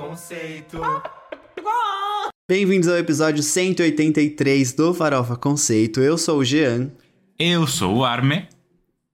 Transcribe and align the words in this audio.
Conceito. 0.00 0.80
Bem-vindos 2.50 2.88
ao 2.88 2.96
episódio 2.96 3.42
183 3.42 4.72
do 4.72 4.94
Farofa 4.94 5.36
Conceito. 5.36 6.00
Eu 6.00 6.16
sou 6.16 6.38
o 6.38 6.44
Jean. 6.44 6.90
Eu 7.38 7.66
sou 7.66 7.96
o 7.96 8.04
Arme. 8.04 8.48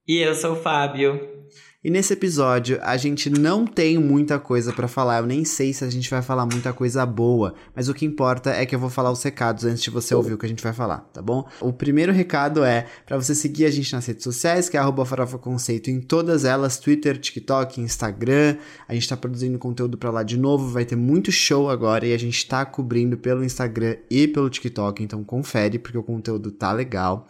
E 0.07 0.19
eu 0.19 0.33
sou 0.33 0.53
o 0.53 0.55
Fábio. 0.55 1.36
E 1.83 1.91
nesse 1.91 2.11
episódio 2.13 2.79
a 2.81 2.97
gente 2.97 3.29
não 3.29 3.63
tem 3.63 3.99
muita 3.99 4.39
coisa 4.39 4.73
para 4.73 4.87
falar. 4.87 5.19
Eu 5.19 5.27
nem 5.27 5.45
sei 5.45 5.71
se 5.71 5.83
a 5.83 5.89
gente 5.89 6.09
vai 6.09 6.23
falar 6.23 6.43
muita 6.47 6.73
coisa 6.73 7.05
boa, 7.05 7.53
mas 7.75 7.87
o 7.87 7.93
que 7.93 8.03
importa 8.03 8.49
é 8.49 8.65
que 8.65 8.73
eu 8.73 8.79
vou 8.79 8.89
falar 8.89 9.11
os 9.11 9.21
recados 9.21 9.63
antes 9.63 9.83
de 9.83 9.91
você 9.91 10.15
ouvir 10.15 10.33
o 10.33 10.39
que 10.39 10.45
a 10.47 10.49
gente 10.49 10.63
vai 10.63 10.73
falar, 10.73 11.01
tá 11.13 11.21
bom? 11.21 11.47
O 11.61 11.71
primeiro 11.71 12.11
recado 12.11 12.63
é 12.63 12.87
para 13.05 13.15
você 13.15 13.35
seguir 13.35 13.65
a 13.65 13.69
gente 13.69 13.93
nas 13.93 14.07
redes 14.07 14.23
sociais, 14.23 14.67
que 14.69 14.75
é 14.75 14.81
@farofaconceito 15.05 15.91
em 15.91 16.01
todas 16.01 16.45
elas, 16.45 16.79
Twitter, 16.79 17.15
TikTok, 17.15 17.79
Instagram. 17.79 18.57
A 18.87 18.95
gente 18.95 19.07
tá 19.07 19.15
produzindo 19.15 19.59
conteúdo 19.59 19.99
para 19.99 20.09
lá 20.09 20.23
de 20.23 20.35
novo, 20.35 20.71
vai 20.71 20.83
ter 20.83 20.95
muito 20.95 21.31
show 21.31 21.69
agora 21.69 22.07
e 22.07 22.13
a 22.13 22.17
gente 22.17 22.47
tá 22.47 22.65
cobrindo 22.65 23.17
pelo 23.17 23.43
Instagram 23.43 23.97
e 24.09 24.27
pelo 24.27 24.49
TikTok, 24.49 25.03
então 25.03 25.23
confere 25.23 25.77
porque 25.77 25.97
o 25.97 26.03
conteúdo 26.03 26.49
tá 26.49 26.71
legal. 26.71 27.27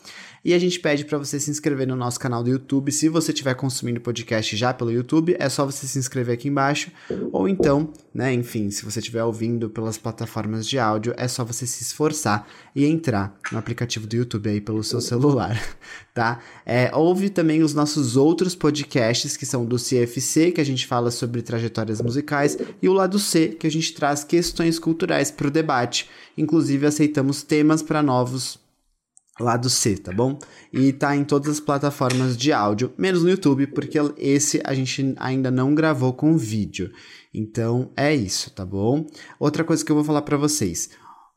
E 0.47 0.53
a 0.53 0.59
gente 0.59 0.79
pede 0.79 1.03
para 1.03 1.17
você 1.17 1.41
se 1.41 1.51
inscrever 1.51 1.85
no 1.85 1.95
nosso 1.97 2.17
canal 2.17 2.41
do 2.41 2.49
YouTube. 2.49 2.89
Se 2.89 3.09
você 3.09 3.33
estiver 3.33 3.53
consumindo 3.53 3.99
podcast 3.99 4.55
já 4.55 4.73
pelo 4.73 4.89
YouTube, 4.89 5.35
é 5.37 5.49
só 5.49 5.65
você 5.65 5.85
se 5.85 5.99
inscrever 5.99 6.35
aqui 6.35 6.47
embaixo. 6.47 6.89
Ou 7.33 7.49
então, 7.49 7.91
né, 8.13 8.33
enfim, 8.33 8.71
se 8.71 8.85
você 8.85 8.99
estiver 8.99 9.21
ouvindo 9.25 9.69
pelas 9.69 9.97
plataformas 9.97 10.65
de 10.65 10.79
áudio, 10.79 11.13
é 11.17 11.27
só 11.27 11.43
você 11.43 11.67
se 11.67 11.83
esforçar 11.83 12.47
e 12.73 12.85
entrar 12.85 13.37
no 13.51 13.59
aplicativo 13.59 14.07
do 14.07 14.15
YouTube 14.15 14.49
aí 14.49 14.61
pelo 14.61 14.85
seu 14.85 15.01
celular, 15.01 15.61
tá? 16.15 16.39
É, 16.65 16.91
ouve 16.95 17.29
também 17.29 17.61
os 17.61 17.73
nossos 17.73 18.15
outros 18.15 18.55
podcasts, 18.55 19.35
que 19.35 19.45
são 19.45 19.65
do 19.65 19.75
CFC, 19.75 20.53
que 20.53 20.61
a 20.61 20.65
gente 20.65 20.87
fala 20.87 21.11
sobre 21.11 21.41
trajetórias 21.41 22.01
musicais, 22.01 22.57
e 22.81 22.87
o 22.87 22.93
lado 22.93 23.19
C, 23.19 23.49
que 23.49 23.67
a 23.67 23.71
gente 23.71 23.93
traz 23.93 24.23
questões 24.23 24.79
culturais 24.79 25.29
para 25.29 25.47
o 25.47 25.51
debate. 25.51 26.09
Inclusive, 26.37 26.85
aceitamos 26.85 27.43
temas 27.43 27.83
para 27.83 28.01
novos 28.01 28.65
lado 29.39 29.69
C, 29.69 29.97
tá 29.97 30.11
bom? 30.11 30.37
E 30.71 30.91
tá 30.91 31.15
em 31.15 31.23
todas 31.23 31.49
as 31.49 31.59
plataformas 31.59 32.35
de 32.35 32.51
áudio, 32.51 32.93
menos 32.97 33.23
no 33.23 33.29
YouTube, 33.29 33.67
porque 33.67 33.97
esse 34.17 34.61
a 34.63 34.73
gente 34.73 35.13
ainda 35.17 35.51
não 35.51 35.75
gravou 35.75 36.13
com 36.13 36.37
vídeo. 36.37 36.91
Então 37.33 37.91
é 37.95 38.15
isso, 38.15 38.49
tá 38.51 38.65
bom? 38.65 39.05
Outra 39.39 39.63
coisa 39.63 39.83
que 39.85 39.91
eu 39.91 39.95
vou 39.95 40.05
falar 40.05 40.21
para 40.23 40.37
vocês. 40.37 40.89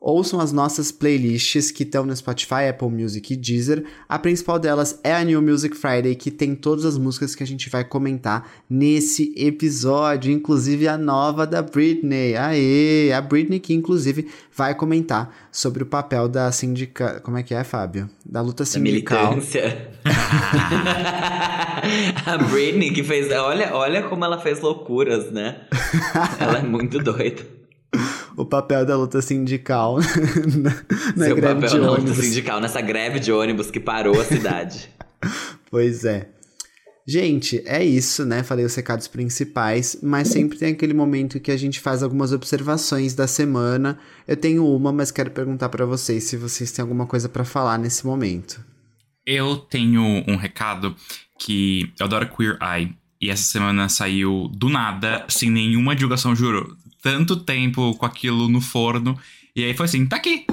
Ouçam 0.03 0.39
as 0.39 0.51
nossas 0.51 0.91
playlists 0.91 1.69
que 1.69 1.83
estão 1.83 2.03
no 2.03 2.15
Spotify, 2.15 2.69
Apple 2.71 2.89
Music 2.89 3.31
e 3.31 3.37
Deezer. 3.37 3.85
A 4.09 4.17
principal 4.17 4.57
delas 4.57 4.99
é 5.03 5.13
a 5.13 5.23
New 5.23 5.39
Music 5.43 5.77
Friday, 5.77 6.15
que 6.15 6.31
tem 6.31 6.55
todas 6.55 6.85
as 6.85 6.97
músicas 6.97 7.35
que 7.35 7.43
a 7.43 7.45
gente 7.45 7.69
vai 7.69 7.83
comentar 7.83 8.49
nesse 8.67 9.31
episódio, 9.37 10.31
inclusive 10.31 10.87
a 10.87 10.97
nova 10.97 11.45
da 11.45 11.61
Britney. 11.61 12.35
Aê! 12.35 13.13
A 13.13 13.21
Britney 13.21 13.59
que 13.59 13.75
inclusive 13.75 14.27
vai 14.51 14.73
comentar 14.73 15.31
sobre 15.51 15.83
o 15.83 15.85
papel 15.85 16.27
da 16.27 16.51
sindica... 16.51 17.19
Como 17.19 17.37
é 17.37 17.43
que 17.43 17.53
é, 17.53 17.63
Fábio? 17.63 18.09
Da 18.25 18.41
luta 18.41 18.65
sindical. 18.65 19.37
a 22.25 22.37
Britney 22.49 22.91
que 22.91 23.03
fez... 23.03 23.31
Olha, 23.31 23.75
olha 23.75 24.01
como 24.01 24.25
ela 24.25 24.39
fez 24.39 24.61
loucuras, 24.61 25.31
né? 25.31 25.61
ela 26.41 26.57
é 26.57 26.63
muito 26.63 26.97
doida 26.97 27.61
o 28.41 28.45
papel 28.45 28.85
da 28.85 28.97
luta 28.97 29.21
sindical 29.21 29.97
na, 30.57 30.69
na 31.15 31.25
Seu 31.25 31.35
greve 31.35 31.61
papel 31.61 31.69
de 31.69 31.79
ônibus. 31.79 32.09
luta 32.09 32.21
sindical, 32.21 32.59
nessa 32.59 32.81
greve 32.81 33.19
de 33.19 33.31
ônibus 33.31 33.69
que 33.69 33.79
parou 33.79 34.19
a 34.19 34.25
cidade. 34.25 34.89
pois 35.69 36.03
é. 36.05 36.29
Gente, 37.07 37.61
é 37.65 37.83
isso, 37.83 38.25
né? 38.25 38.43
Falei 38.43 38.63
os 38.63 38.75
recados 38.75 39.07
principais, 39.07 39.97
mas 40.01 40.27
sempre 40.27 40.57
tem 40.57 40.71
aquele 40.71 40.93
momento 40.93 41.39
que 41.39 41.51
a 41.51 41.57
gente 41.57 41.79
faz 41.79 42.03
algumas 42.03 42.31
observações 42.31 43.13
da 43.13 43.27
semana. 43.27 43.99
Eu 44.27 44.37
tenho 44.37 44.65
uma, 44.65 44.91
mas 44.91 45.11
quero 45.11 45.31
perguntar 45.31 45.69
para 45.69 45.85
vocês 45.85 46.23
se 46.25 46.37
vocês 46.37 46.71
têm 46.71 46.83
alguma 46.83 47.05
coisa 47.05 47.27
para 47.27 47.43
falar 47.43 47.77
nesse 47.77 48.05
momento. 48.05 48.63
Eu 49.25 49.57
tenho 49.57 50.23
um 50.27 50.35
recado 50.35 50.95
que 51.39 51.91
eu 51.99 52.05
adoro 52.05 52.29
Queer 52.29 52.57
Eye. 52.61 52.95
E 53.19 53.29
essa 53.29 53.43
semana 53.43 53.87
saiu 53.87 54.47
do 54.47 54.67
nada, 54.67 55.25
sem 55.27 55.49
nenhuma 55.49 55.95
divulgação, 55.95 56.35
juro 56.35 56.75
tanto 57.01 57.35
tempo 57.35 57.95
com 57.95 58.05
aquilo 58.05 58.47
no 58.47 58.61
forno. 58.61 59.19
E 59.55 59.63
aí 59.63 59.73
foi 59.73 59.85
assim, 59.85 60.05
tá 60.05 60.17
aqui. 60.17 60.45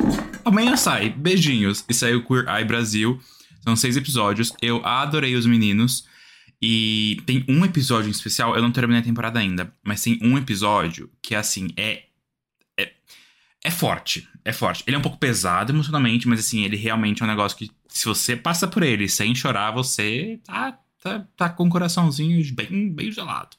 Amanhã 0.45 0.77
sai. 0.77 1.11
Beijinhos. 1.11 1.85
E 1.89 1.95
saiu 1.95 2.25
Queer 2.25 2.49
Eye 2.49 2.65
Brasil. 2.65 3.21
São 3.63 3.77
seis 3.77 3.97
episódios. 3.97 4.53
Eu 4.61 4.85
adorei 4.85 5.37
os 5.37 5.47
meninos. 5.47 6.07
E 6.61 7.23
tem 7.25 7.45
um 7.49 7.65
episódio 7.65 8.09
em 8.09 8.13
especial, 8.13 8.57
eu 8.57 8.63
não 8.63 8.73
terminei 8.73 9.01
a 9.01 9.05
temporada 9.05 9.39
ainda, 9.39 9.73
mas 9.85 10.03
tem 10.03 10.19
um 10.21 10.37
episódio 10.37 11.09
que, 11.23 11.35
assim, 11.35 11.69
é. 11.77 12.03
É, 12.77 12.93
é 13.65 13.71
forte. 13.71 14.29
É 14.45 14.53
forte. 14.53 14.83
Ele 14.87 14.97
é 14.97 14.99
um 14.99 15.03
pouco 15.03 15.19
pesado 15.19 15.73
emocionalmente, 15.73 16.27
mas, 16.27 16.41
assim, 16.41 16.65
ele 16.65 16.77
realmente 16.77 17.23
é 17.23 17.25
um 17.25 17.29
negócio 17.29 17.57
que, 17.57 17.71
se 17.87 18.05
você 18.07 18.35
passa 18.35 18.67
por 18.67 18.83
ele 18.83 19.09
sem 19.09 19.35
chorar, 19.35 19.71
você 19.71 20.41
tá, 20.45 20.79
tá, 21.01 21.27
tá 21.37 21.49
com 21.49 21.67
o 21.67 21.71
coraçãozinho 21.71 22.43
bem, 22.55 22.93
bem 22.93 23.13
gelado. 23.13 23.57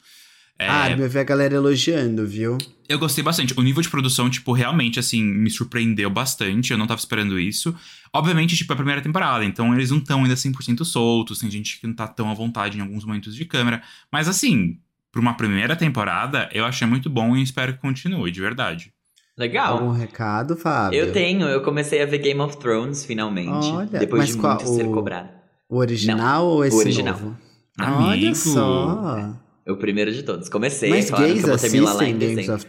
É... 0.59 0.67
Ah, 0.67 0.91
eu 0.91 1.09
vi 1.09 1.17
a 1.17 1.23
galera 1.23 1.55
elogiando, 1.55 2.27
viu? 2.27 2.57
Eu 2.87 2.99
gostei 2.99 3.23
bastante. 3.23 3.57
O 3.57 3.61
nível 3.61 3.81
de 3.81 3.89
produção, 3.89 4.29
tipo, 4.29 4.51
realmente, 4.51 4.99
assim, 4.99 5.23
me 5.23 5.49
surpreendeu 5.49 6.09
bastante. 6.09 6.71
Eu 6.71 6.77
não 6.77 6.85
tava 6.85 6.99
esperando 6.99 7.39
isso. 7.39 7.73
Obviamente, 8.11 8.57
tipo, 8.57 8.71
é 8.71 8.73
a 8.73 8.75
primeira 8.75 9.01
temporada, 9.01 9.45
então 9.45 9.73
eles 9.73 9.89
não 9.89 9.99
estão 9.99 10.23
ainda 10.23 10.35
100% 10.35 10.83
soltos. 10.83 11.39
Tem 11.39 11.49
gente 11.49 11.79
que 11.79 11.87
não 11.87 11.93
tá 11.93 12.07
tão 12.07 12.29
à 12.29 12.33
vontade 12.33 12.77
em 12.77 12.81
alguns 12.81 13.05
momentos 13.05 13.33
de 13.35 13.45
câmera. 13.45 13.81
Mas, 14.11 14.27
assim, 14.27 14.77
pra 15.11 15.21
uma 15.21 15.35
primeira 15.35 15.75
temporada, 15.77 16.49
eu 16.51 16.65
achei 16.65 16.85
muito 16.85 17.09
bom 17.09 17.37
e 17.37 17.41
espero 17.43 17.73
que 17.73 17.79
continue, 17.79 18.29
de 18.29 18.41
verdade. 18.41 18.91
Legal. 19.37 19.77
Algum 19.77 19.91
recado, 19.91 20.57
Fábio? 20.57 20.99
Eu 20.99 21.13
tenho. 21.13 21.47
Eu 21.47 21.61
comecei 21.61 22.01
a 22.01 22.05
ver 22.05 22.17
Game 22.17 22.41
of 22.41 22.57
Thrones, 22.57 23.05
finalmente. 23.05 23.67
Olha, 23.67 23.99
depois 23.99 24.27
de 24.27 24.35
qual, 24.35 24.55
muito 24.57 24.69
o... 24.69 24.75
ser 24.75 24.85
cobrado. 24.85 25.29
O 25.69 25.77
original 25.77 26.17
não, 26.17 26.45
ou 26.47 26.65
esse 26.65 26.75
o 26.75 26.79
original. 26.79 27.13
novo? 27.13 27.37
Amigo. 27.77 28.09
Olha 28.09 28.35
só. 28.35 29.33
O 29.69 29.77
primeiro 29.77 30.11
de 30.11 30.23
todos. 30.23 30.49
Comecei, 30.49 30.89
Mas 30.89 31.09
claro 31.09 31.25
gays 31.25 31.39
que 31.39 31.45
eu 31.45 31.49
vou 31.49 31.57
terminar 31.59 31.93
lá 31.93 32.03
em 32.05 32.17
dezembro. 32.17 32.55
of... 32.55 32.65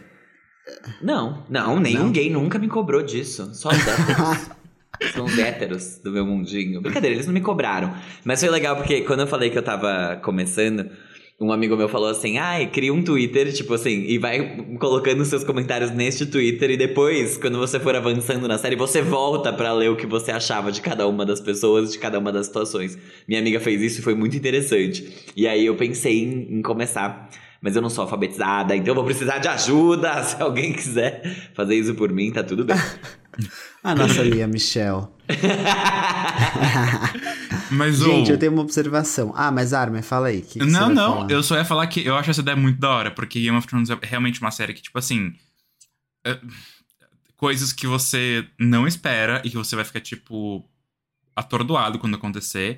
Não, 1.01 1.45
não, 1.49 1.79
nenhum 1.79 2.03
Não? 2.05 2.11
gay 2.11 2.29
nunca 2.29 2.59
me 2.59 2.67
cobrou 2.67 3.01
disso. 3.01 3.49
Só 3.53 3.69
os 3.69 3.87
héteros. 3.87 4.49
São 5.15 5.25
os 5.25 5.37
héteros 5.37 5.97
do 6.03 6.11
meu 6.11 6.25
mundinho. 6.25 6.79
Brincadeira, 6.79 7.15
eles 7.15 7.25
não 7.25 7.33
me 7.33 7.41
cobraram. 7.41 7.91
Mas 8.23 8.39
foi 8.39 8.49
legal 8.49 8.75
porque 8.75 9.01
quando 9.01 9.21
eu 9.21 9.27
falei 9.27 9.49
que 9.49 9.57
eu 9.57 9.63
tava 9.63 10.19
começando, 10.23 10.91
um 11.41 11.51
amigo 11.51 11.75
meu 11.75 11.89
falou 11.89 12.09
assim: 12.09 12.37
ai, 12.37 12.67
cria 12.67 12.93
um 12.93 13.01
Twitter, 13.01 13.51
tipo 13.51 13.73
assim, 13.73 14.05
e 14.07 14.19
vai 14.19 14.57
colocando 14.79 15.25
seus 15.25 15.43
comentários 15.43 15.91
neste 15.91 16.25
Twitter, 16.25 16.71
e 16.71 16.77
depois, 16.77 17.37
quando 17.37 17.57
você 17.57 17.79
for 17.79 17.95
avançando 17.95 18.47
na 18.47 18.57
série, 18.57 18.75
você 18.75 19.01
volta 19.01 19.51
pra 19.51 19.73
ler 19.73 19.89
o 19.89 19.95
que 19.95 20.05
você 20.05 20.31
achava 20.31 20.71
de 20.71 20.81
cada 20.81 21.07
uma 21.07 21.25
das 21.25 21.41
pessoas, 21.41 21.91
de 21.91 21.99
cada 21.99 22.19
uma 22.19 22.31
das 22.31 22.45
situações. 22.45 22.97
Minha 23.27 23.41
amiga 23.41 23.59
fez 23.59 23.81
isso 23.81 23.99
e 23.99 24.03
foi 24.03 24.13
muito 24.13 24.37
interessante. 24.37 25.31
E 25.35 25.47
aí 25.47 25.65
eu 25.65 25.75
pensei 25.75 26.23
em, 26.23 26.59
em 26.59 26.61
começar. 26.61 27.29
Mas 27.63 27.75
eu 27.75 27.81
não 27.81 27.91
sou 27.91 28.01
alfabetizada, 28.01 28.75
então 28.75 28.87
eu 28.87 28.95
vou 28.95 29.03
precisar 29.03 29.37
de 29.37 29.47
ajuda. 29.47 30.21
Se 30.25 30.41
alguém 30.41 30.73
quiser 30.73 31.21
fazer 31.53 31.75
isso 31.75 31.93
por 31.93 32.11
mim, 32.11 32.31
tá 32.31 32.43
tudo 32.43 32.65
bem. 32.65 32.75
A 33.83 33.93
nossa 33.93 34.23
Lia 34.23 34.47
Michelle. 34.47 35.05
Mas 37.71 37.97
Gente, 37.99 38.31
eu 38.31 38.37
tenho 38.37 38.51
uma 38.51 38.61
observação. 38.61 39.33
Ah, 39.35 39.51
mas 39.51 39.73
Armin, 39.73 40.01
fala 40.01 40.27
aí. 40.27 40.41
Que 40.41 40.59
que 40.59 40.65
Não, 40.65 40.89
não, 40.89 41.13
falar? 41.15 41.31
eu 41.31 41.41
só 41.43 41.55
ia 41.55 41.65
falar 41.65 41.87
que 41.87 42.05
eu 42.05 42.15
acho 42.15 42.29
essa 42.31 42.41
ideia 42.41 42.57
muito 42.57 42.79
da 42.79 42.89
hora, 42.89 43.11
porque 43.11 43.39
Game 43.41 43.57
of 43.57 43.67
Thrones 43.67 43.89
é 43.89 43.97
realmente 44.01 44.41
uma 44.41 44.51
série 44.51 44.73
que, 44.73 44.81
tipo 44.81 44.97
assim. 44.99 45.33
é, 46.25 46.37
coisas 47.37 47.73
que 47.73 47.87
você 47.87 48.45
não 48.59 48.87
espera 48.87 49.41
e 49.43 49.49
que 49.49 49.57
você 49.57 49.75
vai 49.75 49.85
ficar, 49.85 49.99
tipo, 50.01 50.63
atordoado 51.35 51.97
quando 51.97 52.15
acontecer. 52.15 52.77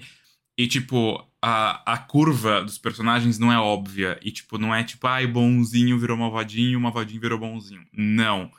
E, 0.57 0.67
tipo, 0.67 1.21
a, 1.41 1.93
a 1.93 1.97
curva 1.97 2.63
dos 2.63 2.77
personagens 2.77 3.39
não 3.39 3.51
é 3.51 3.57
óbvia. 3.57 4.19
E, 4.21 4.31
tipo, 4.31 4.57
não 4.57 4.73
é 4.73 4.83
tipo, 4.83 5.05
ai, 5.07 5.25
bonzinho 5.27 5.97
virou 5.99 6.15
malvadinho, 6.15 6.79
malvadinho 6.79 7.19
virou 7.19 7.39
bonzinho. 7.39 7.85
Não. 7.91 8.51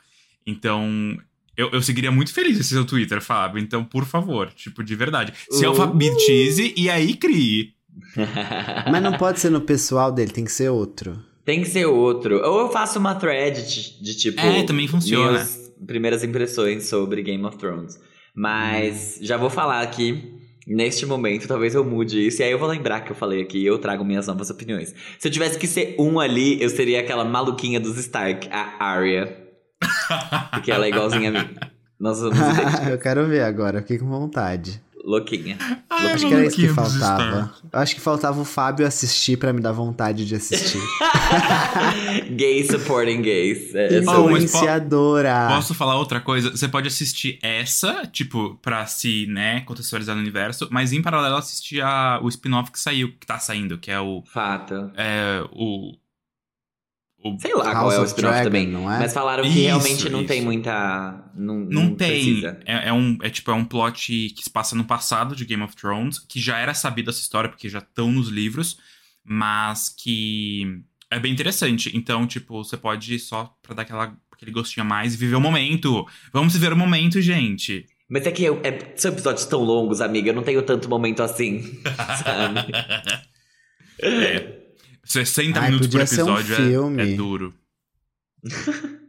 Então, 0.45 1.17
eu, 1.57 1.69
eu 1.71 1.81
seguiria 1.81 2.11
muito 2.11 2.33
feliz 2.33 2.59
esse 2.59 2.69
seu 2.69 2.85
Twitter, 2.85 3.21
Fábio. 3.21 3.59
Então, 3.61 3.83
por 3.83 4.05
favor, 4.05 4.49
tipo, 4.51 4.83
de 4.83 4.95
verdade. 4.95 5.33
Se 5.49 5.65
Uh. 5.65 5.69
alfabetize 5.69 6.73
e 6.75 6.89
aí 6.89 7.13
crie. 7.15 7.73
Mas 8.91 9.01
não 9.01 9.13
pode 9.17 9.39
ser 9.39 9.49
no 9.49 9.61
pessoal 9.61 10.11
dele, 10.11 10.31
tem 10.31 10.43
que 10.45 10.51
ser 10.51 10.69
outro. 10.69 11.17
Tem 11.45 11.61
que 11.61 11.67
ser 11.69 11.85
outro. 11.85 12.41
Ou 12.43 12.61
eu 12.61 12.69
faço 12.69 12.97
uma 12.99 13.15
thread 13.15 13.61
de, 13.67 14.01
de, 14.03 14.17
tipo. 14.17 14.39
É, 14.41 14.63
também 14.63 14.87
funciona. 14.87 15.31
minhas 15.31 15.71
primeiras 15.85 16.23
impressões 16.23 16.85
sobre 16.87 17.21
Game 17.21 17.43
of 17.45 17.57
Thrones. 17.57 17.99
Mas 18.35 19.17
já 19.21 19.37
vou 19.37 19.49
falar 19.49 19.81
aqui. 19.81 20.33
Neste 20.67 21.05
momento, 21.05 21.47
talvez 21.47 21.75
eu 21.75 21.85
mude 21.85 22.25
isso. 22.25 22.41
E 22.41 22.43
aí 22.43 22.51
eu 22.51 22.57
vou 22.57 22.67
lembrar 22.67 23.01
que 23.01 23.11
eu 23.11 23.15
falei 23.15 23.43
aqui 23.43 23.59
e 23.59 23.65
eu 23.67 23.77
trago 23.77 24.03
minhas 24.03 24.25
novas 24.25 24.49
opiniões. 24.49 24.95
Se 25.19 25.27
eu 25.27 25.31
tivesse 25.31 25.59
que 25.59 25.67
ser 25.67 25.95
um 25.99 26.19
ali, 26.19 26.59
eu 26.59 26.69
seria 26.71 26.99
aquela 27.01 27.23
maluquinha 27.23 27.79
dos 27.79 27.95
Stark, 27.99 28.49
a 28.51 28.83
Arya. 28.83 29.44
Porque 30.51 30.71
ela 30.71 30.85
é 30.85 30.89
igualzinha 30.89 31.29
a 31.29 31.31
mim. 31.33 31.49
Nós 31.99 32.17
somos 32.17 32.37
idênticos. 32.39 32.87
eu 32.87 32.97
quero 32.99 33.25
ver 33.27 33.41
agora, 33.43 33.81
fiquei 33.81 33.97
com 33.97 34.07
vontade. 34.07 34.81
louquinha. 35.03 35.57
Ai, 35.89 36.11
Acho 36.13 36.27
que 36.27 36.33
era 36.33 36.45
isso 36.45 36.55
que 36.55 36.67
faltava. 36.67 37.53
Acho 37.71 37.95
que 37.95 38.01
faltava 38.01 38.41
o 38.41 38.45
Fábio 38.45 38.85
assistir 38.87 39.37
pra 39.37 39.53
me 39.53 39.61
dar 39.61 39.71
vontade 39.71 40.25
de 40.25 40.35
assistir. 40.35 40.81
Gay 42.35 42.63
supporting 42.65 43.21
gays. 43.21 43.73
É, 43.75 43.97
é 43.97 43.99
Oh, 43.99 44.29
Influenciadora. 44.29 45.47
Posso 45.49 45.73
falar 45.73 45.97
outra 45.97 46.19
coisa? 46.19 46.51
Você 46.51 46.67
pode 46.67 46.87
assistir 46.87 47.39
essa, 47.41 48.05
tipo, 48.07 48.55
pra 48.61 48.85
se, 48.85 49.25
né, 49.27 49.61
contextualizar 49.61 50.15
no 50.15 50.21
universo, 50.21 50.67
mas 50.71 50.91
em 50.93 51.01
paralelo 51.01 51.35
assistir 51.37 51.81
a, 51.81 52.19
o 52.21 52.27
spin-off 52.29 52.71
que 52.71 52.79
saiu, 52.79 53.13
que 53.19 53.25
tá 53.25 53.39
saindo, 53.39 53.77
que 53.77 53.91
é 53.91 53.99
o. 53.99 54.23
Fato. 54.33 54.91
É, 54.95 55.43
o. 55.51 55.93
o 57.27 57.39
Sei 57.39 57.53
lá 57.55 57.65
House 57.73 57.75
qual 57.75 57.91
é 57.91 57.97
o 57.97 58.01
of 58.03 58.07
spin-off 58.09 58.43
também. 58.43 58.67
não 58.67 58.91
é? 58.91 58.99
Mas 58.99 59.13
falaram 59.13 59.43
que 59.43 59.49
Isso, 59.49 59.59
realmente 59.61 60.09
não 60.09 60.19
isso. 60.19 60.27
tem 60.27 60.41
muita. 60.41 61.31
Não, 61.35 61.59
Não, 61.59 61.95
tem. 61.95 62.23
precisa. 62.23 62.59
É, 62.65 62.89
é 62.89 62.93
um, 62.93 63.17
é 63.21 63.29
tipo, 63.29 63.49
é 63.51 63.53
um 63.53 63.65
plot 63.65 64.29
que 64.29 64.43
se 64.43 64.49
passa 64.49 64.75
no 64.75 64.85
passado 64.85 65.35
de 65.35 65.43
Game 65.45 65.63
of 65.63 65.75
Thrones, 65.75 66.19
que 66.19 66.39
já 66.39 66.57
era 66.59 66.73
sabido 66.73 67.09
essa 67.09 67.19
história, 67.21 67.49
porque 67.49 67.67
já 67.69 67.79
estão 67.79 68.11
nos 68.11 68.29
livros, 68.29 68.77
mas 69.23 69.89
que 69.89 70.81
é 71.09 71.19
bem 71.19 71.31
interessante. 71.33 71.91
Então, 71.95 72.27
tipo, 72.27 72.63
você 72.63 72.77
pode 72.77 73.17
só 73.19 73.53
pra 73.61 73.73
dar 73.73 73.81
aquela, 73.81 74.15
aquele 74.31 74.51
gostinho 74.51 74.85
a 74.85 74.87
mais 74.89 75.13
e 75.13 75.17
viver 75.17 75.35
o 75.35 75.41
momento. 75.41 76.05
Vamos 76.31 76.53
viver 76.53 76.73
o 76.73 76.77
momento, 76.77 77.19
gente. 77.21 77.85
Mas 78.07 78.27
é 78.27 78.31
que 78.31 78.43
eu, 78.43 78.61
é, 78.63 78.93
são 78.95 79.11
episódios 79.11 79.45
tão 79.47 79.61
longos, 79.63 79.99
amiga. 79.99 80.29
Eu 80.29 80.35
não 80.35 80.43
tenho 80.43 80.61
tanto 80.61 80.87
momento 80.87 81.23
assim. 81.23 81.79
sabe? 82.23 82.71
É. 83.97 84.54
60 85.05 85.59
Ai, 85.59 85.67
minutos 85.67 85.87
por 85.87 86.07
ser 86.07 86.23
um 86.23 86.37
episódio 86.37 86.99
é- 86.99 87.13
é 87.13 87.15
duro. 87.15 87.53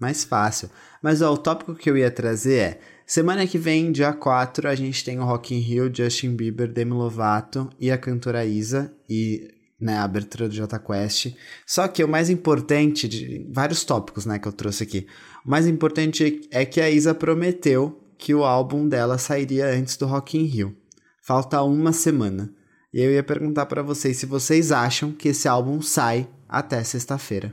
Mais 0.00 0.24
fácil. 0.24 0.70
Mas 1.02 1.22
ó, 1.22 1.32
o 1.32 1.38
tópico 1.38 1.74
que 1.74 1.88
eu 1.88 1.96
ia 1.96 2.10
trazer 2.10 2.58
é: 2.58 2.80
semana 3.06 3.46
que 3.46 3.58
vem, 3.58 3.90
dia 3.90 4.12
4, 4.12 4.68
a 4.68 4.74
gente 4.74 5.04
tem 5.04 5.18
o 5.18 5.24
Rock 5.24 5.54
in 5.54 5.60
Rio, 5.60 5.90
Justin 5.94 6.36
Bieber, 6.36 6.70
Demi 6.70 6.92
Lovato 6.92 7.70
e 7.78 7.90
a 7.90 7.98
cantora 7.98 8.44
Isa 8.44 8.94
e 9.08 9.50
né, 9.80 9.96
a 9.96 10.04
abertura 10.04 10.48
do 10.48 10.54
Jota 10.54 10.78
Quest. 10.78 11.34
Só 11.66 11.86
que 11.88 12.02
o 12.02 12.08
mais 12.08 12.30
importante 12.30 13.08
de 13.08 13.46
vários 13.52 13.84
tópicos, 13.84 14.24
né, 14.26 14.38
que 14.38 14.48
eu 14.48 14.52
trouxe 14.52 14.82
aqui. 14.82 15.06
O 15.44 15.50
mais 15.50 15.66
importante 15.66 16.48
é 16.50 16.64
que 16.64 16.80
a 16.80 16.90
Isa 16.90 17.14
prometeu 17.14 18.00
que 18.16 18.34
o 18.34 18.44
álbum 18.44 18.88
dela 18.88 19.18
sairia 19.18 19.66
antes 19.66 19.96
do 19.96 20.06
Rock 20.06 20.38
in 20.38 20.44
Rio. 20.44 20.76
Falta 21.22 21.62
uma 21.62 21.92
semana. 21.92 22.52
E 22.94 23.00
eu 23.02 23.10
ia 23.12 23.24
perguntar 23.24 23.66
pra 23.66 23.82
vocês 23.82 24.16
se 24.18 24.24
vocês 24.24 24.70
acham 24.70 25.10
que 25.10 25.30
esse 25.30 25.48
álbum 25.48 25.82
sai 25.82 26.28
até 26.48 26.84
sexta-feira. 26.84 27.52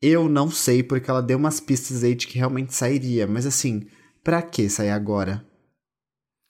Eu 0.00 0.26
não 0.26 0.50
sei, 0.50 0.82
porque 0.82 1.10
ela 1.10 1.20
deu 1.22 1.36
umas 1.36 1.60
pistas 1.60 2.02
aí 2.02 2.14
de 2.14 2.26
que 2.26 2.38
realmente 2.38 2.74
sairia. 2.74 3.26
Mas 3.26 3.44
assim, 3.44 3.82
pra 4.22 4.40
que 4.40 4.70
sair 4.70 4.88
agora? 4.88 5.44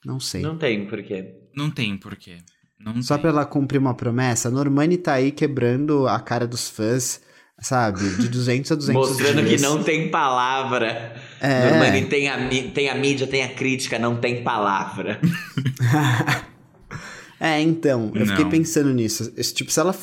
Não 0.07 0.21
sei. 0.21 0.43
Não 0.43 0.57
tem 0.57 0.87
porquê. 0.87 1.35
Não 1.57 1.69
tem 1.73 1.97
porquê. 1.97 2.37
Não 2.79 3.03
Só 3.03 3.15
tem. 3.15 3.23
pra 3.23 3.31
ela 3.31 3.45
cumprir 3.45 3.79
uma 3.79 3.95
promessa, 3.95 4.47
a 4.47 4.51
Normani 4.53 4.97
tá 4.97 5.15
aí 5.15 5.33
quebrando 5.33 6.07
a 6.07 6.21
cara 6.21 6.47
dos 6.47 6.69
fãs, 6.69 7.21
sabe? 7.59 7.99
De 8.17 8.29
200 8.29 8.71
a 8.71 8.75
200 8.77 9.09
Mostrando 9.09 9.43
dias. 9.43 9.61
que 9.61 9.67
não 9.67 9.83
tem 9.83 10.09
palavra. 10.09 11.17
É. 11.41 11.71
Normani 11.71 12.05
tem 12.07 12.29
a, 12.29 12.49
tem 12.73 12.89
a 12.91 12.95
mídia, 12.95 13.27
tem 13.27 13.43
a 13.43 13.53
crítica, 13.55 13.99
não 13.99 14.17
tem 14.21 14.45
palavra. 14.45 15.19
É, 17.47 17.61
então, 17.61 18.11
eu 18.15 18.27
fiquei 18.27 18.45
Não. 18.45 18.51
pensando 18.51 18.93
nisso. 18.95 19.33
Esse, 19.37 19.53
Tipo, 19.53 19.71
se 19.71 19.79
ela. 19.81 19.95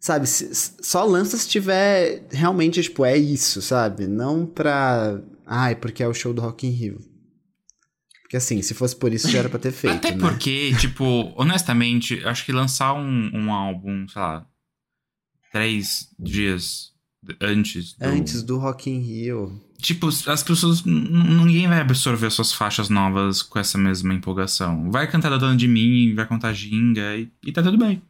Sabe, 0.00 0.26
se- 0.26 0.50
só 0.82 1.04
lança 1.04 1.36
se 1.36 1.48
tiver 1.48 2.26
realmente, 2.30 2.82
tipo, 2.82 3.04
é 3.04 3.16
isso, 3.16 3.62
sabe? 3.62 4.06
Não 4.06 4.44
pra. 4.46 5.20
Ai, 5.46 5.74
porque 5.76 6.02
é 6.02 6.08
o 6.08 6.14
show 6.14 6.34
do 6.34 6.42
Rock 6.42 6.66
in 6.66 6.70
Rio. 6.70 6.98
Porque 8.22 8.36
assim, 8.36 8.60
se 8.62 8.74
fosse 8.74 8.96
por 8.96 9.12
isso 9.12 9.28
já 9.30 9.38
era 9.38 9.48
pra 9.48 9.58
ter 9.58 9.70
feito. 9.72 9.96
Até 9.96 10.10
né? 10.12 10.18
porque, 10.18 10.74
tipo, 10.80 11.32
honestamente, 11.36 12.20
acho 12.24 12.44
que 12.44 12.50
lançar 12.52 12.92
um, 12.94 13.30
um 13.32 13.52
álbum, 13.52 14.06
sei 14.08 14.20
lá, 14.20 14.46
três 15.52 16.08
dias 16.18 16.92
antes 17.40 17.92
do... 17.96 18.04
Antes 18.04 18.42
do 18.42 18.58
Rock 18.58 18.90
in 18.90 18.98
Rio. 19.00 19.60
Tipo, 19.86 20.08
as 20.08 20.42
pessoas... 20.42 20.82
Ninguém 20.84 21.68
vai 21.68 21.80
absorver 21.80 22.28
suas 22.30 22.52
faixas 22.52 22.88
novas 22.88 23.40
com 23.40 23.56
essa 23.56 23.78
mesma 23.78 24.12
empolgação. 24.12 24.90
Vai 24.90 25.08
cantar 25.08 25.30
da 25.30 25.36
Dona 25.36 25.56
de 25.56 25.68
Mim, 25.68 26.12
vai 26.12 26.26
contar 26.26 26.52
Ginga 26.52 27.14
e, 27.14 27.30
e 27.46 27.52
tá 27.52 27.62
tudo 27.62 27.78
bem. 27.78 28.02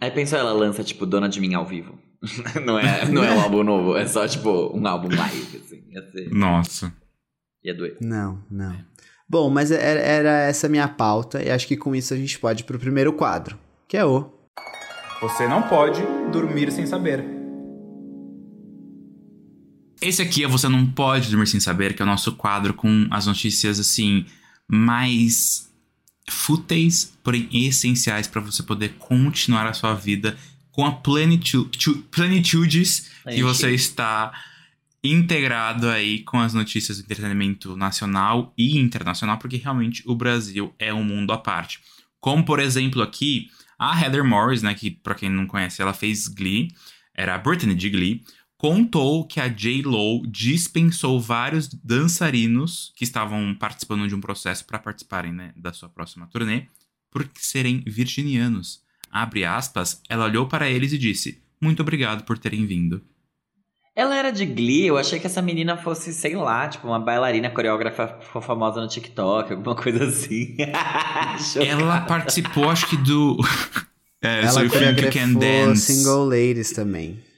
Aí 0.00 0.12
pensou, 0.12 0.38
ela 0.38 0.52
lança, 0.52 0.84
tipo, 0.84 1.04
Dona 1.04 1.28
de 1.28 1.40
Mim 1.40 1.54
ao 1.54 1.66
vivo. 1.66 1.98
não, 2.64 2.78
é, 2.78 3.04
não 3.08 3.24
é 3.24 3.32
um 3.32 3.40
álbum 3.40 3.64
novo, 3.64 3.96
é 3.96 4.06
só, 4.06 4.28
tipo, 4.28 4.70
um 4.78 4.86
álbum 4.86 5.08
live, 5.08 5.56
assim. 5.56 5.82
Ia, 5.90 6.08
ser, 6.12 6.32
Nossa. 6.32 6.94
ia 7.64 7.74
doer. 7.74 7.96
Não, 8.00 8.40
não. 8.48 8.76
Bom, 9.28 9.50
mas 9.50 9.72
era, 9.72 9.98
era 9.98 10.42
essa 10.42 10.68
minha 10.68 10.86
pauta, 10.86 11.42
e 11.42 11.50
acho 11.50 11.66
que 11.66 11.76
com 11.76 11.96
isso 11.96 12.14
a 12.14 12.16
gente 12.16 12.38
pode 12.38 12.62
ir 12.62 12.64
pro 12.64 12.78
primeiro 12.78 13.12
quadro, 13.12 13.58
que 13.88 13.96
é 13.96 14.04
o. 14.04 14.30
Você 15.20 15.48
não 15.48 15.62
pode 15.62 16.00
dormir 16.30 16.70
sem 16.70 16.86
saber. 16.86 17.41
Esse 20.02 20.20
aqui 20.22 20.42
é 20.44 20.48
Você 20.48 20.68
Não 20.68 20.84
Pode 20.86 21.28
Dormir 21.30 21.46
Sem 21.46 21.60
Saber, 21.60 21.94
que 21.94 22.02
é 22.02 22.04
o 22.04 22.08
nosso 22.08 22.32
quadro 22.32 22.74
com 22.74 23.06
as 23.10 23.26
notícias, 23.26 23.78
assim, 23.78 24.26
mais 24.68 25.70
fúteis, 26.28 27.16
porém 27.22 27.48
essenciais 27.52 28.26
para 28.26 28.40
você 28.40 28.62
poder 28.62 28.94
continuar 28.98 29.66
a 29.66 29.72
sua 29.72 29.94
vida 29.94 30.36
com 30.70 30.84
a 30.86 30.92
plenitu 30.92 31.64
tu- 31.66 31.98
plenitudes 32.10 33.10
que 33.22 33.30
Aí, 33.30 33.42
você 33.42 33.68
chique. 33.70 33.74
está 33.74 34.32
integrado 35.04 35.88
aí 35.88 36.20
com 36.20 36.38
as 36.40 36.54
notícias 36.54 36.98
do 36.98 37.04
entretenimento 37.04 37.76
nacional 37.76 38.52
e 38.56 38.78
internacional, 38.78 39.38
porque 39.38 39.56
realmente 39.56 40.02
o 40.06 40.14
Brasil 40.14 40.74
é 40.78 40.92
um 40.94 41.04
mundo 41.04 41.32
à 41.32 41.38
parte. 41.38 41.80
Como, 42.20 42.44
por 42.44 42.58
exemplo, 42.60 43.02
aqui, 43.02 43.48
a 43.78 44.00
Heather 44.00 44.24
Morris, 44.24 44.62
né, 44.62 44.74
que 44.74 44.90
pra 44.90 45.14
quem 45.14 45.28
não 45.28 45.46
conhece, 45.46 45.82
ela 45.82 45.92
fez 45.92 46.28
Glee, 46.28 46.68
era 47.14 47.34
a 47.34 47.38
Brittany 47.38 47.74
de 47.74 47.90
Glee, 47.90 48.22
contou 48.62 49.26
que 49.26 49.40
a 49.40 49.48
J-Lo 49.48 50.24
dispensou 50.24 51.20
vários 51.20 51.66
dançarinos 51.66 52.92
que 52.94 53.02
estavam 53.02 53.56
participando 53.58 54.06
de 54.06 54.14
um 54.14 54.20
processo 54.20 54.64
para 54.64 54.78
participarem 54.78 55.32
né, 55.32 55.52
da 55.56 55.72
sua 55.72 55.88
próxima 55.88 56.28
turnê 56.28 56.66
por 57.10 57.28
serem 57.34 57.82
virginianos. 57.84 58.80
Abre 59.10 59.44
aspas, 59.44 60.00
ela 60.08 60.26
olhou 60.26 60.46
para 60.46 60.70
eles 60.70 60.92
e 60.92 60.98
disse: 60.98 61.42
Muito 61.60 61.82
obrigado 61.82 62.22
por 62.22 62.38
terem 62.38 62.64
vindo. 62.64 63.02
Ela 63.96 64.16
era 64.16 64.30
de 64.30 64.46
Glee, 64.46 64.86
eu 64.86 64.96
achei 64.96 65.18
que 65.18 65.26
essa 65.26 65.42
menina 65.42 65.76
fosse, 65.76 66.14
sei 66.14 66.36
lá, 66.36 66.68
tipo, 66.68 66.86
uma 66.86 67.00
bailarina 67.00 67.50
coreógrafa 67.50 68.20
famosa 68.40 68.80
no 68.80 68.86
TikTok, 68.86 69.54
alguma 69.54 69.74
coisa 69.82 70.04
assim. 70.04 70.56
Ela 71.56 72.02
participou, 72.02 72.70
acho 72.70 72.88
que 72.88 72.96
do. 72.96 73.36
é, 74.22 74.46
So 74.46 74.60
ela 74.60 74.68
Can 74.68 74.78
coreografou 74.78 75.40
Dance. 75.40 75.92
Single 75.92 76.24
Ladies 76.26 76.70
também. 76.70 77.31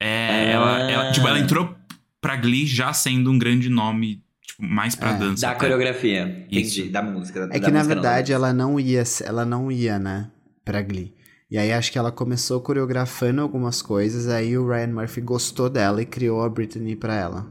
É, 0.00 0.50
ela, 0.52 0.90
ela- 0.90 1.12
tipo, 1.12 1.28
ela 1.28 1.38
entrou 1.38 1.74
pra 2.20 2.34
Glee 2.36 2.66
já 2.66 2.92
sendo 2.92 3.30
um 3.30 3.38
grande 3.38 3.68
nome, 3.68 4.22
tipo, 4.46 4.62
mais 4.64 4.94
pra 4.94 5.10
É, 5.10 5.18
dança. 5.18 5.42
Da 5.42 5.50
até. 5.50 5.60
coreografia, 5.60 6.46
entendi, 6.50 6.82
Isso. 6.82 6.90
da 6.90 7.02
música. 7.02 7.40
É 7.40 7.46
da 7.46 7.54
que 7.54 7.60
na 7.60 7.78
música 7.78 7.94
não, 7.94 8.02
verdade 8.02 8.28
da 8.30 8.34
ela 8.34 8.52
não 8.52 8.80
ia, 8.80 9.02
ela 9.24 9.44
não 9.44 9.70
ia, 9.70 9.98
né, 9.98 10.30
pra 10.64 10.80
Glee. 10.82 11.14
E 11.50 11.58
aí 11.58 11.72
acho 11.72 11.90
que 11.92 11.98
ela 11.98 12.12
começou 12.12 12.60
coreografando 12.60 13.40
algumas 13.42 13.82
coisas, 13.82 14.28
aí 14.28 14.56
o 14.56 14.66
Ryan 14.68 14.86
Murphy 14.88 15.20
gostou 15.20 15.68
dela 15.68 16.00
e 16.00 16.06
criou 16.06 16.42
a 16.42 16.48
Britney 16.48 16.94
pra 16.96 17.14
ela. 17.14 17.46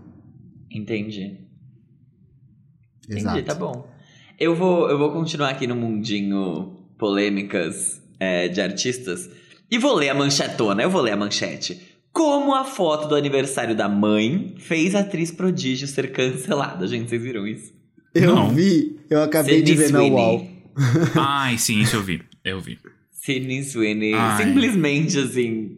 Entendi. 0.71 1.37
Entendi, 3.05 3.21
Exato. 3.21 3.43
tá 3.43 3.55
bom. 3.55 3.87
Eu 4.39 4.55
vou, 4.55 4.89
eu 4.89 4.97
vou 4.97 5.11
continuar 5.11 5.49
aqui 5.49 5.67
no 5.67 5.75
mundinho 5.75 6.77
polêmicas 6.97 8.01
é, 8.19 8.47
de 8.47 8.61
artistas 8.61 9.29
e 9.69 9.77
vou 9.77 9.95
ler 9.95 10.09
a 10.09 10.15
manchetona, 10.15 10.81
eu 10.83 10.89
vou 10.89 11.01
ler 11.01 11.11
a 11.11 11.17
manchete. 11.17 11.88
Como 12.11 12.53
a 12.55 12.63
foto 12.63 13.07
do 13.07 13.15
aniversário 13.15 13.75
da 13.75 13.87
mãe 13.87 14.55
fez 14.57 14.95
a 14.95 14.99
atriz 15.01 15.31
prodígio 15.31 15.87
ser 15.87 16.11
cancelada. 16.11 16.87
Gente, 16.87 17.09
vocês 17.09 17.21
viram 17.21 17.47
isso? 17.47 17.71
Eu 18.13 18.35
Não. 18.35 18.49
vi, 18.49 18.99
eu 19.09 19.21
acabei 19.21 19.61
de 19.61 19.77
Sydney 19.77 19.87
ver 19.87 19.93
na 19.93 19.99
Sweeney. 19.99 20.25
UOL. 20.25 20.47
Ai, 21.15 21.57
sim, 21.57 21.79
isso 21.79 21.95
eu 21.95 22.01
vi. 22.01 22.21
Eu 22.43 22.59
vi. 22.59 22.79
Sidney 23.11 23.63
Sweeney, 23.63 24.13
Ai. 24.13 24.43
simplesmente 24.43 25.19
assim. 25.19 25.77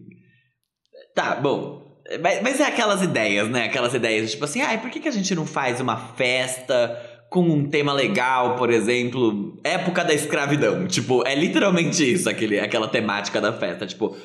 Tá, 1.15 1.35
bom. 1.35 1.81
Mas, 2.21 2.41
mas 2.41 2.59
é 2.59 2.65
aquelas 2.65 3.01
ideias, 3.01 3.50
né? 3.50 3.65
Aquelas 3.65 3.93
ideias, 3.93 4.31
tipo 4.31 4.45
assim, 4.45 4.61
ai, 4.61 4.79
por 4.79 4.89
que, 4.89 5.00
que 5.00 5.07
a 5.07 5.11
gente 5.11 5.33
não 5.35 5.45
faz 5.45 5.79
uma 5.81 5.97
festa 5.97 6.97
com 7.29 7.41
um 7.43 7.69
tema 7.69 7.93
legal, 7.93 8.55
por 8.57 8.69
exemplo, 8.69 9.57
época 9.63 10.03
da 10.03 10.13
escravidão? 10.13 10.88
Tipo, 10.88 11.25
é 11.25 11.33
literalmente 11.35 12.09
isso, 12.09 12.29
aquele, 12.29 12.59
aquela 12.59 12.88
temática 12.88 13.39
da 13.41 13.51
festa. 13.53 13.85
Tipo, 13.88 14.15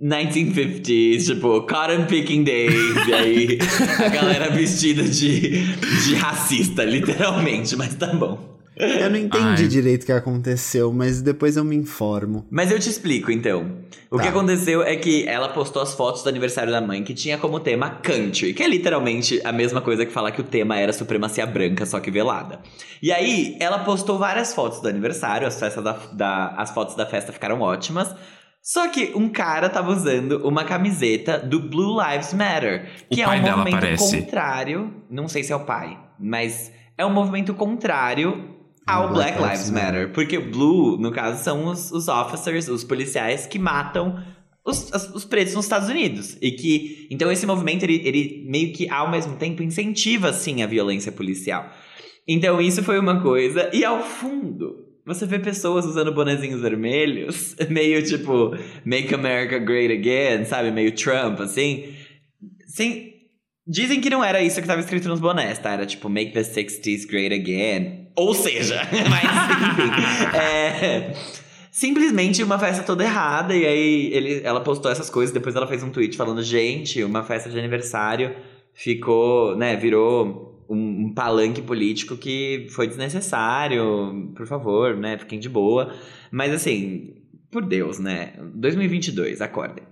1950s, 0.00 1.24
tipo, 1.26 1.62
cotton 1.62 2.04
picking 2.06 2.44
days, 2.44 3.06
e 3.06 3.12
aí 3.14 3.58
a 4.04 4.08
galera 4.08 4.50
vestida 4.50 5.02
de, 5.04 5.64
de 5.74 6.14
racista, 6.16 6.84
literalmente, 6.84 7.76
mas 7.76 7.94
tá 7.94 8.08
bom. 8.08 8.52
Eu 8.76 9.08
não 9.08 9.16
entendi 9.16 9.62
Ai. 9.62 9.68
direito 9.68 10.02
o 10.02 10.06
que 10.06 10.10
aconteceu, 10.12 10.92
mas 10.92 11.22
depois 11.22 11.56
eu 11.56 11.64
me 11.64 11.76
informo. 11.76 12.44
Mas 12.50 12.72
eu 12.72 12.78
te 12.80 12.88
explico, 12.88 13.30
então. 13.30 13.70
O 14.10 14.16
Tá. 14.16 14.24
que 14.24 14.28
aconteceu 14.30 14.82
é 14.82 14.96
que 14.96 15.24
ela 15.28 15.48
postou 15.50 15.80
as 15.80 15.94
fotos 15.94 16.24
do 16.24 16.28
aniversário 16.28 16.72
da 16.72 16.80
mãe, 16.80 17.04
que 17.04 17.14
tinha 17.14 17.38
como 17.38 17.60
tema 17.60 17.88
country, 17.90 18.52
que 18.52 18.64
é 18.64 18.68
literalmente 18.68 19.40
a 19.44 19.52
mesma 19.52 19.80
coisa 19.80 20.04
que 20.04 20.12
falar 20.12 20.32
que 20.32 20.40
o 20.40 20.44
tema 20.44 20.76
era 20.76 20.92
supremacia 20.92 21.46
branca, 21.46 21.86
só 21.86 22.00
que 22.00 22.10
velada. 22.10 22.58
E 23.00 23.12
aí, 23.12 23.56
ela 23.60 23.78
postou 23.78 24.18
várias 24.18 24.52
fotos 24.52 24.80
do 24.80 24.88
aniversário, 24.88 25.46
as, 25.46 25.58
festas 25.58 25.82
da, 25.84 25.92
da- 26.12 26.48
as 26.58 26.72
fotos 26.72 26.96
da 26.96 27.06
festa 27.06 27.32
ficaram 27.32 27.60
ótimas. 27.60 28.12
Só 28.64 28.88
que 28.88 29.12
um 29.14 29.28
cara 29.28 29.68
tava 29.68 29.92
usando 29.92 30.40
uma 30.42 30.64
camiseta 30.64 31.38
do 31.38 31.60
Blue 31.60 32.02
Lives 32.02 32.32
Matter, 32.32 32.90
que 33.10 33.20
é 33.20 33.28
um 33.28 33.42
movimento 33.42 33.76
aparece. 33.76 34.22
contrário. 34.22 35.04
Não 35.10 35.28
sei 35.28 35.44
se 35.44 35.52
é 35.52 35.56
o 35.56 35.66
pai, 35.66 35.98
mas 36.18 36.72
é 36.96 37.04
um 37.04 37.12
movimento 37.12 37.52
contrário 37.52 38.56
ao 38.86 39.02
Ao 39.02 39.12
Black, 39.12 39.36
Lives 39.38 39.70
Matter. 39.70 40.12
Porque 40.14 40.38
o 40.38 40.50
Blue, 40.50 40.96
no 40.96 41.12
caso, 41.12 41.44
são 41.44 41.66
os, 41.66 41.92
os 41.92 42.08
officers, 42.08 42.66
os 42.68 42.82
policiais 42.82 43.46
que 43.46 43.58
matam 43.58 44.24
os, 44.64 44.90
os 45.14 45.26
pretos 45.26 45.54
nos 45.54 45.66
Estados 45.66 45.90
Unidos. 45.90 46.38
E 46.40 46.50
que. 46.52 47.06
Então, 47.10 47.30
esse 47.30 47.44
movimento, 47.44 47.82
ele, 47.82 48.00
ele 48.02 48.46
meio 48.48 48.72
que, 48.72 48.88
ao 48.88 49.10
mesmo 49.10 49.36
tempo, 49.36 49.62
incentiva, 49.62 50.32
sim, 50.32 50.62
a 50.62 50.66
violência 50.66 51.12
policial. 51.12 51.70
Então, 52.26 52.62
isso 52.62 52.82
foi 52.82 52.98
uma 52.98 53.20
coisa. 53.20 53.68
E 53.74 53.84
ao 53.84 54.02
fundo, 54.02 54.83
você 55.06 55.26
vê 55.26 55.38
pessoas 55.38 55.84
usando 55.84 56.12
bonezinhos 56.12 56.60
vermelhos, 56.60 57.54
meio 57.68 58.02
tipo, 58.02 58.56
Make 58.84 59.14
America 59.14 59.58
Great 59.58 59.92
Again, 59.92 60.44
sabe? 60.44 60.70
Meio 60.70 60.92
Trump, 60.92 61.40
assim. 61.40 61.94
Sem, 62.66 63.14
Dizem 63.66 63.98
que 63.98 64.10
não 64.10 64.22
era 64.22 64.42
isso 64.42 64.56
que 64.56 64.62
estava 64.62 64.80
escrito 64.80 65.08
nos 65.08 65.20
bonés, 65.20 65.58
tá? 65.58 65.70
Era 65.70 65.86
tipo, 65.86 66.10
make 66.10 66.32
the 66.32 66.42
60s 66.42 67.06
great 67.08 67.34
again. 67.34 68.08
Ou 68.14 68.34
seja, 68.34 68.82
mas 69.08 69.24
enfim. 69.72 70.36
é, 70.36 71.14
simplesmente 71.70 72.42
uma 72.42 72.58
festa 72.58 72.82
toda 72.82 73.02
errada. 73.02 73.56
E 73.56 73.64
aí 73.64 74.10
ele, 74.12 74.40
ela 74.44 74.60
postou 74.60 74.90
essas 74.90 75.08
coisas. 75.08 75.32
Depois 75.32 75.56
ela 75.56 75.66
fez 75.66 75.82
um 75.82 75.88
tweet 75.88 76.14
falando: 76.14 76.42
gente, 76.42 77.02
uma 77.02 77.24
festa 77.24 77.48
de 77.48 77.58
aniversário 77.58 78.36
ficou, 78.74 79.56
né? 79.56 79.76
Virou 79.76 80.53
um, 80.68 81.06
um 81.06 81.14
palanque 81.14 81.60
político 81.62 82.16
que 82.16 82.66
foi 82.70 82.86
desnecessário. 82.86 84.32
Por 84.34 84.46
favor, 84.46 84.96
né? 84.96 85.18
Fiquem 85.18 85.38
de 85.38 85.48
boa. 85.48 85.92
Mas 86.30 86.52
assim, 86.52 87.14
por 87.50 87.64
Deus, 87.64 87.98
né? 87.98 88.32
2022, 88.54 89.40
acordem. 89.40 89.84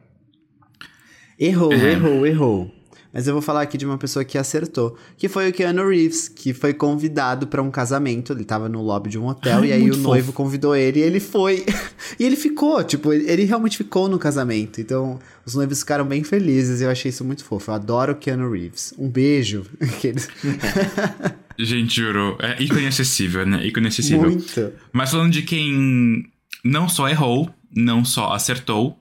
Errou, 1.38 1.72
É. 1.72 1.92
errou, 1.92 2.26
errou. 2.26 2.70
Mas 3.12 3.26
eu 3.26 3.34
vou 3.34 3.42
falar 3.42 3.62
aqui 3.62 3.76
de 3.76 3.84
uma 3.84 3.98
pessoa 3.98 4.24
que 4.24 4.38
acertou, 4.38 4.96
que 5.18 5.28
foi 5.28 5.50
o 5.50 5.52
Keanu 5.52 5.86
Reeves, 5.88 6.28
que 6.28 6.54
foi 6.54 6.72
convidado 6.72 7.46
pra 7.46 7.62
um 7.62 7.70
casamento. 7.70 8.32
Ele 8.32 8.44
tava 8.44 8.68
no 8.68 8.80
lobby 8.82 9.10
de 9.10 9.18
um 9.18 9.26
hotel 9.26 9.58
Ai, 9.60 9.68
e 9.68 9.72
aí 9.72 9.82
o 9.82 9.88
muito 9.88 9.98
noivo 9.98 10.26
fofo. 10.26 10.36
convidou 10.36 10.74
ele 10.74 11.00
e 11.00 11.02
ele 11.02 11.20
foi. 11.20 11.64
e 12.18 12.24
ele 12.24 12.36
ficou, 12.36 12.82
tipo, 12.82 13.12
ele 13.12 13.44
realmente 13.44 13.76
ficou 13.76 14.08
no 14.08 14.18
casamento. 14.18 14.80
Então, 14.80 15.18
os 15.44 15.54
noivos 15.54 15.80
ficaram 15.80 16.06
bem 16.06 16.24
felizes 16.24 16.80
e 16.80 16.84
eu 16.84 16.90
achei 16.90 17.10
isso 17.10 17.24
muito 17.24 17.44
fofo. 17.44 17.70
Eu 17.70 17.74
adoro 17.74 18.12
o 18.12 18.16
Keanu 18.16 18.50
Reeves. 18.50 18.94
Um 18.98 19.08
beijo. 19.08 19.66
Gente, 21.58 21.96
juro. 21.96 22.38
É 22.40 22.62
ícone 22.62 22.86
acessível, 22.86 23.44
né? 23.46 23.66
Ícone 23.66 23.88
acessível. 23.88 24.22
muito. 24.30 24.72
Mas 24.92 25.10
falando 25.10 25.32
de 25.32 25.42
quem 25.42 26.24
não 26.64 26.88
só 26.88 27.08
errou, 27.08 27.50
não 27.74 28.04
só 28.04 28.32
acertou, 28.32 28.98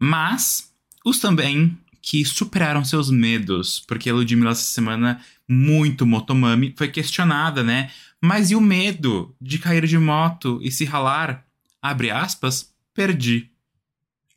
mas 0.00 0.70
os 1.04 1.18
também 1.18 1.76
que 2.02 2.24
superaram 2.24 2.84
seus 2.84 3.10
medos. 3.10 3.80
Porque 3.86 4.10
a 4.10 4.14
Ludmilla 4.14 4.50
essa 4.50 4.62
semana, 4.62 5.22
muito 5.48 6.04
motomami, 6.04 6.74
foi 6.76 6.88
questionada, 6.88 7.62
né? 7.62 7.90
Mas 8.20 8.50
e 8.50 8.56
o 8.56 8.60
medo 8.60 9.34
de 9.40 9.58
cair 9.58 9.86
de 9.86 9.98
moto 9.98 10.58
e 10.62 10.70
se 10.70 10.84
ralar? 10.84 11.46
Abre 11.80 12.10
aspas, 12.10 12.72
perdi. 12.92 13.50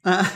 Ah, 0.04 0.32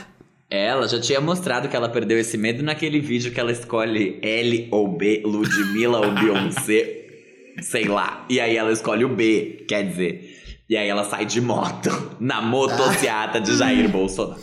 Ela 0.50 0.88
já 0.88 1.00
tinha 1.00 1.20
mostrado 1.20 1.68
que 1.68 1.76
ela 1.76 1.88
perdeu 1.88 2.18
esse 2.18 2.36
medo 2.36 2.62
naquele 2.62 2.98
vídeo 2.98 3.32
que 3.32 3.38
ela 3.38 3.52
escolhe 3.52 4.18
L 4.20 4.68
ou 4.72 4.88
B, 4.88 5.22
Ludmilla 5.24 5.98
ou 5.98 6.12
Beyoncé, 6.12 7.06
sei 7.62 7.84
lá. 7.84 8.26
E 8.28 8.40
aí 8.40 8.56
ela 8.56 8.72
escolhe 8.72 9.04
o 9.04 9.14
B, 9.14 9.64
quer 9.68 9.88
dizer. 9.88 10.38
E 10.68 10.76
aí 10.76 10.88
ela 10.88 11.04
sai 11.04 11.24
de 11.24 11.40
moto 11.40 11.90
na 12.18 12.40
motociata 12.42 13.40
de 13.40 13.56
Jair 13.56 13.88
Bolsonaro. 13.88 14.40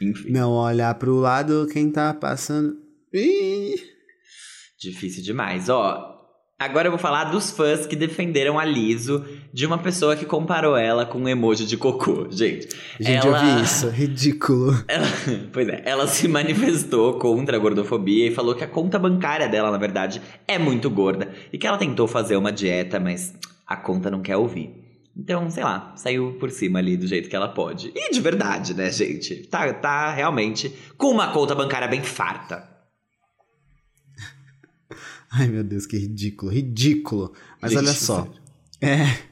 Enfim, 0.00 0.30
não 0.30 0.52
olhar 0.52 0.94
pro 0.94 1.16
lado 1.16 1.68
quem 1.72 1.90
tá 1.90 2.14
passando. 2.14 2.76
Ih. 3.12 3.74
difícil 4.78 5.22
demais. 5.22 5.68
Ó, 5.68 6.14
agora 6.58 6.86
eu 6.86 6.92
vou 6.92 6.98
falar 6.98 7.24
dos 7.24 7.50
fãs 7.50 7.86
que 7.86 7.96
defenderam 7.96 8.58
a 8.58 8.64
Liso 8.64 9.24
de 9.52 9.66
uma 9.66 9.78
pessoa 9.78 10.14
que 10.14 10.24
comparou 10.24 10.76
ela 10.76 11.04
com 11.06 11.18
um 11.18 11.28
emoji 11.28 11.66
de 11.66 11.76
cocô. 11.76 12.28
Gente, 12.30 12.68
Gente, 13.00 13.26
ela... 13.26 13.38
eu 13.38 13.56
vi 13.56 13.62
isso. 13.62 13.88
Ridículo. 13.90 14.84
Ela, 14.86 15.06
pois 15.52 15.68
é, 15.68 15.82
ela 15.84 16.06
se 16.06 16.28
manifestou 16.28 17.18
contra 17.18 17.56
a 17.56 17.60
gordofobia 17.60 18.28
e 18.28 18.34
falou 18.34 18.54
que 18.54 18.62
a 18.62 18.68
conta 18.68 18.98
bancária 18.98 19.48
dela, 19.48 19.70
na 19.70 19.78
verdade, 19.78 20.22
é 20.46 20.58
muito 20.58 20.88
gorda 20.90 21.32
e 21.52 21.58
que 21.58 21.66
ela 21.66 21.78
tentou 21.78 22.06
fazer 22.06 22.36
uma 22.36 22.52
dieta, 22.52 23.00
mas 23.00 23.34
a 23.66 23.76
conta 23.76 24.10
não 24.10 24.22
quer 24.22 24.36
ouvir. 24.36 24.77
Então, 25.18 25.50
sei 25.50 25.64
lá, 25.64 25.92
saiu 25.96 26.34
por 26.38 26.48
cima 26.50 26.78
ali 26.78 26.96
do 26.96 27.06
jeito 27.06 27.28
que 27.28 27.34
ela 27.34 27.48
pode. 27.48 27.90
E 27.94 28.12
de 28.12 28.20
verdade, 28.20 28.72
né, 28.72 28.88
gente? 28.92 29.34
Tá, 29.48 29.72
tá 29.74 30.12
realmente 30.12 30.72
com 30.96 31.08
uma 31.08 31.32
conta 31.32 31.56
bancária 31.56 31.88
bem 31.88 32.04
farta. 32.04 32.68
Ai, 35.30 35.48
meu 35.48 35.64
Deus, 35.64 35.86
que 35.86 35.98
ridículo, 35.98 36.52
ridículo. 36.52 37.32
Mas 37.60 37.72
Gente, 37.72 37.80
olha 37.80 37.92
só. 37.94 38.22
sério. 38.22 38.38
É. 38.80 39.28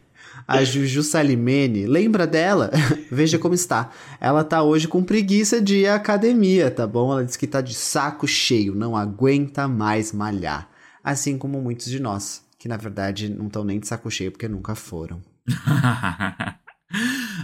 A 0.49 0.63
Juju 0.63 1.03
Salimene, 1.03 1.87
lembra 1.87 2.27
dela? 2.27 2.71
Veja 3.11 3.39
como 3.39 3.55
está. 3.55 3.91
Ela 4.21 4.45
tá 4.45 4.63
hoje 4.63 4.87
com 4.87 5.03
preguiça 5.03 5.61
de 5.61 5.79
ir 5.79 5.87
à 5.87 5.95
academia, 5.97 6.71
tá 6.71 6.87
bom? 6.87 7.13
Ela 7.13 7.25
disse 7.25 7.39
que 7.39 7.47
tá 7.47 7.61
de 7.61 7.75
saco 7.75 8.27
cheio, 8.29 8.75
não 8.75 8.97
aguenta 8.97 9.67
mais 9.67 10.13
malhar. 10.13 10.69
Assim 11.03 11.39
como 11.39 11.61
muitos 11.61 11.87
de 11.87 11.99
nós, 12.01 12.45
que 12.59 12.69
na 12.69 12.77
verdade 12.77 13.29
não 13.29 13.47
estão 13.47 13.65
nem 13.65 13.79
de 13.81 13.87
saco 13.89 14.11
cheio 14.11 14.31
porque 14.33 14.49
nunca 14.49 14.75
foram. 14.75 15.21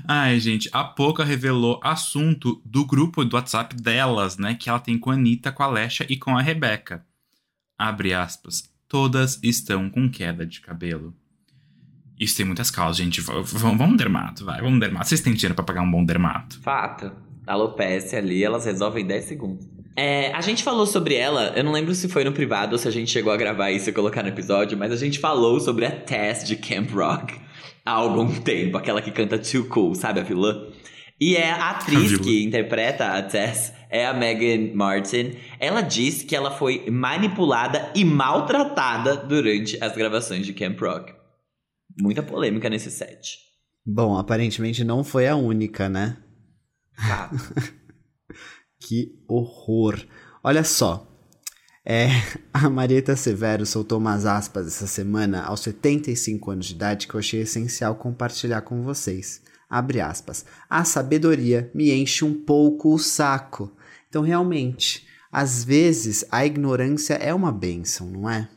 Ai, 0.06 0.38
gente, 0.40 0.68
a 0.72 0.84
Poca 0.84 1.24
revelou 1.24 1.80
assunto 1.82 2.60
do 2.64 2.84
grupo 2.86 3.24
do 3.24 3.34
WhatsApp 3.36 3.74
delas, 3.76 4.38
né? 4.38 4.54
Que 4.54 4.68
ela 4.68 4.78
tem 4.78 4.96
com 4.98 5.10
a 5.10 5.14
Anitta, 5.14 5.50
com 5.52 5.62
a 5.62 5.66
Lesha 5.66 6.06
e 6.08 6.16
com 6.16 6.36
a 6.36 6.42
Rebeca. 6.42 7.04
Abre 7.78 8.14
aspas. 8.14 8.70
Todas 8.88 9.38
estão 9.42 9.90
com 9.90 10.08
queda 10.08 10.46
de 10.46 10.60
cabelo. 10.60 11.14
Isso 12.18 12.36
tem 12.36 12.46
muitas 12.46 12.70
causas, 12.70 12.96
gente. 12.98 13.20
V- 13.20 13.42
Vamos 13.42 13.96
dermato, 13.96 14.44
vai. 14.44 14.60
Vamos 14.60 14.78
dermato. 14.78 15.08
Vocês 15.08 15.20
têm 15.20 15.32
dinheiro 15.34 15.54
pra 15.54 15.64
pagar 15.64 15.82
um 15.82 15.90
bom 15.90 16.04
dermato. 16.04 16.60
Fato. 16.60 17.10
Alopecia 17.46 18.18
ali, 18.18 18.44
elas 18.44 18.64
resolvem 18.64 19.02
em 19.02 19.06
10 19.08 19.24
segundos. 19.24 19.66
É, 19.96 20.32
a 20.32 20.40
gente 20.40 20.62
falou 20.62 20.86
sobre 20.86 21.14
ela, 21.16 21.52
eu 21.56 21.64
não 21.64 21.72
lembro 21.72 21.94
se 21.94 22.08
foi 22.08 22.22
no 22.24 22.32
privado 22.32 22.72
ou 22.72 22.78
se 22.78 22.86
a 22.86 22.90
gente 22.90 23.10
chegou 23.10 23.32
a 23.32 23.36
gravar 23.36 23.70
isso 23.72 23.90
e 23.90 23.92
colocar 23.92 24.22
no 24.22 24.28
episódio, 24.28 24.78
mas 24.78 24.92
a 24.92 24.96
gente 24.96 25.18
falou 25.18 25.58
sobre 25.60 25.84
a 25.84 25.90
Tess 25.90 26.44
de 26.46 26.56
Camp 26.56 26.90
Rock 26.92 27.34
há 27.84 27.92
algum 27.92 28.28
tempo, 28.40 28.76
aquela 28.76 29.02
que 29.02 29.10
canta 29.10 29.38
Too 29.38 29.66
Cool, 29.68 29.94
sabe 29.94 30.20
a 30.20 30.22
vilã? 30.22 30.68
E 31.20 31.36
é 31.36 31.52
a 31.52 31.70
atriz 31.70 32.18
que 32.18 32.42
interpreta 32.42 33.16
a 33.16 33.22
Tess, 33.22 33.72
é 33.88 34.04
a 34.04 34.12
Megan 34.12 34.74
Martin. 34.74 35.36
Ela 35.60 35.80
disse 35.80 36.24
que 36.24 36.34
ela 36.34 36.50
foi 36.50 36.90
manipulada 36.90 37.92
e 37.94 38.04
maltratada 38.04 39.16
durante 39.16 39.78
as 39.80 39.94
gravações 39.94 40.44
de 40.44 40.52
Camp 40.52 40.80
Rock. 40.80 41.12
Muita 42.00 42.22
polêmica 42.24 42.68
nesse 42.68 42.90
set. 42.90 43.38
Bom, 43.86 44.16
aparentemente 44.16 44.82
não 44.82 45.04
foi 45.04 45.28
a 45.28 45.36
única, 45.36 45.88
né? 45.88 46.16
Fato. 46.96 47.36
Que 48.84 49.14
horror. 49.28 50.04
Olha 50.42 50.64
só. 50.64 51.11
É, 51.84 52.08
a 52.52 52.68
Marieta 52.70 53.16
Severo 53.16 53.66
soltou 53.66 53.98
umas 53.98 54.24
aspas 54.24 54.66
essa 54.66 54.86
semana 54.86 55.42
aos 55.42 55.60
75 55.60 56.50
anos 56.50 56.66
de 56.66 56.74
idade 56.74 57.06
que 57.06 57.14
eu 57.14 57.20
achei 57.20 57.40
essencial 57.40 57.94
compartilhar 57.96 58.62
com 58.62 58.82
vocês. 58.82 59.42
Abre 59.68 60.00
aspas. 60.00 60.44
A 60.68 60.84
sabedoria 60.84 61.70
me 61.74 61.90
enche 61.92 62.24
um 62.24 62.34
pouco 62.34 62.94
o 62.94 62.98
saco. 62.98 63.74
Então, 64.08 64.22
realmente, 64.22 65.06
às 65.32 65.64
vezes 65.64 66.26
a 66.30 66.44
ignorância 66.44 67.14
é 67.14 67.32
uma 67.32 67.50
bênção, 67.50 68.10
não 68.10 68.28
é? 68.28 68.48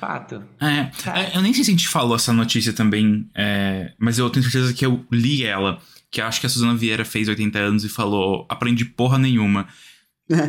Fato. 0.00 0.42
É, 0.60 0.90
é, 1.10 1.36
eu 1.36 1.42
nem 1.42 1.54
sei 1.54 1.62
se 1.62 1.70
a 1.70 1.74
gente 1.74 1.88
falou 1.88 2.16
essa 2.16 2.32
notícia 2.32 2.72
também, 2.72 3.30
é, 3.34 3.92
mas 3.98 4.18
eu 4.18 4.28
tenho 4.28 4.42
certeza 4.42 4.74
que 4.74 4.84
eu 4.84 5.04
li 5.10 5.44
ela. 5.44 5.80
Que 6.10 6.20
acho 6.20 6.40
que 6.40 6.46
a 6.46 6.48
Suzana 6.48 6.74
Vieira 6.74 7.04
fez 7.04 7.28
80 7.28 7.58
anos 7.58 7.84
e 7.84 7.88
falou: 7.88 8.46
aprendi 8.48 8.84
porra 8.84 9.18
nenhuma. 9.18 9.68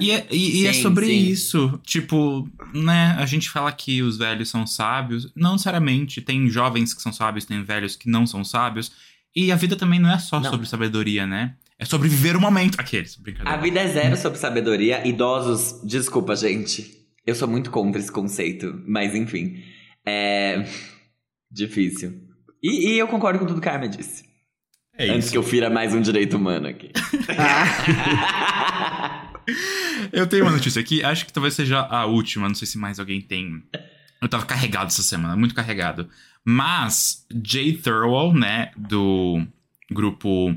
E 0.02 0.12
é, 0.12 0.28
e- 0.30 0.62
e 0.64 0.68
é 0.68 0.74
Sim, 0.74 0.82
sobre 0.82 1.06
sim. 1.06 1.30
isso. 1.30 1.80
Tipo, 1.86 2.50
né? 2.74 3.16
A 3.18 3.26
gente 3.26 3.50
fala 3.50 3.72
que 3.72 4.02
os 4.02 4.18
velhos 4.18 4.50
são 4.50 4.68
sábios. 4.68 5.32
Não 5.36 5.54
necessariamente. 5.54 6.22
Tem 6.22 6.50
jovens 6.50 6.94
que 6.94 7.02
são 7.02 7.14
sábios, 7.14 7.46
tem 7.46 7.64
velhos 7.64 7.96
que 7.96 8.10
não 8.10 8.28
são 8.28 8.44
sábios. 8.44 8.92
E 9.36 9.52
a 9.52 9.56
vida 9.56 9.76
também 9.78 10.00
não 10.00 10.12
é 10.12 10.20
só 10.20 10.40
Não. 10.40 10.50
sobre 10.50 10.68
sabedoria, 10.68 11.26
né? 11.26 11.56
É 11.78 11.86
sobre 11.86 12.10
viver 12.10 12.36
o 12.36 12.42
momento. 12.42 12.78
Aqueles, 12.78 13.18
A 13.18 13.22
brincadeira. 13.22 13.62
vida 13.62 13.80
é 13.80 13.88
zero 13.88 14.18
sobre 14.18 14.38
sabedoria. 14.38 15.08
Idosos, 15.08 15.80
desculpa, 15.88 16.36
gente. 16.36 16.98
Eu 17.26 17.34
sou 17.36 17.48
muito 17.48 17.72
contra 17.72 18.02
esse 18.02 18.12
conceito, 18.12 18.82
mas 18.86 19.16
enfim. 19.16 19.64
É. 20.06 20.66
Difícil. 21.50 22.22
E, 22.62 22.90
e 22.90 22.98
eu 23.00 23.08
concordo 23.08 23.40
com 23.40 23.46
tudo 23.46 23.62
que 23.62 23.70
a 23.70 23.74
Arma 23.74 23.88
disse. 23.88 24.28
É 24.98 25.06
Antes 25.12 25.26
isso. 25.26 25.32
que 25.32 25.38
eu 25.38 25.44
fira 25.44 25.70
mais 25.70 25.94
um 25.94 26.02
direito 26.02 26.36
humano 26.36 26.68
aqui. 26.68 26.92
Eu 30.12 30.28
tenho 30.28 30.44
uma 30.44 30.52
notícia 30.52 30.80
aqui, 30.80 31.04
acho 31.04 31.26
que 31.26 31.34
talvez 31.34 31.54
seja 31.54 31.80
a 31.80 32.06
última, 32.06 32.48
não 32.48 32.56
sei 32.56 32.68
se 32.68 32.78
mais 32.78 33.00
alguém 33.00 33.22
tem. 33.22 33.64
Eu 34.22 34.28
tava 34.28 34.46
carregado 34.46 34.88
essa 34.88 35.02
semana, 35.02 35.36
muito 35.36 35.56
carregado. 35.56 36.10
Mas 36.44 37.26
Jay 37.44 37.74
Thurwell, 37.74 38.34
né, 38.34 38.72
do 38.78 39.46
grupo 39.92 40.56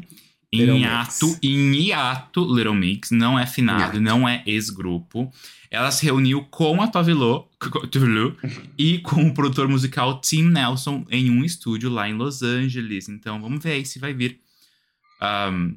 em 0.52 0.84
ato, 0.84 1.38
em 1.42 1.74
hiato 1.74 2.44
Little 2.54 2.74
Mix, 2.74 3.10
não 3.10 3.38
é 3.38 3.46
finado, 3.46 4.00
não 4.00 4.28
é 4.28 4.42
ex-grupo. 4.46 5.32
Ela 5.70 5.90
se 5.90 6.04
reuniu 6.04 6.44
com 6.50 6.82
a 6.82 6.88
Tovilo, 6.88 7.48
Tovilo 7.90 8.36
e 8.76 8.98
com 8.98 9.26
o 9.26 9.32
produtor 9.32 9.66
musical 9.66 10.20
Tim 10.20 10.50
Nelson 10.50 11.06
em 11.10 11.30
um 11.30 11.42
estúdio 11.42 11.88
lá 11.88 12.06
em 12.06 12.12
Los 12.12 12.42
Angeles. 12.42 13.08
Então 13.08 13.40
vamos 13.40 13.62
ver 13.64 13.72
aí 13.72 13.86
se 13.86 13.98
vai 13.98 14.12
vir 14.12 14.38
ahm, 15.20 15.74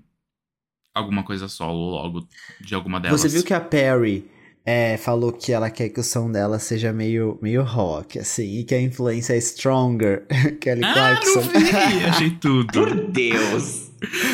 alguma 0.96 1.24
coisa 1.24 1.48
solo 1.48 1.92
logo 1.92 2.28
de 2.62 2.74
alguma 2.74 3.00
delas. 3.00 3.20
Você 3.22 3.28
viu 3.30 3.44
que 3.44 3.54
a 3.54 3.60
Perry 3.60 4.26
é, 4.66 4.98
falou 4.98 5.32
que 5.32 5.52
ela 5.52 5.70
quer 5.70 5.90
que 5.90 6.00
o 6.00 6.04
som 6.04 6.32
dela 6.32 6.58
seja 6.58 6.92
meio, 6.94 7.38
meio 7.42 7.62
rock, 7.64 8.18
assim, 8.18 8.60
e 8.60 8.64
que 8.64 8.74
a 8.74 8.82
influência 8.82 9.34
é 9.34 9.38
Stronger, 9.42 10.26
Kelly 10.62 10.82
Ah, 10.84 10.94
Clarkson. 10.94 11.42
não 11.42 11.50
vi! 11.50 12.06
Achei 12.10 12.30
tudo. 12.42 12.72
Por 12.74 13.12
Deus! 13.12 13.86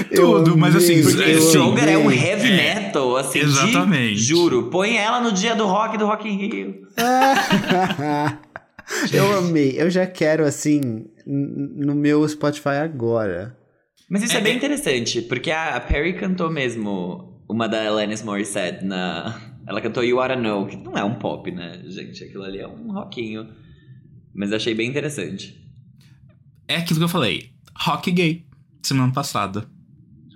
Eu 0.09 0.43
tudo, 0.43 0.57
mas 0.57 0.75
assim, 0.75 1.01
Porque 1.01 1.21
É, 1.21 1.35
eu 1.35 1.41
Stronger 1.41 1.87
é 1.89 1.97
um 1.97 2.07
amei. 2.09 2.19
heavy 2.19 2.51
É, 2.51 2.75
metal, 2.75 3.15
assim, 3.17 3.39
de- 3.39 3.45
exatamente. 3.45 4.19
juro. 4.19 4.63
Põe 4.69 4.97
ela 4.97 5.19
no 5.21 5.31
dia 5.31 5.55
do 5.55 5.65
rock 5.65 5.97
do 5.97 6.05
Rock 6.05 6.27
in 6.27 6.37
Rio. 6.37 6.87
eu 9.13 9.37
amei. 9.37 9.75
Eu 9.77 9.89
já 9.89 10.05
quero, 10.05 10.43
assim, 10.45 11.05
no 11.25 11.95
meu 11.95 12.27
Spotify 12.27 12.79
agora. 12.83 13.55
Mas 14.11 14.23
isso 14.23 14.33
é, 14.33 14.39
É, 14.39 14.41
bem 14.41 14.51
é- 14.51 14.55
interessante, 14.57 15.21
porque 15.21 15.49
a, 15.49 15.77
a 15.77 15.79
Perry 15.79 16.11
cantou 16.11 16.51
mesmo 16.51 17.41
uma 17.47 17.65
da 17.69 17.87
Alanis 17.87 18.21
Morissette 18.21 18.83
na... 18.83 19.39
Ela 19.65 19.79
cantou 19.79 20.03
You 20.03 20.17
Oughta 20.17 20.35
Know, 20.35 20.67
que 20.67 20.75
não 20.75 20.97
é 20.97 21.03
um 21.03 21.15
pop, 21.15 21.49
né, 21.49 21.81
gente? 21.85 22.21
Aquilo 22.25 22.43
ali 22.43 22.59
é 22.59 22.67
um 22.67 22.91
rockinho. 22.91 23.47
Mas 24.33 24.51
achei 24.51 24.73
bem 24.73 24.89
interessante. 24.89 25.65
É 26.67 26.75
aquilo 26.75 26.99
que 26.99 27.05
eu 27.05 27.09
falei. 27.09 27.51
Rock 27.73 28.11
gay. 28.11 28.45
Semana 28.83 29.13
passada. 29.13 29.65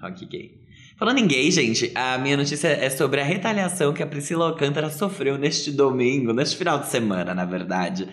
Rock 0.02 0.26
gay. 0.26 0.58
Falando 0.96 1.18
em 1.18 1.28
gay, 1.28 1.52
gente, 1.52 1.92
a 1.96 2.18
minha 2.18 2.38
notícia 2.38 2.70
é 2.70 2.90
sobre 2.90 3.20
a 3.20 3.26
retaliação 3.26 3.92
que 3.92 4.02
a 4.02 4.08
Priscila 4.08 4.46
Alcântara 4.48 4.90
sofreu 4.90 5.38
neste 5.38 5.70
domingo, 5.70 6.32
neste 6.32 6.56
final 6.56 6.80
de 6.80 6.88
semana, 6.88 7.34
na 7.36 7.44
verdade, 7.44 8.08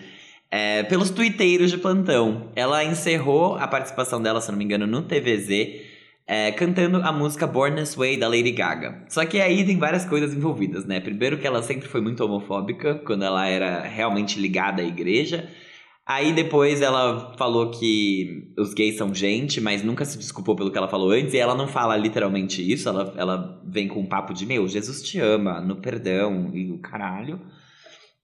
é, 0.53 0.83
pelos 0.83 1.09
tuiteiros 1.09 1.71
de 1.71 1.79
plantão. 1.79 2.51
Ela 2.55 2.83
encerrou 2.83 3.55
a 3.55 3.67
participação 3.67 4.21
dela, 4.21 4.39
se 4.39 4.51
não 4.51 4.57
me 4.59 4.63
engano, 4.63 4.85
no 4.85 5.01
TVZ, 5.01 5.81
é, 6.27 6.51
cantando 6.51 6.97
a 6.97 7.11
música 7.11 7.47
Born 7.47 7.75
This 7.75 7.95
Way 7.95 8.17
da 8.17 8.27
Lady 8.27 8.51
Gaga. 8.51 9.03
Só 9.09 9.25
que 9.25 9.41
aí 9.41 9.65
tem 9.65 9.79
várias 9.79 10.05
coisas 10.05 10.31
envolvidas, 10.31 10.85
né? 10.85 10.99
Primeiro 10.99 11.39
que 11.39 11.47
ela 11.47 11.63
sempre 11.63 11.87
foi 11.87 12.01
muito 12.01 12.23
homofóbica, 12.23 13.01
quando 13.03 13.25
ela 13.25 13.47
era 13.47 13.81
realmente 13.81 14.39
ligada 14.39 14.83
à 14.83 14.85
igreja. 14.85 15.49
Aí 16.05 16.31
depois 16.31 16.83
ela 16.83 17.33
falou 17.35 17.71
que 17.71 18.53
os 18.55 18.75
gays 18.75 18.95
são 18.95 19.11
gente, 19.11 19.59
mas 19.59 19.83
nunca 19.83 20.05
se 20.05 20.19
desculpou 20.19 20.55
pelo 20.55 20.69
que 20.69 20.77
ela 20.77 20.87
falou 20.87 21.09
antes. 21.09 21.33
E 21.33 21.39
ela 21.39 21.55
não 21.55 21.67
fala 21.67 21.97
literalmente 21.97 22.61
isso, 22.61 22.87
ela, 22.87 23.11
ela 23.17 23.59
vem 23.65 23.87
com 23.87 24.01
um 24.01 24.05
papo 24.05 24.35
de, 24.35 24.45
meu, 24.45 24.67
Jesus 24.67 25.01
te 25.01 25.19
ama, 25.19 25.59
no 25.59 25.77
perdão 25.77 26.51
e 26.53 26.71
o 26.71 26.77
caralho. 26.77 27.41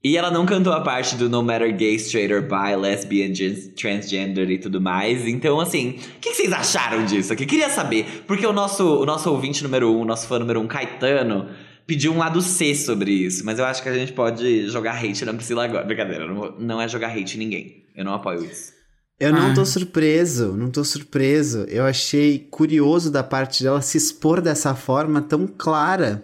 E 0.01 0.15
ela 0.15 0.31
não 0.31 0.45
cantou 0.45 0.71
a 0.71 0.79
parte 0.79 1.15
do 1.17 1.27
No 1.29 1.43
Matter 1.43 1.75
Gay, 1.75 1.95
Straight 1.95 2.33
or 2.33 2.41
Bi, 2.43 2.73
Lesbian, 2.77 3.35
Gen- 3.35 3.73
Transgender 3.75 4.49
e 4.49 4.57
tudo 4.57 4.79
mais. 4.79 5.27
Então, 5.27 5.59
assim, 5.59 5.89
o 5.89 6.19
que, 6.21 6.29
que 6.29 6.35
vocês 6.35 6.53
acharam 6.53 7.03
disso 7.05 7.33
aqui? 7.33 7.45
Queria 7.45 7.69
saber, 7.69 8.23
porque 8.25 8.45
o 8.45 8.53
nosso, 8.53 9.01
o 9.01 9.05
nosso 9.05 9.29
ouvinte 9.29 9.61
número 9.61 9.91
um, 9.91 10.01
o 10.01 10.05
nosso 10.05 10.25
fã 10.25 10.39
número 10.39 10.61
um, 10.61 10.67
Caetano, 10.67 11.49
pediu 11.85 12.13
um 12.13 12.17
lado 12.17 12.41
C 12.41 12.73
sobre 12.75 13.11
isso. 13.11 13.43
Mas 13.45 13.59
eu 13.59 13.65
acho 13.65 13.83
que 13.83 13.89
a 13.89 13.93
gente 13.93 14.13
pode 14.13 14.69
jogar 14.69 14.93
hate 15.03 15.25
na 15.25 15.33
Priscila 15.33 15.65
agora. 15.65 15.83
Brincadeira, 15.83 16.25
não, 16.27 16.55
não 16.57 16.81
é 16.81 16.87
jogar 16.87 17.09
hate 17.09 17.35
em 17.35 17.39
ninguém. 17.39 17.83
Eu 17.93 18.05
não 18.05 18.13
apoio 18.13 18.45
isso. 18.45 18.71
Eu 19.19 19.33
não 19.33 19.51
Ah. 19.51 19.53
tô 19.53 19.65
surpreso, 19.65 20.55
não 20.55 20.71
tô 20.71 20.81
surpreso. 20.85 21.65
Eu 21.67 21.83
achei 21.83 22.39
curioso 22.49 23.11
da 23.11 23.21
parte 23.21 23.63
dela 23.63 23.81
se 23.81 23.97
expor 23.97 24.39
dessa 24.39 24.73
forma 24.73 25.21
tão 25.21 25.45
clara. 25.45 26.23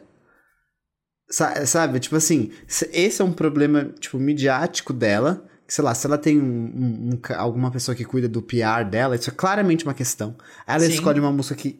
Sa- 1.29 1.65
sabe, 1.65 1.99
tipo 1.99 2.15
assim, 2.15 2.51
se- 2.67 2.89
esse 2.93 3.21
é 3.21 3.25
um 3.25 3.31
problema, 3.33 3.89
tipo, 3.99 4.17
midiático 4.17 4.93
dela. 4.93 5.43
que, 5.67 5.73
Sei 5.73 5.83
lá, 5.83 5.95
se 5.95 6.05
ela 6.05 6.17
tem 6.19 6.39
um- 6.39 6.43
um- 6.45 7.09
um 7.13 7.19
alguma 7.35 7.71
pessoa 7.71 7.95
que 7.95 8.05
cuida 8.05 8.27
do 8.29 8.39
PR 8.41 8.83
dela, 8.87 9.15
isso 9.15 9.31
é 9.31 9.33
claramente 9.35 9.83
uma 9.83 9.95
questão. 9.95 10.35
Ela 10.67 10.81
Sim. 10.81 10.91
escolhe 10.93 11.19
uma 11.19 11.31
música 11.31 11.55
que 11.55 11.79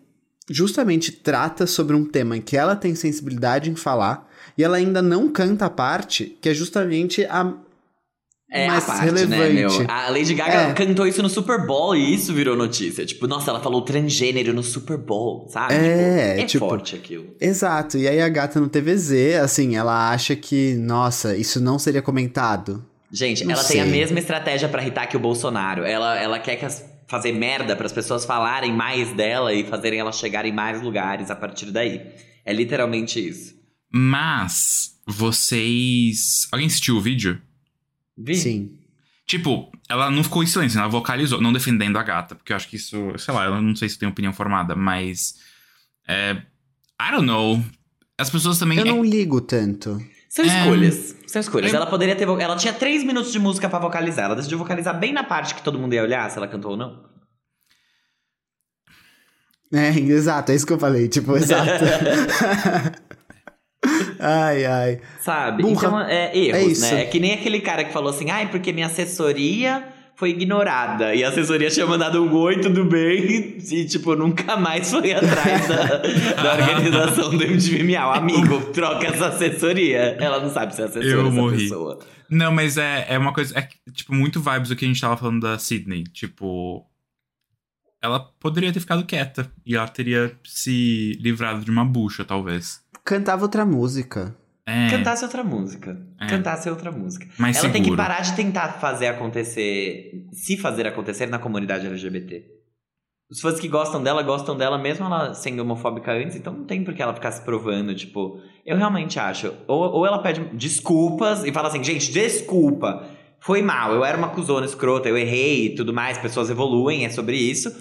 justamente 0.49 1.11
trata 1.11 1.67
sobre 1.67 1.95
um 1.95 2.03
tema 2.03 2.35
em 2.37 2.41
que 2.41 2.57
ela 2.57 2.75
tem 2.75 2.95
sensibilidade 2.95 3.69
em 3.69 3.75
falar, 3.75 4.27
e 4.57 4.63
ela 4.63 4.77
ainda 4.77 5.01
não 5.03 5.29
canta 5.31 5.65
a 5.65 5.69
parte 5.69 6.35
que 6.41 6.49
é 6.49 6.53
justamente 6.55 7.25
a 7.25 7.53
É 8.51 8.67
mais 8.67 8.83
a 8.83 8.87
parte, 8.87 9.11
né, 9.11 9.37
relevante. 9.37 9.79
meu? 9.79 9.91
A 9.91 10.09
Lady 10.09 10.33
Gaga 10.33 10.69
É. 10.69 10.73
cantou 10.73 11.07
isso 11.07 11.21
no 11.21 11.29
Super 11.29 11.65
Bowl 11.65 11.95
e 11.95 12.13
isso 12.13 12.33
virou 12.33 12.55
notícia. 12.55 13.05
Tipo, 13.05 13.27
nossa, 13.27 13.49
ela 13.49 13.59
falou 13.59 13.81
transgênero 13.81 14.53
no 14.53 14.61
Super 14.63 14.97
Bowl, 14.97 15.47
sabe? 15.49 15.73
É, 15.73 16.35
tipo, 16.35 16.41
é 16.41 16.45
tipo- 16.45 16.69
forte 16.69 16.95
aquilo. 16.95 17.35
Exato, 17.41 17.97
e 17.97 18.07
aí 18.07 18.21
a 18.21 18.29
gata 18.29 18.59
no 18.59 18.69
TVZ, 18.69 19.35
assim, 19.41 19.75
ela 19.75 20.11
acha 20.11 20.35
que, 20.35 20.75
nossa, 20.75 21.35
isso 21.35 21.59
não 21.59 21.79
seria 21.79 22.01
comentado. 22.01 22.85
Gente, 23.11 23.43
Não 23.45 23.53
ela 23.53 23.63
tem 23.63 23.79
a 23.81 23.83
sei. 23.83 23.91
mesma 23.91 24.19
estratégia 24.19 24.67
pra 24.69 24.81
irritar 24.81 25.07
que 25.07 25.17
o 25.17 25.19
Bolsonaro. 25.19 25.83
Ela, 25.83 26.19
ela 26.19 26.37
quer 26.39 26.55
que 26.57 26.65
as- 26.65 26.83
fazer 27.07 27.31
merda 27.31 27.75
para 27.75 27.85
as 27.85 27.93
pessoas 27.93 28.25
falarem 28.25 28.73
mais 28.73 29.11
dela 29.13 29.53
e 29.53 29.63
fazerem 29.63 29.99
ela 29.99 30.11
chegar 30.11 30.45
em 30.45 30.51
mais 30.51 30.81
lugares 30.81 31.29
a 31.31 31.35
partir 31.35 31.71
daí. 31.71 32.01
É 32.45 32.51
literalmente 32.53 33.19
isso. 33.25 33.53
Mas 33.91 34.91
vocês. 35.07 36.47
Alguém 36.51 36.67
assistiu 36.67 36.95
o 36.97 37.01
vídeo? 37.01 37.39
Vi? 38.17 38.35
Sim. 38.35 38.79
Tipo, 39.27 39.71
ela 39.89 40.09
não 40.11 40.23
ficou 40.23 40.43
em 40.43 40.47
silêncio, 40.47 40.77
ela 40.79 40.87
vocalizou, 40.87 41.41
não 41.41 41.51
defendendo 41.51 41.97
a 41.97 42.03
gata, 42.03 42.35
porque 42.35 42.53
eu 42.53 42.55
acho 42.57 42.67
que 42.69 42.75
isso, 42.75 43.13
sei 43.17 43.33
lá, 43.33 43.45
eu 43.45 43.61
não 43.61 43.75
sei 43.75 43.89
se 43.89 43.97
tem 43.97 44.07
opinião 44.07 44.31
formada, 44.33 44.75
mas. 44.75 45.35
É. 46.07 46.33
I 47.01 47.11
don't 47.11 47.25
know. 47.25 47.63
As 48.17 48.29
pessoas 48.29 48.57
também. 48.59 48.77
Eu 48.77 48.85
é- 48.85 48.89
não 48.89 49.03
ligo 49.03 49.41
tanto. 49.41 49.99
São 50.29 50.45
É. 50.45 50.47
escolhas. 50.47 51.15
São 51.27 51.39
escolhas. 51.41 51.73
É. 51.73 51.75
Ela 51.75 51.87
poderia 51.87 52.15
ter. 52.15 52.27
Ela 52.27 52.55
tinha 52.55 52.73
três 52.73 53.03
minutos 53.03 53.31
de 53.31 53.39
música 53.39 53.67
pra 53.67 53.79
vocalizar. 53.79 54.25
Ela 54.25 54.35
decidiu 54.35 54.57
vocalizar 54.57 54.97
bem 54.99 55.11
na 55.11 55.23
parte 55.23 55.55
que 55.55 55.63
todo 55.63 55.79
mundo 55.79 55.93
ia 55.93 56.03
olhar 56.03 56.29
se 56.29 56.37
ela 56.37 56.47
cantou 56.47 56.71
ou 56.71 56.77
não. 56.77 57.03
É, 59.73 59.89
exato, 59.89 60.51
é 60.51 60.55
isso 60.55 60.65
que 60.65 60.71
eu 60.73 60.79
falei, 60.79 61.07
tipo, 61.09 61.35
exato. 61.35 61.83
ai, 64.19 64.65
ai. 64.65 65.01
Sabe? 65.19 65.63
Burra. 65.63 65.73
Então, 65.87 65.99
é 66.01 66.37
erros, 66.37 66.59
É 66.59 66.63
isso. 66.65 66.81
né? 66.93 67.01
É 67.01 67.05
que 67.05 67.19
nem 67.19 67.33
aquele 67.33 67.59
cara 67.59 67.83
que 67.83 67.91
falou 67.93 68.09
assim, 68.09 68.29
ai, 68.29 68.49
porque 68.49 68.71
minha 68.71 68.87
assessoria 68.87 69.87
foi 70.15 70.29
ignorada. 70.29 71.13
E 71.13 71.23
a 71.23 71.29
assessoria 71.29 71.69
tinha 71.69 71.85
mandado 71.85 72.23
um 72.23 72.33
oi, 72.33 72.59
tudo 72.61 72.85
bem. 72.85 73.55
E, 73.65 73.83
tipo, 73.85 74.15
nunca 74.15 74.55
mais 74.55 74.91
foi 74.91 75.11
atrás 75.11 75.67
da, 75.67 75.97
da 76.43 76.53
organização 76.53 77.35
do 77.35 77.43
MTV 77.43 77.83
Miau. 77.83 78.13
Amigo, 78.13 78.61
troca 78.71 79.07
essa 79.07 79.27
assessoria. 79.27 80.15
Ela 80.19 80.39
não 80.39 80.49
sabe 80.49 80.73
se 80.75 80.81
é 80.81 80.85
assessora 80.85 81.05
Eu 81.11 81.21
essa 81.27 81.31
morri. 81.31 81.57
pessoa. 81.63 81.99
Não, 82.29 82.51
mas 82.51 82.77
é, 82.77 83.05
é 83.09 83.17
uma 83.17 83.33
coisa. 83.33 83.57
É, 83.57 83.67
tipo, 83.91 84.13
muito 84.13 84.39
vibes 84.39 84.69
do 84.69 84.75
que 84.75 84.85
a 84.85 84.87
gente 84.87 85.01
tava 85.01 85.17
falando 85.17 85.41
da 85.41 85.57
Sydney. 85.57 86.03
Tipo. 86.05 86.85
Ela 88.01 88.19
poderia 88.39 88.71
ter 88.71 88.79
ficado 88.79 89.03
quieta. 89.03 89.51
E 89.65 89.75
ela 89.75 89.87
teria 89.87 90.31
se 90.43 91.17
livrado 91.19 91.65
de 91.65 91.71
uma 91.71 91.83
bucha, 91.83 92.23
talvez. 92.23 92.79
Cantava 93.05 93.43
outra 93.43 93.63
música. 93.65 94.35
É. 94.67 94.89
Cantasse 94.89 95.23
outra 95.23 95.43
música. 95.43 96.01
É. 96.19 96.25
Cantasse 96.27 96.69
outra 96.69 96.91
música. 96.91 97.27
mais 97.37 97.55
Ela 97.57 97.69
tem 97.69 97.83
que 97.83 97.89
seguro. 97.89 98.01
parar 98.01 98.21
de 98.21 98.35
tentar 98.35 98.79
fazer 98.79 99.07
acontecer, 99.07 100.27
se 100.31 100.57
fazer 100.57 100.87
acontecer 100.87 101.27
na 101.27 101.37
comunidade 101.37 101.85
LGBT. 101.85 102.43
Os 103.29 103.39
fãs 103.41 103.59
que 103.59 103.67
gostam 103.67 104.01
dela, 104.01 104.21
gostam 104.23 104.57
dela 104.57 104.77
mesmo 104.77 105.05
ela 105.05 105.33
sendo 105.33 105.59
homofóbica 105.61 106.11
antes, 106.13 106.35
então 106.35 106.53
não 106.53 106.65
tem 106.65 106.83
por 106.83 106.93
que 106.93 107.01
ela 107.01 107.13
ficar 107.13 107.31
se 107.31 107.41
provando, 107.41 107.93
tipo, 107.95 108.39
eu 108.65 108.77
realmente 108.77 109.19
acho. 109.19 109.53
Ou, 109.67 109.81
ou 109.93 110.05
ela 110.05 110.19
pede 110.19 110.41
desculpas 110.55 111.43
e 111.43 111.51
fala 111.51 111.67
assim, 111.67 111.83
gente, 111.83 112.11
desculpa, 112.11 113.03
foi 113.39 113.61
mal, 113.61 113.93
eu 113.93 114.05
era 114.05 114.17
uma 114.17 114.29
cuzona 114.29 114.65
escrota, 114.65 115.09
eu 115.09 115.17
errei 115.17 115.67
e 115.67 115.75
tudo 115.75 115.93
mais, 115.93 116.17
pessoas 116.19 116.49
evoluem, 116.49 117.05
é 117.05 117.09
sobre 117.09 117.35
isso. 117.35 117.75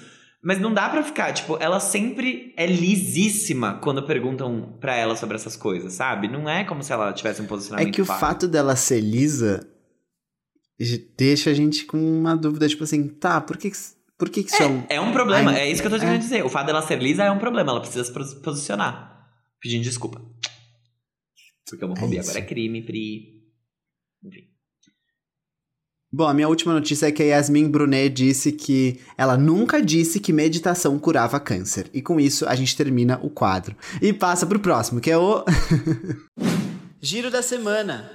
Mas 0.45 0.61
não 0.61 0.75
dá 0.75 0.89
pra 0.91 1.03
ficar, 1.03 1.33
tipo, 1.33 1.57
ela 1.59 1.81
sempre 1.81 2.53
é 2.57 2.67
lisíssima 2.67 3.79
quando 3.83 4.03
perguntam 4.07 4.77
pra 4.79 4.95
ela 4.95 5.17
sobre 5.17 5.37
essas 5.37 5.57
coisas, 5.57 5.95
sabe? 5.95 6.29
Não 6.29 6.47
é 6.49 6.65
como 6.65 6.83
se 6.83 6.93
ela 6.93 7.13
tivesse 7.15 7.41
um 7.41 7.47
É 7.47 7.49
posicionamento 7.49 7.95
que 7.95 8.03
o 8.03 8.05
fato 8.05 8.47
dela 8.47 8.77
ser 8.77 9.01
lisa 9.01 9.67
deixa 11.17 11.51
a 11.51 11.55
gente 11.55 11.87
com 11.87 11.97
uma 11.97 12.37
dúvida, 12.37 12.69
tipo 12.69 12.85
assim, 12.85 13.09
tá, 13.09 13.41
por 13.41 13.57
que, 13.57 13.73
por 14.19 14.29
que, 14.29 14.43
que 14.45 14.51
isso 14.51 14.63
é 14.63 14.67
um. 14.67 14.85
É 14.91 15.01
um 15.01 15.13
problema, 15.13 15.53
Ai, 15.53 15.61
é 15.61 15.71
isso 15.71 15.81
que 15.81 15.87
eu 15.87 15.91
tô 15.91 15.97
é. 15.97 16.01
querendo 16.01 16.21
dizer. 16.21 16.45
O 16.45 16.51
fato 16.51 16.67
dela 16.67 16.83
ser 16.83 17.01
lisa 17.01 17.25
é 17.25 17.31
um 17.31 17.39
problema, 17.39 17.71
ela 17.71 17.81
precisa 17.81 18.05
se 18.05 18.13
pos- 18.13 18.35
posicionar. 18.35 19.27
Pedindo 19.61 19.83
desculpa. 19.83 20.21
Porque 21.71 21.83
homofobia 21.85 22.19
É 22.19 22.21
isso. 22.21 22.31
agora 22.31 22.45
é 22.45 22.47
crime, 22.47 22.83
Pri. 22.83 23.41
Enfim. 24.23 24.43
Bom, 26.17 26.29
a 26.29 26.33
minha 26.33 26.49
última 26.49 26.73
notícia 26.73 27.09
é 27.09 27.11
que 27.11 27.25
a 27.25 27.27
Yasmin 27.27 27.69
Brunet 27.69 28.09
disse 28.09 28.53
que 28.53 29.01
ela 29.19 29.37
nunca 29.37 29.83
disse 29.83 30.21
que 30.21 30.33
meditação 30.33 30.97
curava 30.97 31.41
câncer. 31.41 31.91
E 31.93 32.01
com 32.01 32.21
isso 32.21 32.47
a 32.47 32.55
gente 32.55 32.77
termina 32.77 33.19
o 33.21 33.29
quadro. 33.29 33.75
E 34.01 34.13
passa 34.13 34.47
pro 34.47 34.61
próximo, 34.61 35.01
que 35.01 35.11
é 35.11 35.19
o. 35.19 35.45
Giro 37.03 37.33
da 37.33 37.43
semana. 37.43 38.09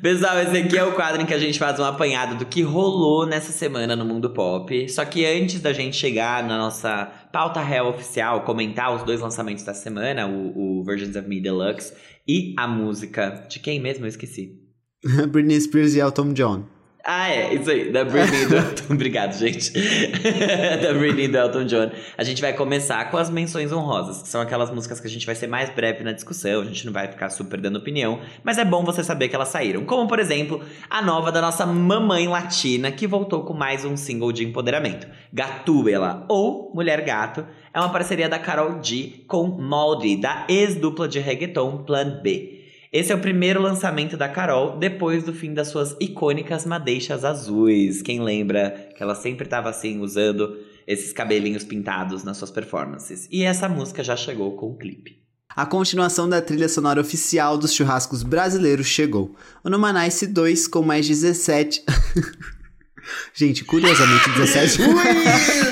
Pessoal, 0.00 0.38
esse 0.38 0.56
aqui 0.56 0.78
é 0.78 0.82
o 0.82 0.94
quadro 0.94 1.20
em 1.20 1.26
que 1.26 1.34
a 1.34 1.38
gente 1.38 1.58
faz 1.58 1.78
um 1.78 1.84
apanhado 1.84 2.38
do 2.38 2.46
que 2.46 2.62
rolou 2.62 3.26
nessa 3.26 3.52
semana 3.52 3.94
no 3.94 4.06
mundo 4.06 4.30
pop. 4.30 4.88
Só 4.88 5.04
que 5.04 5.26
antes 5.26 5.60
da 5.60 5.74
gente 5.74 5.98
chegar 5.98 6.42
na 6.44 6.56
nossa 6.56 7.12
pauta 7.30 7.60
real 7.60 7.90
oficial, 7.90 8.40
comentar 8.40 8.96
os 8.96 9.02
dois 9.02 9.20
lançamentos 9.20 9.64
da 9.64 9.74
semana, 9.74 10.26
o, 10.26 10.78
o 10.80 10.82
Versions 10.82 11.14
of 11.14 11.28
Me 11.28 11.42
Deluxe 11.42 11.92
e 12.26 12.54
a 12.56 12.66
música 12.66 13.46
de 13.50 13.60
quem 13.60 13.78
mesmo? 13.78 14.06
Eu 14.06 14.08
esqueci. 14.08 14.61
Britney 15.28 15.60
Spears 15.60 15.94
e 15.94 16.00
Elton 16.00 16.32
John. 16.32 16.64
Ah, 17.04 17.28
é, 17.30 17.54
isso 17.54 17.68
aí, 17.68 17.90
da 17.90 18.04
Britney 18.04 18.46
do 18.46 18.54
Elton. 18.58 18.94
Obrigado, 18.94 19.36
gente. 19.36 19.72
da 20.80 20.94
Britney 20.94 21.26
do 21.26 21.36
Elton 21.36 21.64
John. 21.64 21.90
A 22.16 22.22
gente 22.22 22.40
vai 22.40 22.52
começar 22.52 23.10
com 23.10 23.16
as 23.16 23.28
menções 23.28 23.72
honrosas, 23.72 24.22
que 24.22 24.28
são 24.28 24.40
aquelas 24.40 24.70
músicas 24.70 25.00
que 25.00 25.08
a 25.08 25.10
gente 25.10 25.26
vai 25.26 25.34
ser 25.34 25.48
mais 25.48 25.68
breve 25.68 26.04
na 26.04 26.12
discussão, 26.12 26.60
a 26.60 26.64
gente 26.64 26.86
não 26.86 26.92
vai 26.92 27.08
ficar 27.08 27.28
super 27.30 27.60
dando 27.60 27.76
opinião, 27.76 28.20
mas 28.44 28.56
é 28.56 28.64
bom 28.64 28.84
você 28.84 29.02
saber 29.02 29.28
que 29.28 29.34
elas 29.34 29.48
saíram. 29.48 29.84
Como, 29.84 30.06
por 30.06 30.20
exemplo, 30.20 30.62
a 30.88 31.02
nova 31.02 31.32
da 31.32 31.40
nossa 31.40 31.66
mamãe 31.66 32.28
latina, 32.28 32.92
que 32.92 33.08
voltou 33.08 33.42
com 33.42 33.52
mais 33.52 33.84
um 33.84 33.96
single 33.96 34.30
de 34.30 34.44
empoderamento, 34.44 35.08
Gatúbela, 35.32 36.24
ou 36.28 36.70
Mulher 36.72 37.00
Gato. 37.04 37.44
É 37.74 37.80
uma 37.80 37.90
parceria 37.90 38.28
da 38.28 38.38
Carol 38.38 38.80
G 38.80 39.24
com 39.26 39.48
Moldy, 39.48 40.18
da 40.18 40.46
ex-dupla 40.48 41.08
de 41.08 41.18
reggaeton 41.18 41.78
Plan 41.78 42.20
B. 42.22 42.61
Esse 42.92 43.10
é 43.10 43.14
o 43.14 43.20
primeiro 43.20 43.62
lançamento 43.62 44.18
da 44.18 44.28
Carol 44.28 44.76
depois 44.76 45.24
do 45.24 45.32
fim 45.32 45.54
das 45.54 45.68
suas 45.68 45.96
icônicas 45.98 46.66
madeixas 46.66 47.24
azuis. 47.24 48.02
Quem 48.02 48.20
lembra 48.20 48.90
que 48.94 49.02
ela 49.02 49.14
sempre 49.14 49.46
estava 49.46 49.70
assim 49.70 49.98
usando 50.00 50.58
esses 50.86 51.10
cabelinhos 51.10 51.64
pintados 51.64 52.22
nas 52.22 52.36
suas 52.36 52.50
performances. 52.50 53.26
E 53.30 53.44
essa 53.44 53.66
música 53.66 54.04
já 54.04 54.14
chegou 54.14 54.56
com 54.58 54.66
o 54.66 54.76
clipe. 54.76 55.22
A 55.48 55.64
continuação 55.64 56.28
da 56.28 56.42
trilha 56.42 56.68
sonora 56.68 57.00
oficial 57.00 57.56
dos 57.56 57.72
churrascos 57.72 58.22
brasileiros 58.22 58.86
chegou. 58.86 59.34
O 59.64 59.70
Numanice 59.70 60.26
2 60.26 60.68
com 60.68 60.82
mais 60.82 61.08
17 61.08 61.84
Gente, 63.34 63.64
curiosamente, 63.64 64.30
17. 64.30 64.78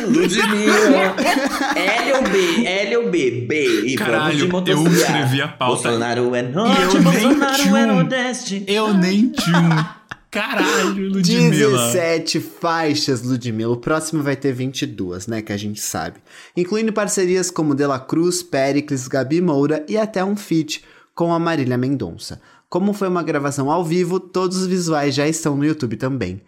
Ludmilla! 0.07 1.15
L 1.77 2.13
ou 2.15 2.23
B? 2.23 2.60
L 2.81 2.97
ou 2.97 3.11
B? 3.11 3.47
B. 3.49 3.83
E 3.87 3.95
Caralho, 3.97 4.49
vamos 4.49 4.65
de 4.65 4.71
eu 4.71 4.87
escrevi 4.87 5.43
a 5.43 5.49
pauta. 5.49 5.89
Bolsonaro 5.89 6.35
é 6.35 6.41
E 6.41 6.43
norte, 6.43 6.81
eu 6.83 6.93
nem 6.95 7.03
Bolsonaro 7.03 7.63
tinha 7.63 7.79
é 7.79 7.83
um. 7.85 7.95
nordeste. 7.95 8.65
Eu 8.67 8.95
nem 8.95 9.29
tinha 9.31 9.59
um. 9.59 10.01
Caralho, 10.31 11.09
Ludmilla. 11.09 11.91
17 11.93 12.39
faixas, 12.41 13.23
Ludmilla. 13.23 13.73
O 13.73 13.77
próximo 13.77 14.23
vai 14.23 14.37
ter 14.37 14.53
22, 14.53 15.27
né? 15.27 15.43
Que 15.43 15.53
a 15.53 15.57
gente 15.57 15.81
sabe. 15.81 16.21
Incluindo 16.57 16.93
parcerias 16.93 17.51
como 17.51 17.75
Dela 17.75 17.99
Cruz, 17.99 18.41
Pericles, 18.43 19.09
Gabi 19.09 19.41
Moura 19.41 19.85
e 19.89 19.97
até 19.97 20.25
um 20.25 20.37
feat 20.37 20.85
com 21.15 21.33
a 21.33 21.39
Marília 21.39 21.77
Mendonça. 21.77 22.41
Como 22.69 22.93
foi 22.93 23.09
uma 23.09 23.25
gravação 23.25 23.69
ao 23.69 23.85
vivo, 23.85 24.21
todos 24.21 24.59
os 24.59 24.67
visuais 24.69 25.17
já 25.17 25.27
estão 25.27 25.57
no 25.57 25.65
YouTube 25.65 25.97
também. 25.97 26.41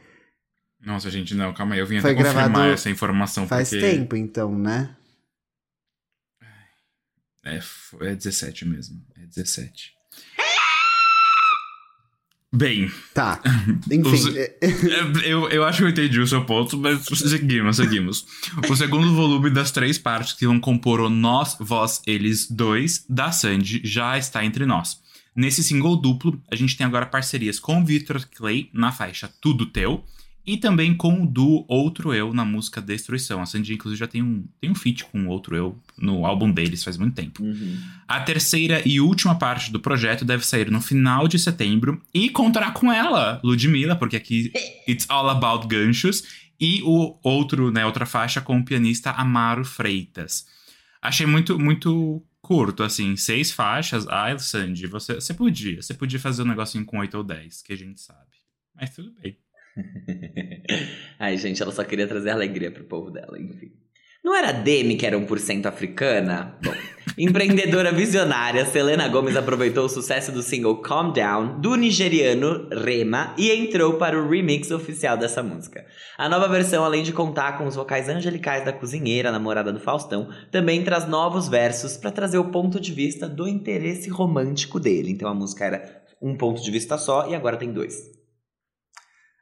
Nossa, 0.85 1.11
gente, 1.11 1.35
não, 1.35 1.53
calma 1.53 1.75
aí. 1.75 1.81
Eu 1.81 1.87
vim 1.87 2.01
Foi 2.01 2.13
até 2.13 2.23
confirmar 2.23 2.71
essa 2.71 2.89
informação. 2.89 3.49
Faz 3.49 3.71
porque 3.71 3.85
tempo, 3.85 4.15
então, 4.15 4.57
né? 4.57 4.91
É, 7.45 7.61
é 8.01 8.15
17 8.15 8.67
mesmo. 8.67 9.03
É 9.17 9.27
17. 9.27 9.95
Bem, 12.55 12.91
Tá. 13.15 13.41
Enfim. 13.91 14.35
Eu, 15.25 15.49
eu 15.49 15.65
acho 15.65 15.79
que 15.79 15.85
eu 15.85 15.89
entendi 15.89 16.21
o 16.21 16.27
seu 16.27 16.45
ponto, 16.45 16.77
mas 16.77 17.07
seguimos, 17.07 17.77
seguimos. 17.77 18.27
O 18.69 18.77
segundo 18.77 19.15
volume 19.15 19.49
das 19.49 19.71
três 19.71 19.97
partes 19.97 20.35
que 20.35 20.47
vão 20.47 20.61
compor 20.61 21.01
o 21.01 21.09
Nós, 21.09 21.57
Vós, 21.59 22.03
Eles 22.07 22.47
Dois, 22.51 23.07
da 23.09 23.33
Sandy, 23.33 23.81
já 23.83 24.19
está 24.19 24.45
entre 24.45 24.67
nós. 24.67 25.01
Nesse 25.35 25.65
single 25.65 25.97
duplo, 25.97 26.39
a 26.51 26.55
gente 26.55 26.77
tem 26.77 26.87
agora 26.87 27.07
parcerias 27.07 27.59
com 27.59 27.81
o 27.81 27.85
Victor 27.87 28.23
Clay 28.37 28.69
na 28.75 28.93
faixa 28.93 29.33
Tudo 29.41 29.65
Teu 29.65 30.05
e 30.45 30.57
também 30.57 30.95
com 30.95 31.23
o 31.23 31.27
duo 31.27 31.65
Outro 31.69 32.13
Eu 32.13 32.35
na 32.35 32.45
música 32.45 32.81
Destruição. 32.81 33.41
A 33.41 33.47
Sandy, 33.47 33.75
inclusive, 33.75 33.99
já 33.99 34.07
tem 34.07 34.23
um, 34.23 34.45
tem 34.61 34.71
um 34.71 34.75
feat 34.75 35.05
com 35.05 35.25
o 35.25 35.29
Outro 35.29 35.55
Eu 35.55 35.79
no 35.97 36.27
álbum 36.27 36.51
deles 36.51 36.83
faz 36.83 36.97
muito 36.97 37.15
tempo. 37.15 37.43
Uhum. 37.43 37.79
A 38.09 38.21
terceira 38.21 38.83
e 38.85 39.01
última 39.01 39.37
parte 39.37 39.71
do 39.71 39.81
projeto 39.81 40.25
deve 40.25 40.45
sair 40.45 40.71
no 40.71 40.81
final 40.81 41.29
de 41.29 41.39
setembro 41.39 42.03
e 42.13 42.29
contará 42.29 42.71
com 42.71 42.93
ela, 42.93 43.41
Ludmilla, 43.45 43.95
porque 43.95 44.17
aqui 44.17 44.53
it's 44.89 45.09
all 45.09 45.31
about 45.31 45.67
ganchos, 45.69 46.25
e 46.61 46.81
o 46.83 47.19
outro, 47.23 47.71
né, 47.71 47.85
outra 47.85 48.07
faixa 48.07 48.41
com 48.41 48.59
o 48.59 48.65
pianista 48.65 49.11
Amaro 49.11 49.65
Freitas. 49.65 50.47
Achei 51.01 51.27
muito 51.27 51.59
muito 51.59 52.23
curto, 52.41 52.83
assim, 52.83 53.17
seis 53.17 53.51
faixas. 53.51 54.07
Ai, 54.09 54.39
Sandy, 54.39 54.87
você, 54.87 55.15
você 55.15 55.33
podia, 55.33 55.81
você 55.81 55.95
podia 55.95 56.19
fazer 56.19 56.43
um 56.43 56.47
negocinho 56.47 56.85
com 56.85 56.99
oito 56.99 57.17
ou 57.17 57.25
dez, 57.25 57.63
que 57.63 57.73
a 57.73 57.77
gente 57.77 58.01
sabe. 58.01 58.21
Mas 58.75 58.91
tudo 58.91 59.13
bem. 59.21 59.37
Ai, 61.19 61.37
gente, 61.37 61.63
ela 61.63 61.73
só 61.73 61.85
queria 61.85 62.07
trazer 62.07 62.31
alegria 62.31 62.71
pro 62.71 62.85
povo 62.85 63.11
dela, 63.11 63.39
enfim. 63.39 63.73
Não 64.25 64.37
era 64.37 64.51
a 64.51 64.53
Demi 64.53 64.95
que 64.95 65.05
era 65.05 65.19
1% 65.19 65.67
africana? 65.67 66.57
Bom, 66.63 66.73
empreendedora 67.19 67.91
visionária, 67.91 68.65
Selena 68.65 69.09
Gomez 69.09 69.37
aproveitou 69.37 69.87
o 69.87 69.89
sucesso 69.89 70.31
do 70.31 70.43
single 70.43 70.77
Calm 70.77 71.13
Down, 71.13 71.61
do 71.61 71.75
nigeriano 71.75 72.69
Rema, 72.71 73.35
e 73.37 73.51
entrou 73.51 73.95
para 73.95 74.17
o 74.17 74.31
remix 74.31 74.71
oficial 74.71 75.17
dessa 75.17 75.43
música. 75.43 75.85
A 76.17 76.29
nova 76.29 76.47
versão, 76.47 76.85
além 76.85 77.03
de 77.03 77.13
contar 77.13 77.59
com 77.59 77.67
os 77.67 77.75
vocais 77.75 78.09
angelicais 78.09 78.65
da 78.65 78.73
cozinheira, 78.73 79.33
namorada 79.33 79.73
do 79.73 79.81
Faustão, 79.81 80.29
também 80.53 80.85
traz 80.85 81.09
novos 81.09 81.49
versos 81.49 81.97
para 81.97 82.13
trazer 82.13 82.39
o 82.39 82.51
ponto 82.53 82.79
de 82.79 82.93
vista 82.93 83.29
do 83.29 83.49
interesse 83.49 84.09
romântico 84.09 84.79
dele. 84.79 85.11
Então 85.11 85.29
a 85.29 85.35
música 85.35 85.65
era 85.65 86.03
um 86.23 86.37
ponto 86.37 86.63
de 86.63 86.71
vista 86.71 86.97
só 86.97 87.29
e 87.29 87.35
agora 87.35 87.57
tem 87.57 87.73
dois. 87.73 88.12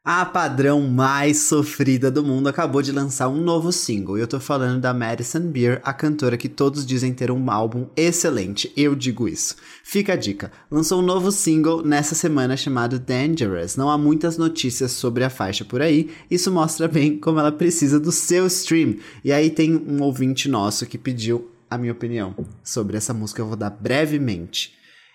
A 0.03 0.25
padrão 0.25 0.81
mais 0.89 1.41
sofrida 1.41 2.11
do 2.11 2.25
mundo 2.25 2.49
acabou 2.49 2.81
de 2.81 2.91
lançar 2.91 3.29
um 3.29 3.37
novo 3.37 3.71
single. 3.71 4.17
E 4.17 4.23
eu 4.23 4.27
tô 4.27 4.41
falando 4.41 4.81
da 4.81 4.95
Madison 4.95 5.41
Beer, 5.41 5.79
a 5.85 5.93
cantora 5.93 6.39
que 6.39 6.49
todos 6.49 6.87
dizem 6.87 7.13
ter 7.13 7.31
um 7.31 7.51
álbum 7.51 7.87
excelente. 7.95 8.73
Eu 8.75 8.95
digo 8.95 9.29
isso. 9.29 9.57
Fica 9.85 10.15
a 10.15 10.17
dica. 10.17 10.51
Lançou 10.71 11.03
um 11.03 11.05
novo 11.05 11.31
single 11.31 11.85
nessa 11.85 12.15
semana 12.15 12.57
chamado 12.57 12.99
Dangerous. 12.99 13.77
Não 13.77 13.91
há 13.91 13.99
muitas 13.99 14.39
notícias 14.39 14.93
sobre 14.93 15.23
a 15.23 15.29
faixa 15.29 15.67
por 15.67 15.83
aí. 15.83 16.09
Isso 16.31 16.51
mostra 16.51 16.89
bem 16.89 17.19
como 17.19 17.39
ela 17.39 17.53
precisa 17.53 18.01
do 18.01 18.11
seu 18.11 18.47
stream. 18.47 18.97
E 19.23 19.31
aí 19.31 19.51
tem 19.51 19.77
um 19.77 20.03
ouvinte 20.03 20.49
nosso 20.49 20.87
que 20.87 20.97
pediu 20.97 21.51
a 21.69 21.77
minha 21.77 21.93
opinião 21.93 22.35
sobre 22.65 22.97
essa 22.97 23.13
música. 23.13 23.43
Eu 23.43 23.49
vou 23.49 23.57
dar 23.57 23.69
brevemente. 23.69 24.73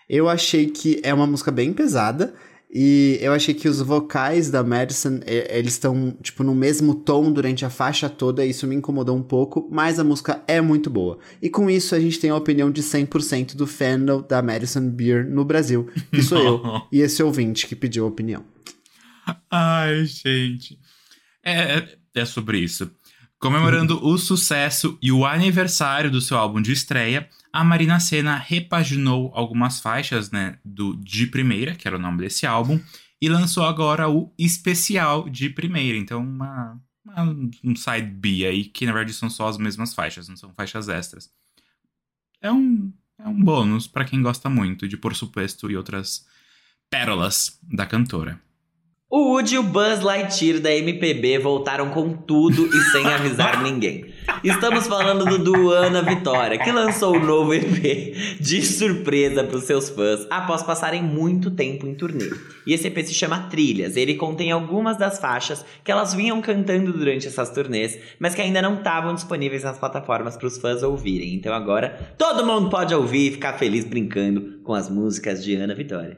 Eu 0.08 0.30
achei 0.30 0.68
que 0.68 1.02
é 1.04 1.12
uma 1.12 1.26
música 1.26 1.52
bem 1.52 1.74
pesada. 1.74 2.36
E 2.78 3.18
eu 3.22 3.32
achei 3.32 3.54
que 3.54 3.70
os 3.70 3.80
vocais 3.80 4.50
da 4.52 4.62
Madison, 4.62 5.22
eles 5.26 5.72
estão, 5.74 6.12
tipo, 6.22 6.44
no 6.44 6.54
mesmo 6.54 6.94
tom 6.94 7.32
durante 7.32 7.64
a 7.64 7.70
faixa 7.70 8.10
toda, 8.10 8.46
e 8.46 8.50
isso 8.50 8.68
me 8.68 8.76
incomodou 8.76 9.16
um 9.16 9.24
pouco, 9.24 9.66
mas 9.72 9.98
a 9.98 10.04
música 10.04 10.44
é 10.46 10.60
muito 10.60 10.90
boa. 10.90 11.18
E 11.42 11.50
com 11.50 11.70
isso 11.70 11.96
a 11.96 12.00
gente 12.02 12.20
tem 12.20 12.32
a 12.32 12.36
opinião 12.36 12.70
de 12.70 12.84
100% 12.84 13.56
do 13.56 13.66
fandom 13.66 14.22
da 14.28 14.42
Madison 14.42 14.90
Beer 14.90 15.26
no 15.26 15.46
Brasil, 15.46 15.90
que 16.12 16.22
sou 16.22 16.38
eu, 16.38 16.62
e 16.92 17.00
esse 17.00 17.24
ouvinte 17.24 17.66
que 17.66 17.78
pediu 17.78 18.04
a 18.04 18.10
opinião. 18.10 18.44
Ai, 19.50 20.04
gente. 20.06 20.78
É, 21.42 21.78
é- 21.78 21.96
é 22.14 22.26
sobre 22.26 22.60
isso. 22.60 22.92
Comemorando 23.40 24.06
o 24.06 24.18
sucesso 24.18 24.98
e 25.02 25.12
o 25.14 25.26
aniversário 25.26 26.10
do 26.12 26.20
seu 26.20 26.38
álbum 26.38 26.62
de 26.62 26.72
estreia, 26.74 27.28
a 27.56 27.64
Marina 27.64 28.00
Senna 28.00 28.36
repaginou 28.38 29.32
algumas 29.34 29.80
faixas, 29.80 30.30
né, 30.32 30.58
do 30.66 30.96
de 30.98 31.26
primeira, 31.28 31.74
que 31.76 31.88
era 31.88 31.98
o 31.98 32.00
nome 32.02 32.20
desse 32.20 32.46
álbum, 32.46 32.80
e 33.22 33.30
lançou 33.30 33.64
agora 33.64 34.10
o 34.10 34.34
especial 34.38 35.30
de 35.30 35.50
primeira. 35.50 35.98
Então, 35.98 36.22
uma, 36.22 36.80
uma- 37.06 37.24
um 37.64 37.76
side 37.76 38.08
B 38.08 38.46
aí, 38.46 38.66
que 38.66 38.86
na 38.86 38.92
verdade 38.94 39.14
são 39.14 39.30
só 39.30 39.48
as 39.48 39.58
mesmas 39.58 39.94
faixas, 39.94 40.28
não 40.28 40.36
são 40.36 40.54
faixas 40.54 40.90
extras. 40.90 41.30
É 42.42 42.52
um, 42.52 42.92
é 43.18 43.28
um 43.28 43.42
bônus 43.44 43.88
pra 43.88 44.06
quem 44.06 44.22
gosta 44.22 44.50
muito 44.50 44.88
de 44.88 44.98
Por 44.98 45.16
Supuesto 45.16 45.72
e 45.72 45.78
outras 45.78 46.26
pérolas 46.90 47.58
da 47.64 47.86
cantora. 47.86 48.40
O 49.10 49.32
Woody 49.34 49.56
e 49.56 49.58
o 49.60 49.64
Buzz 49.64 50.02
Lightyear 50.02 50.60
da 50.60 50.72
MPB 50.76 51.40
voltaram 51.40 51.90
com 51.92 52.12
tudo 52.18 52.68
e 52.68 52.82
sem 52.92 53.06
avisar 53.14 53.62
ninguém. 53.64 54.14
Estamos 54.44 54.88
falando 54.88 55.26
do 55.26 55.38
Duana 55.38 56.02
Vitória, 56.02 56.58
que 56.58 56.72
lançou 56.72 57.16
o 57.16 57.20
novo 57.20 57.54
EP 57.54 58.40
de 58.40 58.66
surpresa 58.66 59.44
para 59.44 59.58
os 59.58 59.64
seus 59.64 59.90
fãs 59.90 60.26
após 60.30 60.62
passarem 60.64 61.02
muito 61.02 61.50
tempo 61.52 61.88
em 61.88 61.96
turnê. 61.96 62.30
E 62.66 62.74
esse 62.74 62.88
EP 62.88 62.98
se 63.06 63.14
chama 63.14 63.48
Trilhas. 63.50 63.98
Ele 63.98 64.16
contém 64.16 64.52
algumas 64.52 64.98
das 64.98 65.20
faixas 65.20 65.66
que 65.84 65.92
elas 65.92 66.14
vinham 66.14 66.42
cantando 66.42 66.94
durante 66.94 67.28
essas 67.28 67.50
turnês, 67.50 67.98
mas 68.20 68.36
que 68.36 68.42
ainda 68.42 68.62
não 68.62 68.76
estavam 68.76 69.14
disponíveis 69.14 69.64
nas 69.64 69.78
plataformas 69.78 70.38
para 70.38 70.48
os 70.48 70.58
fãs 70.58 70.84
ouvirem. 70.84 71.34
Então 71.34 71.54
agora 71.54 72.16
todo 72.18 72.46
mundo 72.46 72.70
pode 72.70 72.94
ouvir 72.94 73.30
e 73.30 73.32
ficar 73.32 73.54
feliz 73.54 73.86
brincando 73.86 74.60
com 74.64 74.74
as 74.74 74.90
músicas 74.90 75.44
de 75.44 75.56
Ana 75.56 75.76
Vitória. 75.76 76.18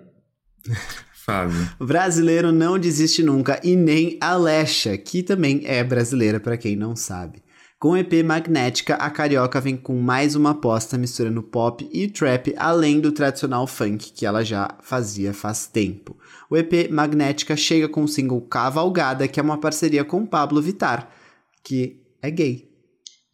Fábio. 1.28 1.70
O 1.78 1.86
brasileiro 1.86 2.54
não 2.54 2.80
desiste 2.80 3.22
nunca 3.22 3.60
e 3.62 3.76
nem 3.76 4.17
a 4.22 4.38
Lesha, 4.38 4.98
que 4.98 5.22
também 5.22 5.62
é 5.65 5.84
brasileira 5.84 6.39
para 6.39 6.56
quem 6.56 6.74
não 6.78 6.96
sabe. 6.96 7.43
Com 7.80 7.90
o 7.90 7.98
EP 7.98 8.24
Magnética, 8.26 8.96
a 8.96 9.08
Carioca 9.08 9.62
vem 9.62 9.78
com 9.78 10.02
mais 10.02 10.34
uma 10.34 10.50
aposta 10.50 10.98
misturando 10.98 11.44
pop 11.44 11.88
e 11.94 12.08
trap, 12.08 12.52
além 12.58 13.00
do 13.00 13.12
tradicional 13.12 13.68
funk 13.68 14.13
que 14.13 14.26
ela 14.26 14.44
já 14.44 14.76
fazia 14.82 15.32
faz 15.32 15.68
tempo. 15.68 16.18
O 16.50 16.58
EP 16.58 16.90
Magnética 16.90 17.56
chega 17.56 17.88
com 17.88 18.04
o 18.04 18.08
single 18.08 18.42
Cavalgada, 18.42 19.28
que 19.28 19.40
é 19.40 19.44
uma 19.44 19.60
parceria 19.60 20.04
com 20.04 20.26
Pablo 20.26 20.60
Vittar, 20.60 21.08
que 21.63 22.02
é 22.20 22.32
gay. 22.32 22.68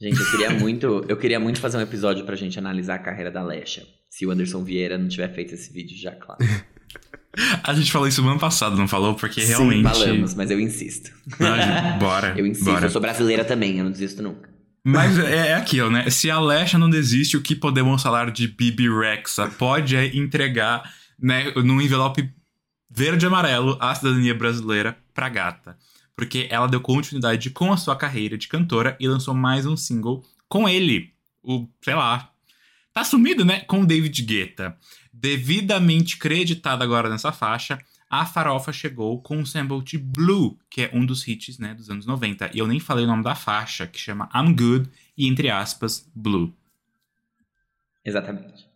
Gente, 0.01 0.19
eu 0.19 0.31
queria 0.31 0.49
muito, 0.49 1.05
eu 1.07 1.15
queria 1.15 1.39
muito 1.39 1.61
fazer 1.61 1.77
um 1.77 1.81
episódio 1.81 2.25
pra 2.25 2.35
gente 2.35 2.59
analisar 2.59 2.95
a 2.95 2.99
carreira 2.99 3.31
da 3.31 3.41
Lesha. 3.41 3.87
Se 4.09 4.25
o 4.25 4.31
Anderson 4.31 4.61
Vieira 4.61 4.97
não 4.97 5.07
tiver 5.07 5.33
feito 5.33 5.53
esse 5.53 5.71
vídeo 5.71 5.97
já, 5.97 6.11
claro. 6.11 6.43
A 7.63 7.73
gente 7.73 7.91
falou 7.91 8.07
isso 8.07 8.21
no 8.21 8.29
ano 8.29 8.39
passado, 8.39 8.75
não 8.77 8.87
falou? 8.87 9.15
Porque 9.15 9.41
Sim, 9.41 9.47
realmente. 9.47 9.83
Falamos, 9.83 10.35
mas 10.35 10.51
eu 10.51 10.59
insisto. 10.59 11.11
Não, 11.39 11.55
gente, 11.55 11.99
bora. 11.99 12.33
Eu 12.37 12.45
insisto, 12.45 12.65
bora. 12.65 12.85
eu 12.85 12.89
sou 12.89 13.01
brasileira 13.01 13.43
também, 13.43 13.77
eu 13.77 13.83
não 13.83 13.91
desisto 13.91 14.21
nunca. 14.21 14.49
Mas 14.85 15.17
é, 15.17 15.49
é 15.49 15.53
aquilo, 15.55 15.89
né? 15.89 16.09
Se 16.09 16.29
a 16.29 16.39
Lesha 16.39 16.77
não 16.77 16.89
desiste, 16.89 17.37
o 17.37 17.41
que 17.41 17.55
podemos 17.55 18.03
falar 18.03 18.31
de 18.31 18.47
Bibi 18.47 18.89
Rexa? 18.89 19.47
Pode 19.47 19.95
é 19.95 20.15
entregar, 20.15 20.83
né, 21.17 21.51
num 21.55 21.81
envelope 21.81 22.29
verde 22.89 23.25
e 23.25 23.27
amarelo 23.27 23.77
a 23.79 23.95
cidadania 23.95 24.35
brasileira 24.35 24.97
pra 25.13 25.29
gata. 25.29 25.77
Porque 26.15 26.47
ela 26.51 26.67
deu 26.67 26.81
continuidade 26.81 27.49
com 27.49 27.71
a 27.71 27.77
sua 27.77 27.95
carreira 27.95 28.37
de 28.37 28.47
cantora 28.47 28.95
e 28.99 29.07
lançou 29.07 29.33
mais 29.33 29.65
um 29.65 29.75
single 29.75 30.23
com 30.47 30.67
ele. 30.67 31.11
O, 31.41 31.67
sei 31.81 31.95
lá. 31.95 32.29
Tá 32.93 33.03
sumido, 33.03 33.43
né? 33.43 33.61
Com 33.61 33.83
David 33.83 34.21
Guetta. 34.21 34.77
Devidamente 35.11 36.17
creditada 36.17 36.83
agora 36.83 37.09
nessa 37.09 37.31
faixa, 37.31 37.79
a 38.09 38.25
farofa 38.25 38.71
chegou 38.71 39.19
com 39.21 39.41
o 39.41 39.45
sample 39.45 39.81
de 39.81 39.97
Blue, 39.97 40.59
que 40.69 40.83
é 40.83 40.91
um 40.93 41.03
dos 41.03 41.27
hits 41.27 41.57
né, 41.57 41.73
dos 41.73 41.89
anos 41.89 42.05
90. 42.05 42.51
E 42.53 42.59
eu 42.59 42.67
nem 42.67 42.79
falei 42.79 43.05
o 43.05 43.07
nome 43.07 43.23
da 43.23 43.33
faixa, 43.33 43.87
que 43.87 43.99
chama 43.99 44.29
I'm 44.35 44.53
Good 44.53 44.89
e, 45.17 45.27
entre 45.27 45.49
aspas, 45.49 46.07
Blue. 46.13 46.53
Exatamente. 48.05 48.67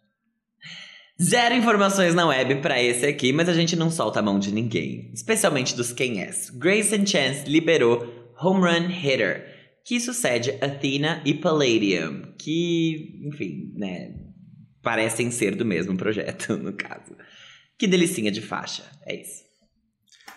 Zero 1.22 1.54
informações 1.56 2.16
na 2.16 2.28
web 2.28 2.56
pra 2.62 2.82
esse 2.82 3.06
aqui, 3.06 3.32
mas 3.32 3.50
a 3.50 3.54
gente 3.54 3.76
não 3.76 3.92
solta 3.92 4.20
a 4.20 4.24
mão 4.24 4.40
de 4.40 4.52
ninguém, 4.52 5.12
especialmente 5.14 5.76
dos 5.76 5.92
quem 5.92 6.22
és. 6.22 6.50
Grayson 6.50 7.06
Chance 7.06 7.48
liberou 7.48 8.34
Home 8.40 8.62
Run 8.62 8.90
Hitter, 8.90 9.57
que 9.88 10.02
sucede 10.02 10.52
Athena 10.62 11.24
e 11.26 11.34
Palladium, 11.34 12.34
que, 12.38 13.22
enfim, 13.24 13.72
né, 13.74 14.14
parecem 14.82 15.32
ser 15.32 15.56
do 15.56 15.64
mesmo 15.64 15.96
projeto, 15.96 16.58
no 16.60 16.74
caso. 16.74 17.16
Que 17.80 17.88
delicinha 17.88 18.30
de 18.30 18.42
faixa, 18.42 18.84
é 19.06 19.22
isso. 19.22 19.46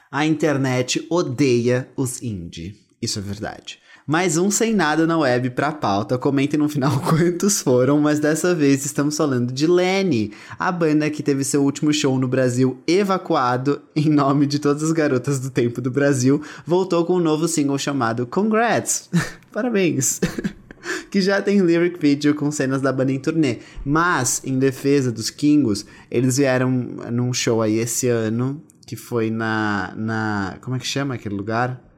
A 0.09 0.25
internet 0.25 1.05
odeia 1.11 1.91
os 1.97 2.23
indie. 2.23 2.77
Isso 3.03 3.19
é 3.19 3.23
verdade. 3.23 3.81
Mais 4.11 4.37
um 4.37 4.51
sem 4.51 4.75
nada 4.75 5.07
na 5.07 5.17
web 5.17 5.51
pra 5.51 5.71
pauta. 5.71 6.19
Comentem 6.19 6.59
no 6.59 6.69
final 6.69 6.99
quantos 7.09 7.61
foram, 7.61 8.01
mas 8.01 8.19
dessa 8.19 8.53
vez 8.53 8.85
estamos 8.85 9.17
falando 9.17 9.53
de 9.53 9.69
Lenny, 9.69 10.33
a 10.59 10.73
banda 10.73 11.09
que 11.09 11.23
teve 11.23 11.45
seu 11.45 11.63
último 11.63 11.93
show 11.93 12.19
no 12.19 12.27
Brasil 12.27 12.83
evacuado 12.89 13.81
em 13.95 14.11
nome 14.11 14.47
de 14.47 14.59
todas 14.59 14.83
as 14.83 14.91
garotas 14.91 15.39
do 15.39 15.49
tempo 15.49 15.81
do 15.81 15.93
Brasil, 15.93 16.43
voltou 16.67 17.05
com 17.05 17.19
um 17.19 17.21
novo 17.21 17.47
single 17.47 17.79
chamado 17.79 18.27
Congrats. 18.27 19.09
Parabéns. 19.53 20.19
que 21.09 21.21
já 21.21 21.41
tem 21.41 21.61
lyric 21.61 21.97
video 22.01 22.35
com 22.35 22.51
cenas 22.51 22.83
da 22.83 22.93
banda 22.93 23.13
em 23.13 23.21
turnê. 23.21 23.59
Mas, 23.85 24.43
em 24.45 24.59
defesa 24.59 25.13
dos 25.13 25.31
Kingos, 25.31 25.87
eles 26.11 26.37
vieram 26.37 26.69
num 27.13 27.33
show 27.33 27.63
aí 27.63 27.79
esse 27.79 28.09
ano, 28.09 28.61
que 28.85 28.97
foi 28.97 29.31
na. 29.31 29.95
na 29.97 30.59
como 30.63 30.75
é 30.75 30.81
que 30.81 30.87
chama 30.87 31.15
aquele 31.15 31.37
lugar? 31.37 31.90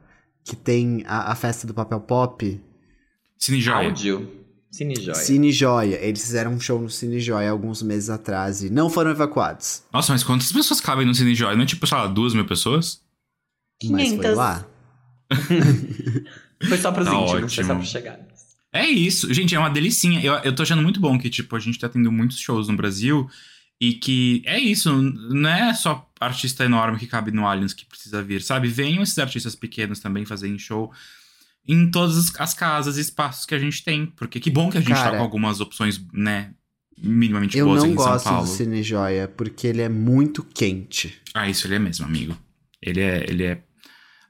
Que 0.44 0.57
tem 0.57 1.05
a, 1.07 1.33
a 1.33 1.35
festa 1.35 1.66
do 1.66 1.74
papel 1.74 2.00
pop. 2.00 2.61
Cine 3.38 3.61
Joia. 3.61 3.88
Áudio. 3.88 4.31
Cine 4.70 4.94
Joia. 4.96 5.14
Cine 5.14 5.52
Joia. 5.52 5.96
Eles 6.05 6.22
fizeram 6.22 6.52
um 6.52 6.61
show 6.61 6.81
no 6.81 6.88
Cine 6.90 7.20
Joia 7.20 7.50
alguns 7.50 7.83
meses 7.83 8.09
atrás 8.11 8.62
e 8.62 8.70
não 8.70 8.88
foram 8.90 9.11
evacuados. 9.11 9.83
Nossa, 9.92 10.12
mas 10.12 10.24
quantas 10.24 10.50
pessoas 10.50 10.81
cabem 10.81 11.07
no 11.07 11.14
Cine 11.14 11.35
Joia? 11.35 11.55
Não 11.55 11.62
é 11.62 11.66
tipo, 11.66 11.87
sei 11.87 11.96
lá, 11.98 12.07
duas 12.07 12.35
mil 12.35 12.46
pessoas? 12.46 13.00
Mas 13.85 14.09
foi 14.09 14.18
500. 14.18 14.37
lá. 14.37 14.66
Foi 16.68 16.78
só 16.78 16.92
pros 16.92 17.07
Tá 17.07 17.12
íntimos, 17.14 17.31
foi 17.33 17.42
ótimo. 17.42 17.66
só 17.66 17.74
pros 17.74 17.88
chegados. 17.88 18.26
É 18.72 18.87
isso. 18.87 19.33
Gente, 19.35 19.55
é 19.55 19.59
uma 19.59 19.68
delicinha. 19.70 20.20
Eu, 20.22 20.35
eu 20.35 20.55
tô 20.55 20.62
achando 20.62 20.81
muito 20.83 21.00
bom 21.00 21.18
que, 21.18 21.28
tipo, 21.28 21.57
a 21.57 21.59
gente 21.59 21.78
tá 21.78 21.88
tendo 21.88 22.11
muitos 22.12 22.38
shows 22.38 22.68
no 22.68 22.76
Brasil 22.76 23.28
e 23.85 23.95
que 23.95 24.42
é 24.47 24.59
isso. 24.61 24.92
Não 24.95 25.51
é 25.51 25.75
só 25.75 26.09
artista 26.21 26.64
enorme 26.64 26.99
que 27.01 27.07
cabe 27.09 27.33
no 27.33 27.47
Aliens 27.49 27.73
que 27.75 27.85
precisa 27.85 28.23
vir, 28.23 28.40
sabe? 28.42 28.68
Venham 28.68 29.03
esses 29.03 29.18
artistas 29.18 29.57
pequenos 29.57 29.99
também 29.99 30.25
fazerem 30.25 30.57
show 30.59 30.92
em 31.66 31.90
todas 31.90 32.16
as- 32.16 32.40
as 32.40 32.55
casas 32.55 32.97
e 32.97 33.01
espaços 33.01 33.45
que 33.45 33.55
a 33.55 33.59
gente 33.59 33.83
tem. 33.83 34.07
Porque 34.07 34.38
que 34.38 34.51
bom 34.51 34.71
que 34.71 34.79
a 34.79 34.81
gente 34.81 34.90
tá 34.90 35.03
Cara, 35.05 35.16
com 35.16 35.23
algumas 35.25 35.61
opções, 35.61 36.01
né? 36.12 36.51
Minimamente 36.97 37.59
Eu 37.59 37.66
boas 37.66 37.83
não 37.83 37.90
em 37.90 37.97
São 37.97 38.05
gosto 38.07 38.25
do 38.25 38.31
Paulo. 38.31 38.47
Cine 38.47 38.83
Joia 38.85 39.27
porque 39.27 39.66
ele 39.66 39.83
é 39.83 39.88
muito 39.88 40.45
quente. 40.45 41.12
Ah, 41.35 41.49
isso 41.49 41.66
ele 41.66 41.75
é 41.75 41.79
mesmo, 41.81 42.07
amigo. 42.07 42.37
Ele 42.81 43.01
é. 43.01 43.25
Ele 43.29 43.45
é. 43.45 43.62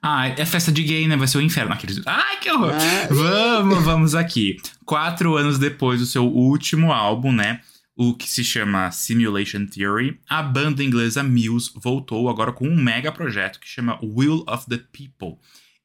Ah, 0.01 0.27
é 0.29 0.45
festa 0.45 0.71
de 0.71 0.81
gay, 0.83 1.07
né? 1.07 1.15
Vai 1.15 1.27
ser 1.27 1.37
o 1.37 1.41
inferno. 1.41 1.71
Aqueles... 1.73 2.01
Ai, 2.05 2.39
que 2.39 2.49
horror! 2.51 2.73
Ah. 2.73 3.07
Vamos, 3.11 3.83
vamos 3.83 4.15
aqui. 4.15 4.57
Quatro 4.83 5.37
anos 5.37 5.59
depois 5.59 5.99
do 5.99 6.05
seu 6.07 6.25
último 6.25 6.91
álbum, 6.91 7.31
né? 7.31 7.61
O 7.95 8.15
que 8.15 8.27
se 8.27 8.43
chama 8.43 8.89
Simulation 8.91 9.65
Theory, 9.67 10.19
a 10.27 10.41
banda 10.41 10.83
inglesa 10.83 11.21
Muse 11.23 11.71
voltou 11.75 12.27
agora 12.27 12.51
com 12.51 12.67
um 12.67 12.75
mega 12.75 13.11
projeto 13.11 13.59
que 13.59 13.67
chama 13.67 13.99
Will 14.01 14.43
of 14.47 14.65
the 14.67 14.77
People. 14.77 15.37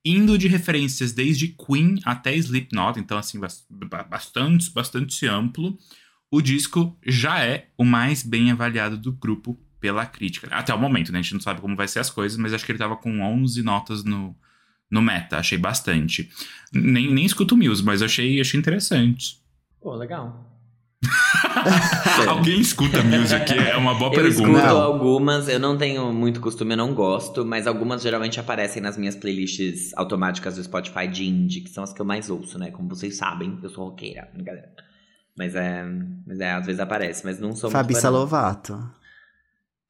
Indo 0.05 0.39
de 0.39 0.49
referências 0.49 1.13
desde 1.13 1.49
Queen 1.49 2.01
até 2.05 2.35
Slipknot, 2.35 2.99
então 2.99 3.19
assim, 3.19 3.39
bas- 3.39 3.67
ba- 3.71 4.05
bastante, 4.05 4.71
bastante 4.73 5.27
amplo. 5.27 5.77
O 6.31 6.41
disco 6.41 6.97
já 7.07 7.41
é 7.45 7.69
o 7.77 7.85
mais 7.85 8.23
bem 8.23 8.51
avaliado 8.51 8.97
do 8.97 9.13
grupo 9.13 9.59
pela 9.81 10.07
crítica. 10.07 10.49
Até 10.51 10.73
o 10.75 10.79
momento, 10.79 11.13
né? 11.13 11.19
A 11.19 11.23
gente 11.23 11.35
não 11.35 11.41
sabe 11.41 11.61
como 11.61 11.77
vai 11.77 11.89
ser 11.89 11.99
as 11.99 12.09
coisas, 12.11 12.39
mas 12.39 12.55
acho 12.55 12.65
que 12.65 12.73
ele 12.73 12.79
tava 12.79 12.97
com 12.97 13.21
11 13.21 13.63
notas 13.63 14.03
no, 14.03 14.35
no 14.91 15.03
meta. 15.03 15.37
Achei 15.39 15.59
bastante. 15.59 16.31
Nem, 16.73 17.13
nem 17.13 17.25
escuto 17.27 17.57
Muse, 17.57 17.83
mas 17.83 18.01
achei, 18.01 18.41
achei 18.41 18.59
interessante. 18.59 19.43
Pô, 19.81 19.95
legal. 19.95 20.58
Alguém 22.29 22.61
escuta 22.61 22.99
aqui? 22.99 23.55
É 23.55 23.77
uma 23.77 23.95
boa 23.95 24.13
Eu 24.15 24.27
escuto 24.27 24.49
pergunta. 24.49 24.67
Não. 24.69 24.83
algumas, 24.83 25.49
eu 25.49 25.59
não 25.59 25.77
tenho 25.79 26.13
muito 26.13 26.41
costume, 26.41 26.73
eu 26.73 26.77
não 26.77 26.93
gosto, 26.95 27.45
mas 27.45 27.67
algumas 27.67 28.03
geralmente 28.03 28.41
aparecem 28.41 28.83
nas 28.83 28.97
minhas 28.97 29.15
playlists 29.15 29.93
automáticas 29.97 30.57
do 30.57 30.65
Spotify 30.65 31.07
de 31.07 31.27
indie, 31.27 31.61
que 31.61 31.71
são 31.71 31.85
as 31.85 31.93
que 31.93 32.01
eu 32.01 32.07
mais 32.07 32.29
ouço, 32.29 32.59
né? 32.59 32.71
Como 32.71 32.89
vocês 32.89 33.17
sabem, 33.17 33.59
eu 33.63 33.71
sou 33.71 33.85
roqueira, 33.85 34.29
brincadeira. 34.33 34.71
Mas 35.37 35.55
é, 35.55 35.85
mas 36.27 36.41
é, 36.41 36.51
às 36.51 36.67
vezes 36.67 36.81
aparece, 36.81 37.25
mas 37.25 37.39
não 37.39 37.55
sou 37.55 37.71
Fabi. 37.71 37.95
Salovato. 37.95 38.99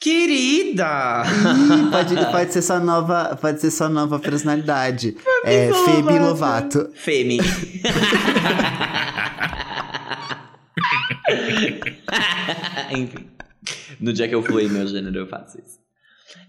Querida! 0.01 1.25
Ih, 1.27 1.91
pode, 1.91 2.15
pode 2.31 2.53
ser 2.53 2.63
sua 2.63 2.79
nova, 2.79 3.37
pode 3.41 3.61
ser 3.61 3.71
sua 3.71 3.89
nova 3.89 4.19
personalidade. 4.21 5.17
é 5.45 5.71
Febi 5.73 6.19
Lovato. 6.21 6.91
Femi. 6.95 7.39
Enfim. 12.91 13.27
No 14.01 14.13
dia 14.13 14.29
que 14.29 14.35
eu 14.35 14.43
fluir 14.43 14.71
meu 14.71 14.87
gênero, 14.87 15.19
eu 15.19 15.27
faço 15.27 15.59
isso. 15.59 15.79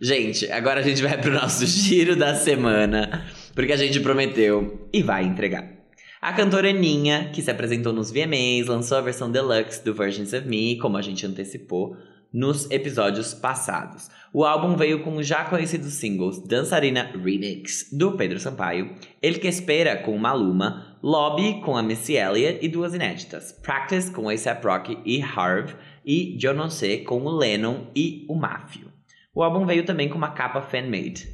Gente, 0.02 0.52
agora 0.52 0.82
a 0.82 0.84
gente 0.84 1.02
vai 1.02 1.18
pro 1.20 1.32
nosso 1.32 1.66
giro 1.68 2.16
da 2.16 2.36
semana, 2.36 3.26
porque 3.56 3.74
a 3.74 3.78
gente 3.78 4.00
prometeu 4.00 4.88
e 4.94 5.02
vai 5.02 5.24
entregar. 5.24 5.80
A 6.22 6.34
cantora 6.34 6.72
Ninha, 6.74 7.30
que 7.34 7.42
se 7.42 7.50
apresentou 7.50 7.94
nos 7.94 8.12
VMAs, 8.12 8.68
lançou 8.68 8.98
a 8.98 9.02
versão 9.02 9.32
deluxe 9.32 9.84
do 9.84 9.94
Versions 9.94 10.34
of 10.34 10.48
Me, 10.48 10.78
como 10.78 10.98
a 10.98 11.02
gente 11.02 11.26
antecipou 11.26 11.96
nos 12.32 12.70
episódios 12.70 13.34
passados. 13.34 14.10
O 14.34 14.46
álbum 14.46 14.76
veio 14.76 15.02
com 15.02 15.16
os 15.16 15.26
já 15.26 15.46
conhecidos 15.46 15.94
singles 15.94 16.46
Dançarina 16.46 17.04
Remix, 17.04 17.90
do 17.92 18.18
Pedro 18.18 18.40
Sampaio, 18.40 18.96
El 19.22 19.40
Que 19.40 19.48
Espera, 19.48 19.96
com 19.98 20.18
Maluma, 20.18 20.89
Lobby, 21.02 21.62
com 21.62 21.78
a 21.78 21.84
Missy 21.84 22.16
Elliott 22.16 22.60
e 22.64 22.68
duas 22.68 22.94
inéditas, 22.94 23.52
Practice, 23.52 24.12
com 24.12 24.28
A$AP 24.30 24.64
Rocky 24.64 24.98
e 25.06 25.22
Harv, 25.22 25.74
e 26.06 26.38
Eu 26.42 26.54
Não 26.54 26.70
Sei, 26.70 27.04
com 27.04 27.22
o 27.22 27.30
Lennon 27.30 27.88
e 27.96 28.26
o 28.28 28.36
Máfio. 28.36 28.92
O 29.34 29.44
álbum 29.44 29.66
veio 29.66 29.86
também 29.86 30.10
com 30.10 30.18
uma 30.18 30.32
capa 30.32 30.62
fan-made. 30.62 31.30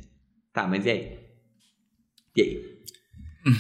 Tá, 0.54 0.68
mas 0.68 0.86
e 0.86 0.90
aí? 0.90 1.20
E 2.36 2.42
aí? 2.42 2.76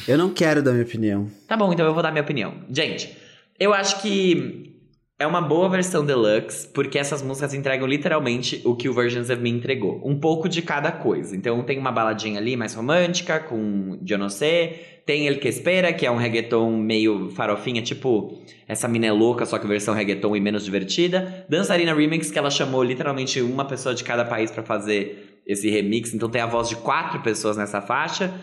Eu 0.08 0.18
não 0.18 0.34
quero 0.34 0.62
dar 0.62 0.72
minha 0.72 0.84
opinião. 0.84 1.30
Tá 1.48 1.56
bom, 1.56 1.72
então 1.72 1.86
eu 1.86 1.94
vou 1.94 2.04
dar 2.04 2.12
minha 2.12 2.24
opinião. 2.24 2.64
Gente, 2.70 3.16
eu 3.60 3.74
acho 3.74 4.02
que 4.02 4.75
é 5.18 5.26
uma 5.26 5.40
boa 5.42 5.70
versão 5.70 6.06
deluxe, 6.06 6.68
porque 6.68 7.00
essas 7.00 7.22
músicas 7.22 7.54
entregam 7.54 7.88
literalmente 7.88 8.62
o 8.66 8.76
que 8.76 8.90
o 8.90 8.94
Versions 8.94 9.30
of 9.30 9.42
Me 9.42 9.50
entregou. 9.50 10.02
Um 10.04 10.20
pouco 10.20 10.50
de 10.50 10.62
cada 10.62 10.92
coisa. 10.92 11.36
Então 11.36 11.64
tem 11.64 11.80
uma 11.80 11.92
baladinha 11.92 12.38
ali 12.38 12.58
mais 12.58 12.74
romântica, 12.74 13.40
com 13.40 13.98
Eu 14.08 14.18
Não 14.18 14.30
Sei. 14.30 14.96
Tem 15.06 15.28
El 15.28 15.40
Que 15.40 15.48
Espera, 15.48 15.94
que 15.94 16.06
é 16.06 16.12
um 16.12 16.18
reggaeton 16.18 16.76
meio 16.78 17.30
farofinha, 17.30 17.82
tipo 17.82 18.40
essa 18.68 18.88
mina 18.88 19.06
é 19.06 19.12
louca, 19.12 19.46
só 19.46 19.60
que 19.60 19.68
versão 19.68 19.94
reggaeton 19.94 20.36
e 20.36 20.42
menos 20.42 20.66
divertida. 20.66 21.46
Dançarina 21.48 21.94
Remix, 21.94 22.32
que 22.32 22.40
ela 22.40 22.50
chamou 22.50 22.84
literalmente 22.84 23.40
uma 23.40 23.66
pessoa 23.66 23.94
de 23.94 24.04
cada 24.04 24.26
país 24.26 24.52
para 24.52 24.64
fazer 24.64 25.42
esse 25.46 25.70
remix. 25.70 26.14
Então 26.14 26.28
tem 26.28 26.42
a 26.42 26.48
voz 26.48 26.68
de 26.68 26.76
quatro 26.76 27.22
pessoas 27.22 27.56
nessa 27.56 27.82
faixa. 27.82 28.34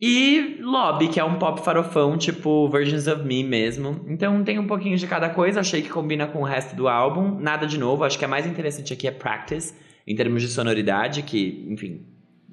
E 0.00 0.58
Lobby, 0.60 1.08
que 1.08 1.18
é 1.18 1.24
um 1.24 1.38
pop 1.38 1.60
farofão, 1.60 2.16
tipo 2.16 2.68
Versions 2.68 3.08
of 3.08 3.24
Me 3.24 3.42
mesmo. 3.42 4.04
Então 4.06 4.44
tem 4.44 4.58
um 4.58 4.66
pouquinho 4.66 4.96
de 4.96 5.06
cada 5.08 5.28
coisa, 5.28 5.60
achei 5.60 5.82
que 5.82 5.88
combina 5.88 6.26
com 6.26 6.40
o 6.40 6.44
resto 6.44 6.76
do 6.76 6.86
álbum. 6.86 7.36
Nada 7.40 7.66
de 7.66 7.78
novo, 7.78 8.04
acho 8.04 8.18
que 8.18 8.24
a 8.24 8.28
mais 8.28 8.46
interessante 8.46 8.92
aqui 8.92 9.08
é 9.08 9.10
Practice, 9.10 9.74
em 10.06 10.14
termos 10.14 10.40
de 10.40 10.48
sonoridade, 10.48 11.22
que, 11.22 11.66
enfim, 11.68 12.06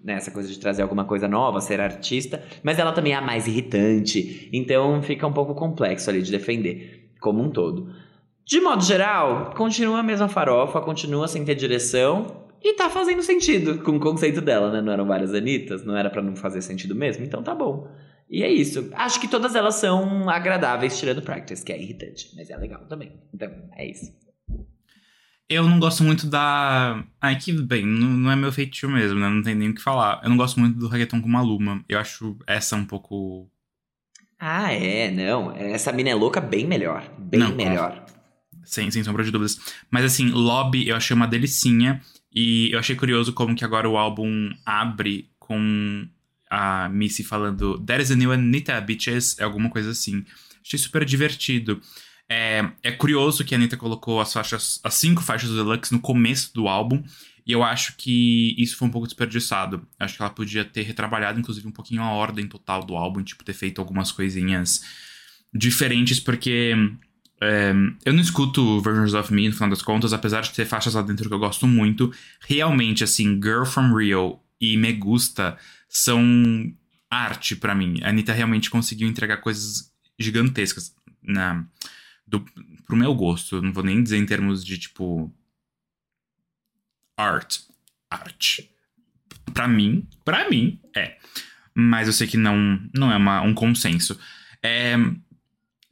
né, 0.04 0.14
essa 0.14 0.32
coisa 0.32 0.50
de 0.50 0.60
trazer 0.60 0.82
alguma 0.82 1.06
coisa 1.06 1.28
nova, 1.28 1.62
ser 1.62 1.80
artista. 1.80 2.44
Mas 2.64 2.80
ela 2.80 2.92
também 2.92 3.14
é 3.14 3.16
a 3.16 3.22
mais 3.22 3.46
irritante, 3.46 4.50
então 4.52 5.04
fica 5.04 5.28
um 5.28 5.34
pouco 5.34 5.54
complexo 5.54 6.10
ali 6.10 6.24
de 6.24 6.32
defender, 6.32 7.12
como 7.22 7.44
um 7.44 7.52
todo. 7.52 7.94
De 8.44 8.60
modo 8.60 8.84
geral, 8.84 9.52
continua 9.56 10.00
a 10.00 10.04
mesma 10.04 10.28
farofa, 10.28 10.82
continua 10.82 11.28
sem 11.28 11.46
ter 11.46 11.56
direção, 11.56 12.45
e 12.68 12.74
tá 12.74 12.90
fazendo 12.90 13.22
sentido 13.22 13.78
com 13.84 13.92
o 13.92 14.00
conceito 14.00 14.42
dela, 14.42 14.72
né? 14.72 14.82
Não 14.82 14.92
eram 14.92 15.06
várias 15.06 15.36
Anitas, 15.36 15.86
não 15.86 15.96
era 15.96 16.10
para 16.10 16.24
não 16.24 16.36
fazer 16.36 16.64
sentido 16.64 16.96
mesmo, 16.96 17.24
então 17.24 17.44
tá 17.44 17.54
bom. 17.54 17.88
E 18.28 18.42
é 18.42 18.52
isso. 18.52 18.90
Acho 18.94 19.22
que 19.22 19.28
todas 19.28 19.54
elas 19.54 19.76
são 19.76 20.28
agradáveis, 20.28 20.98
tirando 20.98 21.22
Practice, 21.22 21.64
que 21.64 21.72
é 21.72 21.80
irritante, 21.80 22.32
mas 22.36 22.50
é 22.50 22.58
legal 22.58 22.84
também. 22.88 23.22
Então, 23.32 23.52
é 23.76 23.88
isso. 23.88 24.12
Eu 25.48 25.70
não 25.70 25.80
gosto 25.80 26.04
muito 26.04 26.26
da. 26.26 27.06
Ai, 27.22 27.38
que 27.38 27.54
bem, 27.54 27.86
não, 27.86 28.08
não 28.08 28.32
é 28.32 28.36
meu 28.36 28.52
feitio 28.52 28.90
mesmo, 28.90 29.20
né? 29.20 29.30
Não 29.30 29.44
tem 29.44 29.54
nem 29.54 29.70
o 29.70 29.76
que 29.76 29.82
falar. 29.82 30.22
Eu 30.24 30.30
não 30.32 30.38
gosto 30.38 30.60
muito 30.60 30.80
do 30.80 30.88
reggaeton 30.88 31.22
com 31.22 31.30
Maluma. 31.30 31.86
Eu 31.88 32.00
acho 32.00 32.36
essa 32.48 32.76
um 32.76 32.84
pouco. 32.84 33.48
Ah, 34.40 34.74
é, 34.74 35.12
não. 35.12 35.56
Essa 35.56 35.92
mina 35.92 36.10
é 36.10 36.16
louca 36.16 36.42
bem 36.42 36.66
melhor. 36.66 37.08
Bem 37.20 37.40
Não, 37.40 37.56
melhor. 37.56 38.04
Sem, 38.64 38.90
sem 38.90 39.04
sombra 39.04 39.24
de 39.24 39.30
dúvidas. 39.30 39.60
Mas 39.92 40.04
assim, 40.04 40.30
Lobby 40.32 40.90
eu 40.90 40.96
achei 40.96 41.16
uma 41.16 41.28
delicinha. 41.28 42.02
E 42.36 42.70
eu 42.72 42.80
achei 42.80 42.96
curioso 42.96 43.32
como 43.32 43.56
que 43.56 43.64
agora 43.64 43.90
o 43.90 43.98
álbum 43.98 44.52
abre 44.66 45.30
com 45.40 46.06
a 46.50 46.90
Missy 46.90 47.24
falando 47.24 47.80
There 47.80 48.04
is 48.04 48.12
a 48.12 48.16
new 48.16 48.32
Anitta, 48.32 48.80
bitches, 48.82 49.40
é 49.40 49.44
alguma 49.44 49.70
coisa 49.70 49.92
assim. 49.92 50.26
Achei 50.64 50.78
super 50.78 51.06
divertido. 51.06 51.82
É, 52.28 52.70
é 52.84 52.92
curioso 52.92 53.46
que 53.46 53.56
a 53.56 53.58
Anitta 53.58 53.78
colocou 53.78 54.20
as 54.20 54.34
faixas, 54.34 54.82
as 54.84 54.96
cinco 54.96 55.22
faixas 55.22 55.50
do 55.50 55.56
Deluxe 55.56 55.94
no 55.94 56.00
começo 56.00 56.54
do 56.54 56.68
álbum. 56.68 57.02
E 57.48 57.52
eu 57.52 57.64
acho 57.64 57.96
que 57.96 58.56
isso 58.58 58.76
foi 58.76 58.88
um 58.88 58.92
pouco 58.92 59.08
desperdiçado. 59.08 59.88
Acho 60.00 60.18
que 60.18 60.22
ela 60.22 60.32
podia 60.32 60.66
ter 60.66 60.82
retrabalhado, 60.82 61.40
inclusive, 61.40 61.68
um 61.68 61.72
pouquinho 61.72 62.02
a 62.02 62.12
ordem 62.12 62.48
total 62.48 62.84
do 62.84 62.96
álbum, 62.96 63.24
tipo, 63.24 63.44
ter 63.44 63.54
feito 63.54 63.80
algumas 63.80 64.12
coisinhas 64.12 64.84
diferentes, 65.54 66.20
porque 66.20 66.74
é, 67.42 67.74
eu 68.06 68.14
não 68.14 68.22
escuto 68.22 68.82
Versions 68.82 69.14
of 69.14 69.34
Me, 69.34 69.48
no 69.48 69.54
final 69.54 69.70
das 69.70 69.82
contas, 69.82 70.14
apesar 70.14 70.42
de 70.42 70.52
ter 70.52 70.66
faixas 70.66 70.94
lá 70.94 71.02
dentro 71.02 71.28
que 71.28 71.34
eu 71.34 71.40
gosto 71.40 71.68
muito. 71.68 72.14
Realmente, 72.40 73.04
assim, 73.04 73.36
Girl 73.42 73.66
From 73.66 73.96
Rio 73.96 74.40
e 74.60 74.78
Me 74.78 74.94
Gusta 74.94 75.58
são 75.90 76.74
arte 77.10 77.56
pra 77.56 77.76
mim. 77.76 78.00
A 78.04 78.10
Anitta 78.10 78.34
realmente 78.34 78.70
conseguiu 78.70 79.08
entregar 79.08 79.38
coisas 79.38 79.92
gigantescas 80.18 80.96
na, 81.22 81.66
do, 82.26 82.42
pro 82.86 82.96
meu 82.96 83.14
gosto. 83.14 83.62
Não 83.62 83.74
vou 83.74 83.84
nem 83.84 84.02
dizer 84.02 84.18
em 84.18 84.26
termos 84.26 84.64
de, 84.64 84.78
tipo... 84.78 85.34
Art. 87.18 87.60
Arte. 88.10 88.70
Pra 89.54 89.68
mim, 89.68 90.08
pra 90.24 90.50
mim, 90.50 90.80
é. 90.96 91.18
Mas 91.74 92.08
eu 92.08 92.14
sei 92.14 92.28
que 92.28 92.38
não, 92.38 92.80
não 92.94 93.12
é 93.12 93.18
uma, 93.18 93.42
um 93.42 93.54
consenso. 93.54 94.18
É, 94.64 94.96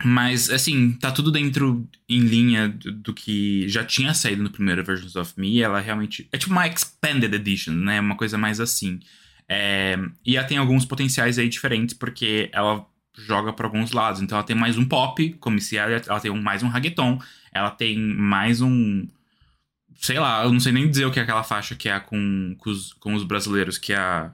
mas, 0.01 0.49
assim, 0.49 0.93
tá 0.93 1.12
tudo 1.12 1.32
dentro 1.32 1.88
em 2.10 2.19
linha 2.19 2.69
do, 2.69 2.91
do, 2.91 3.13
que 3.13 3.67
já 3.67 3.84
tinha 3.84 4.13
saído 4.13 4.43
no 4.43 4.49
primeiro 4.49 4.84
Versions 4.84 5.15
of 5.15 5.34
Me. 5.38 5.62
Ela 5.62 5.79
realmente. 5.79 6.27
É 6.32 6.38
tipo 6.38 6.51
uma 6.51 6.67
Expanded 6.67 7.34
Edition, 7.34 7.73
né? 7.73 7.99
Uma 7.99 8.15
coisa 8.15 8.38
mais 8.38 8.60
assim. 8.60 8.99
É, 9.47 9.97
e 10.25 10.36
ela 10.36 10.47
tem 10.47 10.58
alguns 10.58 10.86
potenciais 10.86 11.38
aí 11.38 11.47
diferentes, 11.47 11.93
porque 11.93 12.49
ela 12.51 12.86
joga 13.17 13.53
para 13.53 13.67
alguns 13.67 13.91
lados. 13.91 14.21
Então 14.21 14.38
ela 14.38 14.45
tem 14.45 14.56
mais 14.56 14.77
um 14.77 14.86
pop, 14.86 15.34
como 15.39 15.60
se 15.60 15.77
ela, 15.77 16.01
ela 16.08 16.19
tem 16.19 16.32
um, 16.32 16.41
mais 16.41 16.63
um 16.63 16.67
reggaeton. 16.67 17.19
Ela 17.51 17.71
tem 17.71 17.97
mais 17.97 18.62
um. 18.62 19.08
Sei 19.95 20.19
lá, 20.19 20.43
eu 20.43 20.51
não 20.51 20.60
sei 20.60 20.71
nem 20.71 20.89
dizer 20.89 21.06
o 21.06 21.12
que 21.12 21.19
é 21.19 21.23
aquela 21.23 21.43
faixa 21.43 21.75
que 21.75 21.88
é 21.88 21.99
com, 21.99 22.56
com, 22.58 22.69
os, 22.69 22.93
com 22.93 23.13
os 23.13 23.23
brasileiros, 23.23 23.77
que 23.77 23.93
é 23.93 23.97
a. 23.97 24.32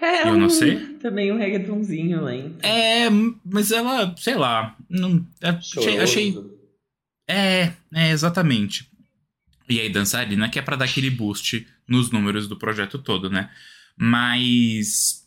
É, 0.00 0.28
Eu 0.28 0.32
um, 0.32 0.40
não 0.40 0.50
sei. 0.50 0.76
Também 0.98 1.32
um 1.32 1.38
reggaetonzinho 1.38 2.22
lento. 2.22 2.64
É, 2.64 3.08
mas 3.44 3.70
ela, 3.72 4.14
sei 4.18 4.34
lá, 4.34 4.76
não, 4.88 5.26
é, 5.40 5.50
achei, 5.50 5.98
achei. 5.98 6.34
É, 7.28 7.72
é, 7.94 8.10
exatamente. 8.10 8.90
E 9.68 9.80
aí, 9.80 9.88
dançarina, 9.88 10.48
que 10.48 10.58
é 10.58 10.62
pra 10.62 10.76
dar 10.76 10.84
aquele 10.84 11.10
boost 11.10 11.66
nos 11.88 12.10
números 12.10 12.46
do 12.46 12.56
projeto 12.56 12.98
todo, 12.98 13.30
né? 13.30 13.50
Mas. 13.96 15.24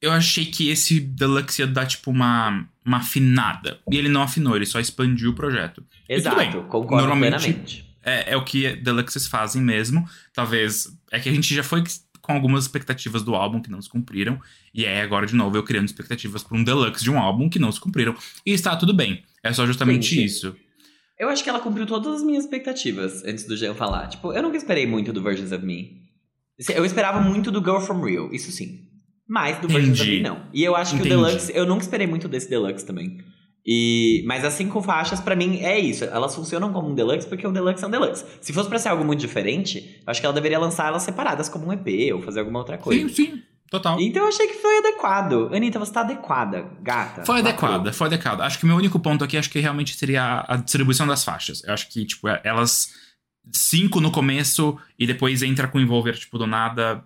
Eu 0.00 0.12
achei 0.12 0.44
que 0.44 0.68
esse 0.68 1.00
Deluxe 1.00 1.62
ia 1.62 1.66
dar, 1.66 1.86
tipo, 1.86 2.10
uma, 2.10 2.68
uma 2.84 2.98
afinada. 2.98 3.80
E 3.90 3.96
ele 3.96 4.08
não 4.08 4.22
afinou, 4.22 4.54
ele 4.54 4.66
só 4.66 4.78
expandiu 4.78 5.30
o 5.30 5.34
projeto. 5.34 5.78
E 5.80 5.82
tudo 5.82 6.10
Exato, 6.10 6.36
bem. 6.36 6.52
concordo 6.68 6.96
Normalmente, 6.96 7.38
plenamente. 7.38 7.85
É, 8.06 8.32
é 8.32 8.36
o 8.36 8.44
que 8.44 8.76
Deluxes 8.76 9.26
fazem 9.26 9.60
mesmo. 9.60 10.08
Talvez. 10.32 10.88
É 11.10 11.18
que 11.18 11.28
a 11.28 11.32
gente 11.32 11.52
já 11.52 11.64
foi 11.64 11.82
com 12.22 12.32
algumas 12.32 12.64
expectativas 12.64 13.22
do 13.22 13.34
álbum 13.34 13.60
que 13.60 13.70
não 13.70 13.82
se 13.82 13.88
cumpriram. 13.90 14.40
E 14.72 14.84
é 14.84 15.02
agora, 15.02 15.26
de 15.26 15.34
novo, 15.34 15.56
eu 15.56 15.62
criando 15.62 15.86
expectativas 15.86 16.42
para 16.42 16.56
um 16.56 16.64
Deluxe 16.64 17.02
de 17.02 17.10
um 17.10 17.18
álbum 17.18 17.48
que 17.48 17.58
não 17.58 17.70
se 17.70 17.80
cumpriram. 17.80 18.14
E 18.44 18.52
está 18.52 18.76
tudo 18.76 18.94
bem. 18.94 19.24
É 19.42 19.52
só 19.52 19.66
justamente 19.66 20.14
Gente, 20.14 20.24
isso. 20.24 20.56
Eu 21.18 21.28
acho 21.28 21.42
que 21.42 21.48
ela 21.48 21.60
cumpriu 21.60 21.86
todas 21.86 22.16
as 22.16 22.22
minhas 22.22 22.44
expectativas 22.44 23.24
antes 23.24 23.44
do 23.44 23.56
Jean 23.56 23.74
falar. 23.74 24.08
Tipo, 24.08 24.32
eu 24.32 24.42
nunca 24.42 24.56
esperei 24.56 24.86
muito 24.86 25.12
do 25.12 25.22
Versions 25.22 25.52
of 25.52 25.64
Me. 25.64 26.02
Eu 26.74 26.84
esperava 26.84 27.20
muito 27.20 27.50
do 27.50 27.60
Girl 27.60 27.80
From 27.80 28.02
Real, 28.02 28.32
isso 28.32 28.50
sim. 28.50 28.80
Mas 29.28 29.58
do 29.58 29.68
Versions 29.68 30.00
of 30.00 30.08
Entendi. 30.08 30.22
Me, 30.22 30.28
não. 30.28 30.46
E 30.52 30.62
eu 30.62 30.76
acho 30.76 30.94
que 30.94 31.00
Entendi. 31.00 31.14
o 31.14 31.24
Deluxe, 31.24 31.52
eu 31.54 31.66
nunca 31.66 31.82
esperei 31.82 32.06
muito 32.06 32.28
desse 32.28 32.48
Deluxe 32.48 32.84
também. 32.84 33.18
E, 33.66 34.22
mas 34.24 34.44
as 34.44 34.54
cinco 34.54 34.80
faixas, 34.80 35.20
pra 35.20 35.34
mim, 35.34 35.58
é 35.60 35.76
isso. 35.78 36.04
Elas 36.04 36.34
funcionam 36.34 36.72
como 36.72 36.88
um 36.88 36.94
Deluxe 36.94 37.26
porque 37.26 37.44
o 37.44 37.50
Deluxe 37.50 37.82
é 37.82 37.86
um 37.88 37.90
Deluxe. 37.90 38.24
Se 38.40 38.52
fosse 38.52 38.68
pra 38.68 38.78
ser 38.78 38.90
algo 38.90 39.04
muito 39.04 39.18
diferente, 39.18 40.00
eu 40.06 40.10
acho 40.10 40.20
que 40.20 40.26
ela 40.26 40.34
deveria 40.34 40.58
lançar 40.58 40.86
elas 40.86 41.02
separadas 41.02 41.48
como 41.48 41.66
um 41.66 41.72
EP 41.72 42.14
ou 42.14 42.22
fazer 42.22 42.40
alguma 42.40 42.60
outra 42.60 42.78
coisa. 42.78 43.08
Sim, 43.08 43.14
sim. 43.14 43.42
Total. 43.68 44.00
Então 44.00 44.22
eu 44.22 44.28
achei 44.28 44.46
que 44.46 44.54
foi 44.54 44.78
adequado. 44.78 45.50
Anitta, 45.52 45.80
você 45.80 45.92
tá 45.92 46.02
adequada, 46.02 46.70
gata. 46.80 47.24
Foi 47.24 47.40
adequada, 47.40 47.92
foi 47.92 48.06
adequada. 48.06 48.44
Acho 48.44 48.58
que 48.58 48.64
o 48.64 48.68
meu 48.68 48.76
único 48.76 49.00
ponto 49.00 49.24
aqui, 49.24 49.36
acho 49.36 49.50
que 49.50 49.58
realmente 49.58 49.96
seria 49.96 50.44
a, 50.46 50.56
distribuição 50.56 51.04
das 51.04 51.24
faixas. 51.24 51.64
Eu 51.64 51.74
acho 51.74 51.88
que, 51.88 52.04
tipo, 52.04 52.28
elas. 52.44 53.04
Cinco 53.52 54.00
no 54.00 54.10
começo 54.10 54.76
e 54.98 55.06
depois 55.06 55.40
entra 55.40 55.68
com 55.68 55.78
envolver, 55.78 56.14
tipo, 56.14 56.36
do 56.36 56.48
nada, 56.48 57.04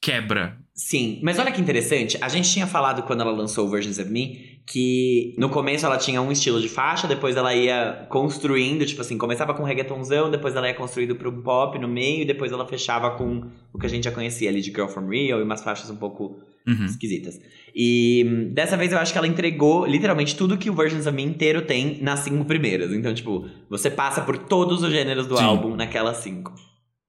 quebra. 0.00 0.56
Sim, 0.74 1.20
mas 1.22 1.38
olha 1.38 1.52
que 1.52 1.60
interessante. 1.60 2.16
A 2.20 2.28
gente 2.28 2.50
tinha 2.50 2.66
falado 2.66 3.02
quando 3.02 3.20
ela 3.20 3.30
lançou 3.30 3.66
o 3.66 3.70
Versions 3.70 3.98
of 3.98 4.10
Me 4.10 4.51
que 4.64 5.34
no 5.38 5.48
começo 5.48 5.84
ela 5.84 5.98
tinha 5.98 6.22
um 6.22 6.30
estilo 6.30 6.60
de 6.60 6.68
faixa, 6.68 7.06
depois 7.08 7.36
ela 7.36 7.54
ia 7.54 8.06
construindo, 8.08 8.86
tipo 8.86 9.00
assim, 9.00 9.18
começava 9.18 9.52
com 9.54 9.64
reggaetonzão, 9.64 10.30
depois 10.30 10.54
ela 10.54 10.68
ia 10.68 10.74
construindo 10.74 11.16
para 11.16 11.28
um 11.28 11.42
pop 11.42 11.78
no 11.78 11.88
meio, 11.88 12.22
e 12.22 12.24
depois 12.24 12.52
ela 12.52 12.66
fechava 12.66 13.10
com 13.16 13.50
o 13.72 13.78
que 13.78 13.86
a 13.86 13.88
gente 13.88 14.04
já 14.04 14.12
conhecia 14.12 14.48
ali 14.48 14.60
de 14.60 14.70
Girl 14.70 14.86
From 14.86 15.08
Real 15.08 15.40
e 15.40 15.42
umas 15.42 15.62
faixas 15.62 15.90
um 15.90 15.96
pouco 15.96 16.40
Uhum. 16.64 16.84
esquisitas. 16.86 17.40
E 17.74 18.24
hum, 18.24 18.52
dessa 18.54 18.76
vez 18.76 18.92
eu 18.92 18.98
acho 18.98 19.10
que 19.10 19.18
ela 19.18 19.26
entregou 19.26 19.84
literalmente 19.84 20.36
tudo 20.36 20.56
que 20.56 20.70
o 20.70 20.74
Versions 20.74 21.08
of 21.08 21.16
Me 21.16 21.24
inteiro 21.24 21.62
tem 21.62 22.00
nas 22.00 22.20
cinco 22.20 22.44
primeiras. 22.44 22.92
Então, 22.92 23.12
tipo, 23.12 23.48
você 23.68 23.90
passa 23.90 24.20
por 24.20 24.38
todos 24.38 24.80
os 24.80 24.92
gêneros 24.92 25.26
do 25.26 25.36
Sim. 25.36 25.42
álbum 25.42 25.74
naquelas 25.74 26.18
cinco. 26.18 26.54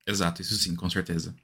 Exato, 0.07 0.41
isso 0.41 0.55
sim, 0.55 0.75
com 0.75 0.89
certeza. 0.89 1.35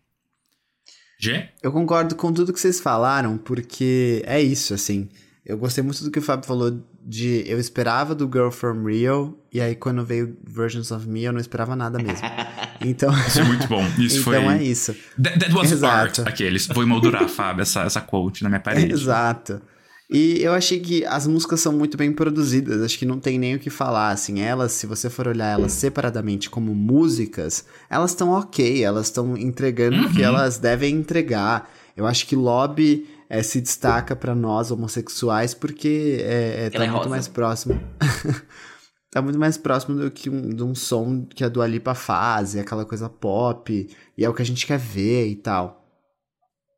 G? 1.20 1.50
Eu 1.62 1.72
concordo 1.72 2.16
com 2.16 2.34
tudo 2.34 2.52
que 2.52 2.60
vocês 2.60 2.80
falaram, 2.80 3.38
porque 3.38 4.24
é 4.26 4.42
isso, 4.42 4.74
assim. 4.74 5.08
Eu 5.50 5.58
gostei 5.58 5.84
muito 5.84 6.04
do 6.04 6.12
que 6.12 6.20
o 6.20 6.22
Fábio 6.22 6.46
falou 6.46 6.80
de 7.04 7.44
eu 7.48 7.60
esperava 7.60 8.14
do 8.14 8.26
Girl 8.32 8.50
From 8.52 8.84
Rio, 8.86 9.36
e 9.52 9.60
aí 9.60 9.74
quando 9.76 10.06
veio 10.06 10.38
Versions 10.48 10.92
of 10.92 11.08
Me 11.10 11.24
eu 11.24 11.34
não 11.34 11.40
esperava 11.40 11.76
nada 11.76 11.98
mesmo. 11.98 12.28
Então, 12.82 13.12
Isso 13.28 13.42
é 13.42 13.44
muito 13.44 13.68
bom. 13.68 13.84
Isso 13.98 14.20
então 14.30 14.42
foi. 14.42 14.54
é 14.54 14.64
isso. 14.64 14.96
That, 15.22 15.38
that 15.40 15.54
was 15.54 15.70
Exato. 15.70 16.22
art, 16.22 16.30
aqueles. 16.30 16.66
Vou 16.68 16.82
emoldurar, 16.82 17.28
Fábio, 17.28 17.62
essa, 17.64 17.82
essa 17.82 18.00
quote 18.00 18.42
na 18.42 18.48
minha 18.48 18.62
parede. 18.62 18.94
Exato. 18.94 19.62
E 20.10 20.42
eu 20.42 20.54
achei 20.54 20.80
que 20.80 21.04
as 21.06 21.28
músicas 21.28 21.60
são 21.60 21.74
muito 21.74 21.98
bem 21.98 22.14
produzidas, 22.14 22.82
acho 22.82 22.98
que 22.98 23.06
não 23.06 23.20
tem 23.20 23.38
nem 23.38 23.56
o 23.56 23.60
que 23.60 23.70
falar, 23.70 24.12
assim, 24.12 24.40
elas, 24.40 24.72
se 24.72 24.88
você 24.88 25.10
for 25.10 25.28
olhar 25.28 25.48
elas 25.60 25.74
separadamente 25.74 26.50
como 26.50 26.74
músicas, 26.74 27.66
elas 27.90 28.12
estão 28.12 28.30
ok, 28.30 28.82
elas 28.84 29.08
estão 29.08 29.36
entregando 29.38 30.06
o 30.06 30.10
que 30.10 30.20
Uhum. 30.20 30.26
elas 30.28 30.58
devem 30.58 30.96
entregar. 30.96 31.70
Eu 31.98 32.08
acho 32.08 32.26
que 32.28 32.36
Lobby 32.36 33.06
é, 33.30 33.44
se 33.44 33.62
destaca 33.62 34.16
pra 34.16 34.34
nós 34.34 34.72
homossexuais 34.72 35.54
porque 35.54 36.18
é, 36.22 36.66
é, 36.66 36.70
tá 36.70 36.84
é 36.84 36.88
muito 36.88 36.98
rosa. 36.98 37.10
mais 37.10 37.28
próximo. 37.28 37.80
tá 39.12 39.22
muito 39.22 39.38
mais 39.38 39.58
próximo 39.58 40.00
do 40.00 40.10
que 40.10 40.30
um, 40.30 40.50
de 40.50 40.64
um 40.64 40.74
som 40.74 41.26
que 41.26 41.44
a 41.44 41.50
Dua 41.50 41.68
Lipa 41.68 41.94
faz, 41.94 42.56
e 42.56 42.60
aquela 42.60 42.86
coisa 42.86 43.08
pop, 43.08 43.90
e 44.18 44.26
é 44.26 44.30
o 44.30 44.34
que 44.34 44.42
a 44.42 44.46
gente 44.46 44.66
quer 44.66 44.80
ver 44.80 45.28
e 45.28 45.36
tal. 45.36 45.86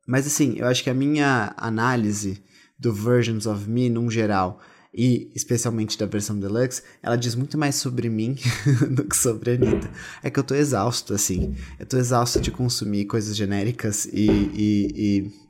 Mas 0.06 0.26
assim, 0.26 0.54
eu 0.58 0.66
acho 0.66 0.82
que 0.82 0.90
a 0.90 0.94
minha 0.94 1.54
análise 1.56 2.42
do 2.78 2.92
Versions 2.92 3.46
of 3.46 3.68
Me, 3.68 3.88
num 3.88 4.10
geral, 4.10 4.60
e 4.94 5.30
especialmente 5.34 5.96
da 5.96 6.04
versão 6.04 6.38
deluxe, 6.38 6.82
ela 7.02 7.16
diz 7.16 7.34
muito 7.34 7.56
mais 7.56 7.76
sobre 7.76 8.10
mim 8.10 8.36
do 8.90 9.04
que 9.04 9.16
sobre 9.16 9.52
a 9.52 9.54
Anitta. 9.54 9.90
É 10.22 10.30
que 10.30 10.38
eu 10.38 10.44
tô 10.44 10.54
exausto, 10.54 11.14
assim. 11.14 11.54
Eu 11.78 11.86
tô 11.86 11.96
exausto 11.96 12.40
de 12.40 12.50
consumir 12.50 13.06
coisas 13.06 13.34
genéricas 13.34 14.04
e. 14.06 14.26
e, 14.26 14.92
e... 14.94 15.42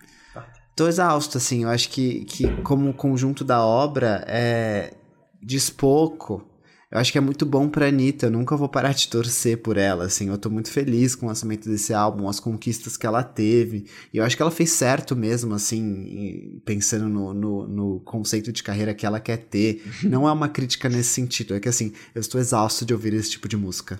Tô 0.74 0.88
exausto, 0.88 1.38
assim. 1.38 1.64
Eu 1.64 1.68
acho 1.68 1.88
que, 1.90 2.24
que 2.24 2.50
como 2.62 2.92
conjunto 2.94 3.44
da 3.44 3.64
obra, 3.64 4.24
é... 4.26 4.94
diz 5.42 5.70
pouco. 5.70 6.46
Eu 6.92 6.98
acho 6.98 7.10
que 7.10 7.16
é 7.16 7.22
muito 7.22 7.46
bom 7.46 7.70
pra 7.70 7.88
Anitta, 7.88 8.26
eu 8.26 8.30
nunca 8.30 8.54
vou 8.54 8.68
parar 8.68 8.92
de 8.92 9.08
torcer 9.08 9.62
por 9.62 9.78
ela, 9.78 10.04
assim, 10.04 10.28
eu 10.28 10.36
tô 10.36 10.50
muito 10.50 10.70
feliz 10.70 11.14
com 11.14 11.24
o 11.24 11.28
lançamento 11.30 11.66
desse 11.66 11.94
álbum, 11.94 12.28
as 12.28 12.38
conquistas 12.38 12.98
que 12.98 13.06
ela 13.06 13.22
teve, 13.22 13.86
e 14.12 14.18
eu 14.18 14.24
acho 14.24 14.36
que 14.36 14.42
ela 14.42 14.50
fez 14.50 14.72
certo 14.72 15.16
mesmo, 15.16 15.54
assim, 15.54 16.60
pensando 16.66 17.08
no, 17.08 17.32
no, 17.32 17.66
no 17.66 18.00
conceito 18.00 18.52
de 18.52 18.62
carreira 18.62 18.92
que 18.92 19.06
ela 19.06 19.18
quer 19.20 19.38
ter. 19.38 19.82
Não 20.04 20.28
é 20.28 20.32
uma 20.32 20.50
crítica 20.50 20.86
nesse 20.90 21.08
sentido, 21.08 21.54
é 21.54 21.60
que 21.60 21.68
assim, 21.68 21.94
eu 22.14 22.20
estou 22.20 22.38
exausto 22.38 22.84
de 22.84 22.92
ouvir 22.92 23.14
esse 23.14 23.30
tipo 23.30 23.48
de 23.48 23.56
música. 23.56 23.98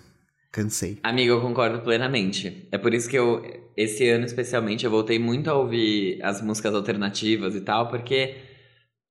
Cansei. 0.53 0.99
Amigo, 1.03 1.33
eu 1.33 1.41
concordo 1.41 1.81
plenamente. 1.81 2.69
É 2.71 2.77
por 2.79 2.93
isso 2.93 3.09
que 3.09 3.17
eu, 3.19 3.43
esse 3.77 4.07
ano 4.09 4.27
especialmente, 4.27 4.85
eu 4.85 4.91
voltei 4.91 5.19
muito 5.19 5.49
a 5.49 5.55
ouvir 5.55 6.23
as 6.23 6.43
músicas 6.43 6.75
alternativas 6.75 7.55
e 7.55 7.61
tal, 7.63 7.89
porque. 7.89 8.37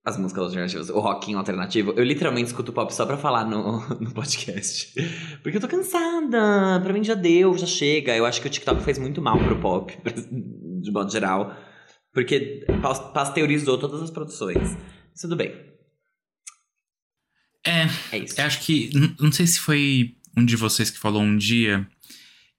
As 0.03 0.17
músicas 0.17 0.45
alternativas, 0.45 0.89
o 0.89 0.99
rockinho 0.99 1.37
alternativo, 1.37 1.91
eu 1.95 2.03
literalmente 2.03 2.47
escuto 2.47 2.73
pop 2.73 2.91
só 2.91 3.05
pra 3.05 3.17
falar 3.17 3.45
no, 3.45 3.87
no 4.01 4.11
podcast. 4.11 4.91
Porque 5.43 5.57
eu 5.57 5.61
tô 5.61 5.67
cansada, 5.67 6.79
pra 6.81 6.91
mim 6.91 7.03
já 7.03 7.13
deu, 7.13 7.55
já 7.55 7.67
chega. 7.67 8.15
Eu 8.17 8.25
acho 8.25 8.41
que 8.41 8.47
o 8.47 8.49
TikTok 8.49 8.81
fez 8.83 8.97
muito 8.97 9.21
mal 9.21 9.37
pro 9.37 9.59
pop, 9.59 9.95
de 10.81 10.91
modo 10.91 11.11
geral. 11.11 11.55
Porque 12.11 12.65
pas- 12.81 13.11
pasteurizou 13.13 13.77
todas 13.77 14.01
as 14.01 14.09
produções. 14.09 14.57
Mas 15.11 15.21
Tudo 15.21 15.35
bem, 15.35 15.53
É, 17.63 17.85
é 18.15 18.17
isso. 18.17 18.41
eu 18.41 18.45
acho 18.45 18.61
que. 18.65 18.89
Não 19.19 19.31
sei 19.31 19.45
se 19.45 19.59
foi 19.59 20.15
um 20.35 20.45
de 20.45 20.55
vocês 20.55 20.89
que 20.89 20.99
falou 20.99 21.21
um 21.21 21.37
dia 21.37 21.87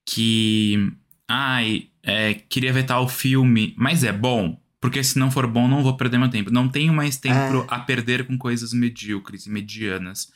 que. 0.05 0.93
Ai, 1.29 1.89
é, 2.03 2.35
queria 2.35 2.73
ver 2.73 2.85
tal 2.85 3.09
filme, 3.09 3.75
mas 3.77 4.05
é 4.05 4.12
bom. 4.12 4.61
Porque 4.81 5.03
se 5.05 5.18
não 5.18 5.31
for 5.31 5.47
bom, 5.47 5.68
não 5.68 5.83
vou 5.83 5.97
perder 5.97 6.18
meu 6.18 6.29
tempo. 6.29 6.51
Não 6.51 6.68
tenho 6.68 6.93
mais 6.93 7.16
tempo 7.16 7.64
a 7.68 7.79
perder 7.79 8.27
com 8.27 8.37
coisas 8.37 8.73
medíocres 8.73 9.47
e 9.47 9.51
medianas. 9.51 10.33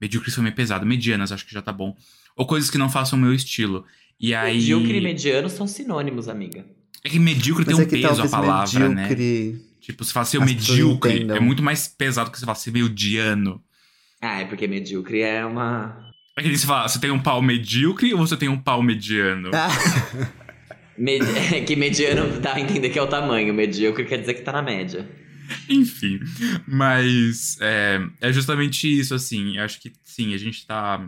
Medíocres 0.00 0.34
foi 0.34 0.42
meio 0.42 0.54
pesado. 0.54 0.84
Medianas, 0.84 1.30
acho 1.30 1.46
que 1.46 1.54
já 1.54 1.62
tá 1.62 1.72
bom. 1.72 1.96
Ou 2.36 2.44
coisas 2.44 2.68
que 2.68 2.76
não 2.76 2.90
façam 2.90 3.16
o 3.18 3.22
meu 3.22 3.32
estilo. 3.32 3.84
E 4.18 4.34
aí. 4.34 4.54
Medíocre 4.54 4.98
e 4.98 5.00
mediano 5.00 5.48
são 5.48 5.66
sinônimos, 5.66 6.28
amiga. 6.28 6.66
É 7.04 7.08
que 7.08 7.18
medíocre 7.18 7.64
Mas 7.64 7.76
tem 7.76 7.84
é 7.84 7.86
um 7.86 7.88
que 7.88 8.02
peso 8.02 8.22
a 8.22 8.28
palavra, 8.28 8.88
né? 8.88 9.08
medíocre... 9.08 9.74
Tipo, 9.80 10.02
se 10.02 10.12
fala 10.14 10.24
ser 10.24 10.38
as 10.42 10.50
pessoas 10.50 10.78
medíocre, 10.78 11.30
é 11.30 11.38
muito 11.38 11.62
mais 11.62 11.86
pesado 11.86 12.30
que 12.30 12.38
você 12.38 12.46
falar 12.46 12.54
ser 12.54 12.72
mediano. 12.72 13.62
Ah, 14.18 14.40
é 14.40 14.46
porque 14.46 14.66
medíocre 14.66 15.20
é 15.20 15.44
uma. 15.44 16.10
É 16.36 16.42
que 16.42 16.58
você 16.58 16.66
fala, 16.66 16.88
você 16.88 16.98
tem 16.98 17.10
um 17.10 17.20
pau 17.20 17.40
medíocre 17.40 18.12
ou 18.12 18.26
você 18.26 18.36
tem 18.36 18.48
um 18.48 18.58
pau 18.58 18.82
mediano? 18.82 19.50
Ah, 19.54 19.68
é 21.52 21.60
que 21.60 21.76
mediano 21.76 22.40
dá 22.40 22.54
a 22.54 22.60
entender 22.60 22.90
que 22.90 22.98
é 22.98 23.02
o 23.02 23.06
tamanho, 23.06 23.54
medíocre 23.54 24.04
quer 24.04 24.18
dizer 24.18 24.34
que 24.34 24.42
tá 24.42 24.52
na 24.52 24.62
média. 24.62 25.08
Enfim, 25.68 26.20
mas 26.66 27.58
é, 27.60 28.00
é 28.20 28.32
justamente 28.32 28.86
isso, 28.88 29.14
assim. 29.14 29.56
Eu 29.56 29.64
acho 29.64 29.80
que 29.80 29.92
sim, 30.02 30.34
a 30.34 30.38
gente 30.38 30.66
tá 30.66 31.04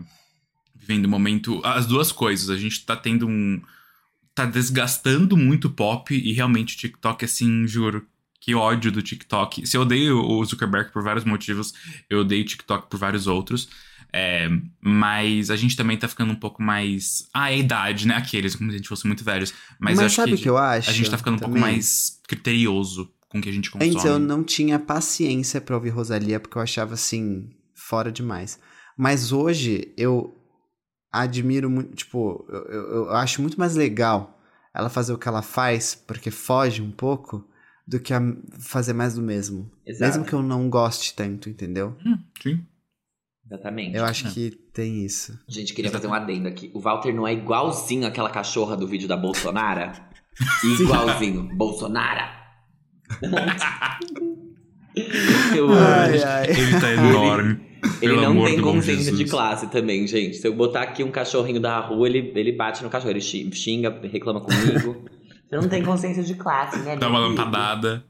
vivendo 0.75 1.05
um 1.05 1.09
momento. 1.09 1.59
As 1.63 1.85
duas 1.85 2.11
coisas, 2.11 2.49
a 2.49 2.57
gente 2.57 2.85
tá 2.85 2.95
tendo 2.95 3.27
um. 3.27 3.61
tá 4.33 4.45
desgastando 4.45 5.35
muito 5.35 5.65
o 5.65 5.71
pop 5.71 6.15
e 6.15 6.31
realmente 6.33 6.75
o 6.75 6.77
TikTok, 6.77 7.25
assim, 7.25 7.67
juro. 7.67 8.05
Que 8.39 8.55
ódio 8.55 8.91
do 8.91 9.01
TikTok. 9.01 9.67
Se 9.67 9.75
eu 9.75 9.81
odeio 9.81 10.19
o 10.19 10.45
Zuckerberg 10.45 10.91
por 10.91 11.03
vários 11.03 11.25
motivos, 11.25 11.73
eu 12.09 12.19
odeio 12.19 12.43
o 12.43 12.45
TikTok 12.45 12.89
por 12.89 12.97
vários 12.97 13.27
outros. 13.27 13.67
É, 14.13 14.47
mas 14.81 15.49
a 15.49 15.55
gente 15.55 15.75
também 15.75 15.97
tá 15.97 16.07
ficando 16.07 16.31
um 16.31 16.35
pouco 16.35 16.61
mais. 16.63 17.27
Ah, 17.33 17.51
é 17.51 17.55
a 17.55 17.57
idade, 17.57 18.07
né? 18.07 18.15
Aqueles, 18.15 18.55
como 18.55 18.69
se 18.69 18.75
a 18.75 18.77
gente 18.77 18.89
fosse 18.89 19.05
muito 19.05 19.23
velhos. 19.23 19.53
Mas, 19.79 19.97
Mas, 19.97 19.99
eu 19.99 20.05
acho 20.05 20.15
sabe 20.15 20.33
o 20.33 20.35
que, 20.37 20.43
que 20.43 20.49
eu 20.49 20.57
acho? 20.57 20.89
a 20.89 20.93
gente 20.93 21.09
tá 21.11 21.17
ficando 21.17 21.35
um 21.35 21.39
pouco 21.39 21.55
também? 21.55 21.69
mais 21.73 22.19
criterioso 22.27 23.11
com 23.29 23.39
o 23.39 23.41
que 23.41 23.49
a 23.49 23.51
gente 23.51 23.69
consome. 23.69 23.91
Antes 23.91 24.05
eu 24.05 24.19
não 24.19 24.43
tinha 24.43 24.79
paciência 24.79 25.59
pra 25.59 25.75
ouvir 25.75 25.89
Rosalia 25.89 26.39
porque 26.39 26.57
eu 26.57 26.61
achava 26.61 26.93
assim, 26.93 27.49
fora 27.75 28.11
demais. 28.11 28.59
Mas 28.97 29.31
hoje 29.31 29.93
eu 29.97 30.33
admiro 31.11 31.69
muito, 31.69 31.95
tipo, 31.95 32.45
eu, 32.49 32.63
eu- 32.65 32.91
eu 33.07 33.09
acho 33.11 33.41
muito 33.41 33.59
mais 33.59 33.75
legal 33.75 34.39
ela 34.73 34.89
fazer 34.89 35.11
o 35.13 35.17
que 35.17 35.27
ela 35.27 35.41
faz, 35.41 35.95
porque 35.95 36.29
foge 36.29 36.81
um 36.81 36.91
pouco, 36.91 37.47
do 37.87 37.99
que 37.99 38.13
a- 38.13 38.21
fazer 38.59 38.93
mais 38.93 39.15
do 39.15 39.21
mesmo. 39.21 39.71
Exato. 39.85 40.11
Mesmo 40.11 40.25
que 40.25 40.33
eu 40.33 40.43
não 40.43 40.69
goste 40.69 41.15
tanto, 41.15 41.49
entendeu? 41.49 41.95
Hum, 42.05 42.17
sim. 42.41 42.65
Exatamente. 43.49 43.95
Eu 43.95 44.03
acho 44.05 44.27
É. 44.27 44.31
que 44.31 44.51
tem 44.73 45.05
isso. 45.05 45.39
Gente, 45.47 45.73
queria 45.73 45.89
fazer 45.89 46.07
um 46.07 46.13
adendo 46.13 46.47
aqui. 46.47 46.69
O 46.73 46.79
Walter 46.79 47.13
não 47.13 47.25
é 47.27 47.33
igualzinho 47.33 48.05
aquela 48.05 48.29
cachorra 48.29 48.75
do 48.75 48.85
vídeo 48.87 49.07
da 49.07 49.15
Bolsonara? 49.17 49.93
igualzinho. 50.79 51.49
Bolsonara! 51.55 52.29
Eu 55.55 55.69
Ai, 55.71 56.23
ai. 56.23 56.49
Ele 56.49 56.79
tá 56.79 56.91
enorme. 56.93 57.67
Ele 58.01 58.15
Pelo 58.15 58.33
não 58.33 58.43
tem 58.45 58.59
consciência 58.61 59.11
de 59.13 59.25
classe 59.25 59.67
também, 59.67 60.05
gente. 60.07 60.35
Se 60.37 60.47
eu 60.47 60.53
botar 60.55 60.81
aqui 60.81 61.03
um 61.03 61.11
cachorrinho 61.11 61.59
da 61.59 61.79
rua, 61.79 62.07
ele, 62.07 62.31
ele 62.35 62.51
bate 62.51 62.83
no 62.83 62.89
cachorro. 62.89 63.11
Ele 63.11 63.21
xi- 63.21 63.49
xinga, 63.53 63.99
reclama 64.11 64.41
comigo. 64.41 65.05
Você 65.47 65.55
não 65.55 65.69
tem 65.69 65.83
consciência 65.83 66.23
de 66.23 66.33
classe, 66.35 66.79
né? 66.79 66.97
Dá 66.97 67.07
uma 67.07 67.19
lampadada. 67.19 68.03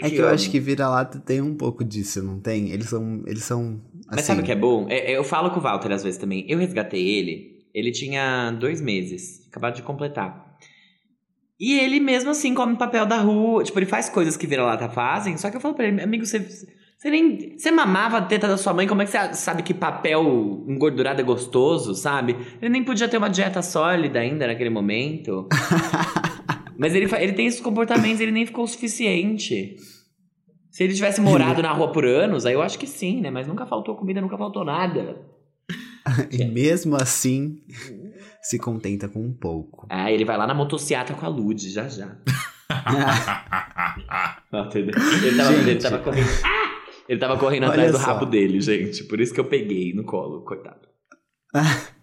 É 0.00 0.10
que 0.10 0.16
eu 0.16 0.24
amo. 0.24 0.34
acho 0.34 0.50
que 0.50 0.58
vira-lata 0.58 1.18
tem 1.18 1.40
um 1.40 1.54
pouco 1.54 1.84
disso, 1.84 2.22
não 2.22 2.40
tem? 2.40 2.70
Eles 2.70 2.88
são. 2.88 3.22
Eles 3.26 3.44
são. 3.44 3.80
Mas 4.06 4.18
assim, 4.18 4.26
sabe 4.26 4.40
o 4.40 4.44
que 4.44 4.52
é 4.52 4.56
bom? 4.56 4.86
É- 4.88 5.12
é- 5.12 5.16
eu 5.16 5.24
falo 5.24 5.50
com 5.50 5.58
o 5.58 5.62
Walter 5.62 5.92
às 5.92 6.02
vezes 6.02 6.18
também. 6.18 6.44
Eu 6.48 6.58
resgatei 6.58 7.06
ele, 7.06 7.64
ele 7.74 7.90
tinha 7.92 8.50
dois 8.52 8.80
meses, 8.80 9.46
acabado 9.48 9.76
de 9.76 9.82
completar. 9.82 10.46
E 11.58 11.78
ele 11.78 12.00
mesmo 12.00 12.30
assim 12.30 12.54
come 12.54 12.76
papel 12.76 13.06
da 13.06 13.18
rua. 13.18 13.64
Tipo, 13.64 13.78
ele 13.78 13.86
faz 13.86 14.08
coisas 14.08 14.36
que 14.36 14.46
vira-lata 14.46 14.88
fazem. 14.88 15.36
Só 15.38 15.50
que 15.50 15.56
eu 15.56 15.60
falo 15.60 15.74
pra 15.74 15.86
ele, 15.86 16.02
amigo, 16.02 16.26
você, 16.26 16.38
você 16.40 17.10
nem. 17.10 17.56
Você 17.58 17.70
mamava 17.70 18.18
a 18.18 18.22
teta 18.22 18.46
da 18.46 18.56
sua 18.58 18.74
mãe, 18.74 18.86
como 18.86 19.00
é 19.02 19.04
que 19.06 19.10
você 19.10 19.34
sabe 19.34 19.62
que 19.62 19.72
papel 19.72 20.22
engordurado 20.68 21.20
é 21.20 21.24
gostoso, 21.24 21.94
sabe? 21.94 22.36
Ele 22.60 22.70
nem 22.70 22.84
podia 22.84 23.08
ter 23.08 23.16
uma 23.16 23.30
dieta 23.30 23.62
sólida 23.62 24.18
ainda 24.20 24.46
naquele 24.46 24.70
momento. 24.70 25.48
Mas 26.78 26.94
ele, 26.94 27.06
ele 27.18 27.32
tem 27.32 27.46
esses 27.46 27.60
comportamentos, 27.60 28.20
ele 28.20 28.32
nem 28.32 28.46
ficou 28.46 28.64
o 28.64 28.68
suficiente. 28.68 29.76
Se 30.70 30.84
ele 30.84 30.94
tivesse 30.94 31.20
morado 31.20 31.62
na 31.62 31.72
rua 31.72 31.90
por 31.90 32.04
anos, 32.04 32.44
aí 32.44 32.54
eu 32.54 32.62
acho 32.62 32.78
que 32.78 32.86
sim, 32.86 33.20
né? 33.20 33.30
Mas 33.30 33.46
nunca 33.46 33.66
faltou 33.66 33.96
comida, 33.96 34.20
nunca 34.20 34.36
faltou 34.36 34.64
nada. 34.64 35.20
E 36.30 36.44
mesmo 36.44 36.94
assim, 36.94 37.58
se 38.40 38.60
contenta 38.60 39.08
com 39.08 39.20
um 39.20 39.32
pouco. 39.32 39.88
Ah, 39.90 40.12
ele 40.12 40.24
vai 40.24 40.36
lá 40.38 40.46
na 40.46 40.54
motociata 40.54 41.12
com 41.14 41.26
a 41.26 41.28
Lud, 41.28 41.68
já 41.68 41.88
já. 41.88 42.16
Ele 44.74 44.92
tava, 45.36 45.52
Gente. 45.52 45.68
ele 45.68 45.80
tava 45.80 45.98
correndo. 45.98 46.28
Ah! 46.44 46.66
Ele 47.08 47.20
tava 47.20 47.38
correndo 47.38 47.62
Olha 47.64 47.72
atrás 47.72 47.92
do 47.92 47.98
só. 47.98 48.04
rabo 48.04 48.26
dele, 48.26 48.60
gente. 48.60 49.02
Por 49.04 49.20
isso 49.20 49.34
que 49.34 49.40
eu 49.40 49.44
peguei 49.48 49.92
no 49.92 50.04
colo, 50.04 50.44
coitado. 50.44 50.86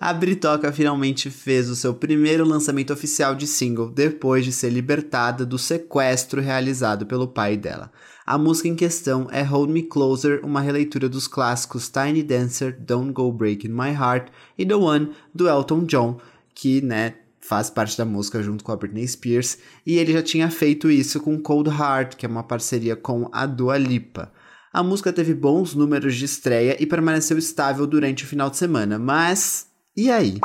A 0.00 0.12
Britoca 0.12 0.72
finalmente 0.72 1.30
fez 1.30 1.68
o 1.68 1.76
seu 1.76 1.94
primeiro 1.94 2.44
lançamento 2.44 2.92
oficial 2.92 3.34
de 3.34 3.46
single 3.46 3.90
depois 3.90 4.44
de 4.44 4.52
ser 4.52 4.70
libertada 4.70 5.44
do 5.46 5.58
sequestro 5.58 6.40
realizado 6.40 7.06
pelo 7.06 7.28
pai 7.28 7.56
dela. 7.56 7.90
A 8.26 8.38
música 8.38 8.68
em 8.68 8.76
questão 8.76 9.26
é 9.32 9.42
Hold 9.42 9.70
Me 9.70 9.82
Closer, 9.82 10.40
uma 10.44 10.60
releitura 10.60 11.08
dos 11.08 11.26
clássicos 11.26 11.88
Tiny 11.88 12.22
Dancer, 12.22 12.76
Don't 12.78 13.12
Go 13.12 13.32
Breaking 13.32 13.70
My 13.70 13.90
Heart 13.90 14.28
e 14.56 14.64
The 14.64 14.74
One 14.74 15.10
do 15.34 15.48
Elton 15.48 15.84
John, 15.84 16.18
que, 16.54 16.80
né, 16.80 17.14
faz 17.40 17.68
parte 17.70 17.98
da 17.98 18.04
música 18.04 18.40
junto 18.42 18.62
com 18.62 18.70
a 18.70 18.76
Britney 18.76 19.08
Spears, 19.08 19.58
e 19.84 19.98
ele 19.98 20.12
já 20.12 20.22
tinha 20.22 20.48
feito 20.50 20.88
isso 20.88 21.18
com 21.18 21.40
Cold 21.40 21.68
Heart, 21.70 22.14
que 22.14 22.24
é 22.24 22.28
uma 22.28 22.44
parceria 22.44 22.94
com 22.94 23.28
a 23.32 23.46
Dua 23.46 23.76
Lipa. 23.76 24.30
A 24.72 24.84
música 24.84 25.12
teve 25.12 25.34
bons 25.34 25.74
números 25.74 26.14
de 26.14 26.24
estreia 26.24 26.76
e 26.78 26.86
permaneceu 26.86 27.36
estável 27.36 27.88
durante 27.88 28.22
o 28.22 28.26
final 28.26 28.48
de 28.48 28.56
semana, 28.56 29.00
mas 29.00 29.66
e 29.96 30.08
aí? 30.08 30.38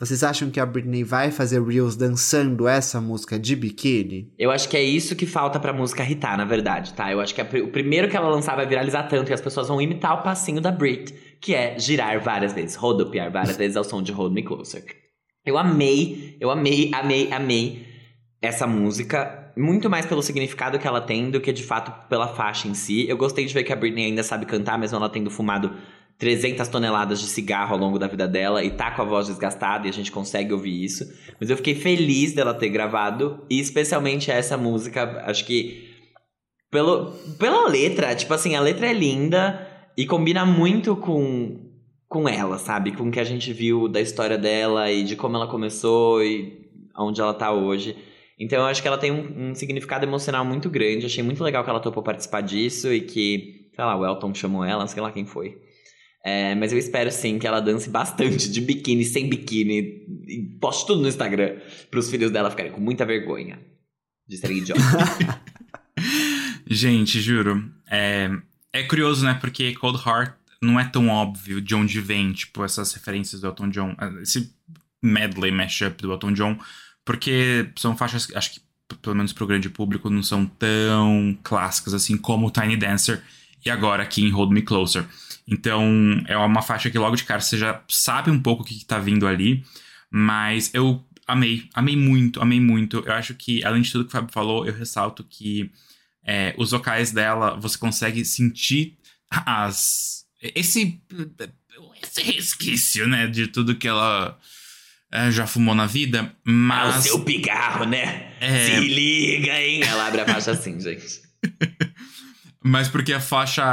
Vocês 0.00 0.24
acham 0.24 0.50
que 0.50 0.58
a 0.58 0.66
Britney 0.66 1.04
vai 1.04 1.30
fazer 1.30 1.62
Reels 1.62 1.94
dançando 1.94 2.66
essa 2.66 3.00
música 3.00 3.38
de 3.38 3.54
biquíni? 3.54 4.34
Eu 4.36 4.50
acho 4.50 4.68
que 4.68 4.76
é 4.76 4.82
isso 4.82 5.14
que 5.14 5.26
falta 5.26 5.60
pra 5.60 5.72
música 5.72 6.02
hitar, 6.02 6.36
na 6.36 6.44
verdade, 6.44 6.92
tá? 6.92 7.10
Eu 7.12 7.20
acho 7.20 7.32
que 7.32 7.40
o 7.40 7.70
primeiro 7.70 8.08
que 8.08 8.16
ela 8.16 8.28
lançar 8.28 8.56
vai 8.56 8.66
viralizar 8.66 9.04
tanto 9.04 9.28
que 9.28 9.32
as 9.32 9.40
pessoas 9.40 9.68
vão 9.68 9.80
imitar 9.80 10.18
o 10.18 10.22
passinho 10.24 10.60
da 10.60 10.72
Brit, 10.72 11.14
que 11.40 11.54
é 11.54 11.78
girar 11.78 12.20
várias 12.20 12.52
vezes, 12.52 12.74
rodopiar 12.74 13.30
várias 13.30 13.56
vezes 13.56 13.76
ao 13.76 13.84
som 13.84 14.02
de 14.02 14.10
Hold 14.10 14.34
Me 14.34 14.42
Closer. 14.42 14.84
Eu 15.44 15.56
amei, 15.56 16.36
eu 16.40 16.50
amei, 16.50 16.90
amei, 16.92 17.32
amei 17.32 17.86
essa 18.42 18.66
música. 18.66 19.45
Muito 19.56 19.88
mais 19.88 20.04
pelo 20.04 20.22
significado 20.22 20.78
que 20.78 20.86
ela 20.86 21.00
tem 21.00 21.30
do 21.30 21.40
que 21.40 21.52
de 21.52 21.62
fato 21.62 22.08
pela 22.08 22.28
faixa 22.28 22.68
em 22.68 22.74
si. 22.74 23.08
Eu 23.08 23.16
gostei 23.16 23.46
de 23.46 23.54
ver 23.54 23.64
que 23.64 23.72
a 23.72 23.76
Britney 23.76 24.06
ainda 24.06 24.22
sabe 24.22 24.44
cantar, 24.44 24.78
mesmo 24.78 24.96
ela 24.96 25.08
tendo 25.08 25.30
fumado 25.30 25.74
300 26.18 26.66
toneladas 26.68 27.20
de 27.20 27.26
cigarro 27.26 27.74
ao 27.74 27.80
longo 27.80 27.98
da 27.98 28.06
vida 28.06 28.26
dela 28.26 28.62
e 28.64 28.70
tá 28.70 28.90
com 28.90 29.02
a 29.02 29.04
voz 29.04 29.26
desgastada 29.26 29.86
e 29.86 29.90
a 29.90 29.92
gente 29.92 30.12
consegue 30.12 30.52
ouvir 30.52 30.84
isso. 30.84 31.04
Mas 31.40 31.50
eu 31.50 31.56
fiquei 31.56 31.74
feliz 31.74 32.32
dela 32.32 32.54
ter 32.54 32.68
gravado 32.68 33.44
e 33.50 33.58
especialmente 33.58 34.30
essa 34.30 34.56
música, 34.56 35.22
acho 35.26 35.44
que 35.44 35.94
pelo, 36.70 37.12
pela 37.38 37.68
letra, 37.68 38.14
tipo 38.14 38.34
assim, 38.34 38.54
a 38.54 38.60
letra 38.60 38.86
é 38.86 38.92
linda 38.92 39.66
e 39.96 40.06
combina 40.06 40.44
muito 40.44 40.96
com 40.96 41.64
com 42.08 42.28
ela, 42.28 42.56
sabe? 42.56 42.92
Com 42.92 43.08
o 43.08 43.10
que 43.10 43.18
a 43.18 43.24
gente 43.24 43.52
viu 43.52 43.88
da 43.88 44.00
história 44.00 44.38
dela 44.38 44.90
e 44.92 45.02
de 45.02 45.16
como 45.16 45.36
ela 45.36 45.48
começou 45.48 46.22
e 46.22 46.70
onde 46.96 47.20
ela 47.20 47.34
tá 47.34 47.52
hoje. 47.52 47.96
Então 48.38 48.58
eu 48.60 48.66
acho 48.66 48.82
que 48.82 48.88
ela 48.88 48.98
tem 48.98 49.10
um, 49.10 49.50
um 49.50 49.54
significado 49.54 50.04
emocional 50.04 50.44
muito 50.44 50.68
grande. 50.68 51.06
Achei 51.06 51.22
muito 51.22 51.42
legal 51.42 51.64
que 51.64 51.70
ela 51.70 51.80
topou 51.80 52.02
participar 52.02 52.42
disso 52.42 52.92
e 52.92 53.00
que, 53.00 53.70
sei 53.74 53.84
lá, 53.84 53.96
o 53.96 54.04
Elton 54.04 54.34
chamou 54.34 54.64
ela, 54.64 54.86
sei 54.86 55.00
lá 55.00 55.10
quem 55.10 55.24
foi. 55.24 55.58
É, 56.24 56.54
mas 56.56 56.72
eu 56.72 56.78
espero 56.78 57.10
sim 57.12 57.38
que 57.38 57.46
ela 57.46 57.60
dance 57.60 57.88
bastante 57.88 58.50
de 58.50 58.60
biquíni, 58.60 59.04
sem 59.04 59.28
biquíni, 59.28 60.04
e 60.26 60.58
poste 60.60 60.84
tudo 60.84 61.00
no 61.00 61.08
Instagram 61.08 61.60
para 61.88 62.00
os 62.00 62.10
filhos 62.10 62.32
dela 62.32 62.50
ficarem 62.50 62.72
com 62.72 62.80
muita 62.80 63.06
vergonha 63.06 63.60
de 64.26 64.36
serem 64.36 64.58
idiotas. 64.58 64.84
Gente, 66.68 67.20
juro. 67.20 67.70
É, 67.88 68.28
é 68.72 68.82
curioso, 68.82 69.24
né? 69.24 69.38
Porque 69.40 69.72
Cold 69.74 70.02
Heart 70.04 70.34
não 70.60 70.80
é 70.80 70.84
tão 70.84 71.08
óbvio 71.08 71.60
de 71.60 71.76
onde 71.76 72.00
vem, 72.00 72.32
tipo, 72.32 72.64
essas 72.64 72.92
referências 72.92 73.40
do 73.40 73.46
Elton 73.46 73.68
John. 73.68 73.96
Esse 74.20 74.52
medley 75.00 75.52
mashup 75.52 76.02
do 76.02 76.10
Elton 76.10 76.32
John. 76.32 76.58
Porque 77.06 77.70
são 77.76 77.96
faixas, 77.96 78.28
acho 78.34 78.54
que 78.54 78.60
pelo 79.00 79.16
menos 79.16 79.32
pro 79.32 79.46
grande 79.46 79.70
público, 79.70 80.10
não 80.10 80.22
são 80.22 80.44
tão 80.44 81.38
clássicas 81.42 81.94
assim 81.94 82.16
como 82.16 82.50
Tiny 82.50 82.76
Dancer 82.76 83.22
e 83.64 83.70
agora 83.70 84.02
aqui 84.02 84.22
em 84.22 84.30
Hold 84.30 84.52
Me 84.52 84.60
Closer. 84.60 85.06
Então, 85.46 85.84
é 86.26 86.36
uma 86.36 86.62
faixa 86.62 86.90
que 86.90 86.98
logo 86.98 87.14
de 87.14 87.24
cara 87.24 87.40
você 87.40 87.56
já 87.56 87.82
sabe 87.88 88.30
um 88.30 88.42
pouco 88.42 88.62
o 88.62 88.66
que, 88.66 88.74
que 88.74 88.84
tá 88.84 88.98
vindo 88.98 89.26
ali, 89.26 89.64
mas 90.10 90.74
eu 90.74 91.04
amei, 91.26 91.68
amei 91.72 91.96
muito, 91.96 92.42
amei 92.42 92.60
muito. 92.60 93.02
Eu 93.06 93.12
acho 93.12 93.34
que, 93.34 93.64
além 93.64 93.82
de 93.82 93.92
tudo 93.92 94.04
que 94.04 94.08
o 94.08 94.12
Fábio 94.12 94.32
falou, 94.32 94.66
eu 94.66 94.74
ressalto 94.74 95.22
que 95.22 95.70
é, 96.24 96.54
os 96.58 96.72
vocais 96.72 97.12
dela, 97.12 97.56
você 97.56 97.78
consegue 97.78 98.24
sentir 98.24 98.98
as. 99.30 100.26
Esse. 100.42 101.00
Esse 102.02 102.22
resquício, 102.22 103.06
né? 103.06 103.28
De 103.28 103.46
tudo 103.46 103.76
que 103.76 103.86
ela 103.86 104.38
é, 105.12 105.30
já 105.30 105.46
fumou 105.46 105.74
na 105.74 105.86
vida, 105.86 106.34
mas. 106.44 106.94
Ah, 106.94 106.98
o 106.98 107.02
seu 107.02 107.20
pigarro, 107.20 107.84
né? 107.84 108.32
É... 108.40 108.66
Se 108.66 108.80
liga, 108.80 109.60
hein? 109.60 109.82
Ela 109.82 110.08
abre 110.08 110.20
a 110.20 110.26
faixa 110.26 110.50
assim, 110.50 110.78
gente. 110.80 111.22
Mas 112.62 112.88
porque 112.88 113.12
a 113.12 113.20
faixa. 113.20 113.64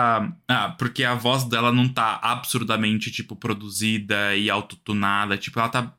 Ah, 0.47 0.69
porque 0.77 1.03
a 1.03 1.15
voz 1.15 1.43
dela 1.45 1.71
não 1.71 1.89
tá 1.89 2.19
absurdamente, 2.21 3.11
tipo, 3.11 3.35
produzida 3.35 4.35
e 4.35 4.49
autotunada. 4.49 5.35
Tipo, 5.37 5.59
ela 5.59 5.69
tá 5.69 5.97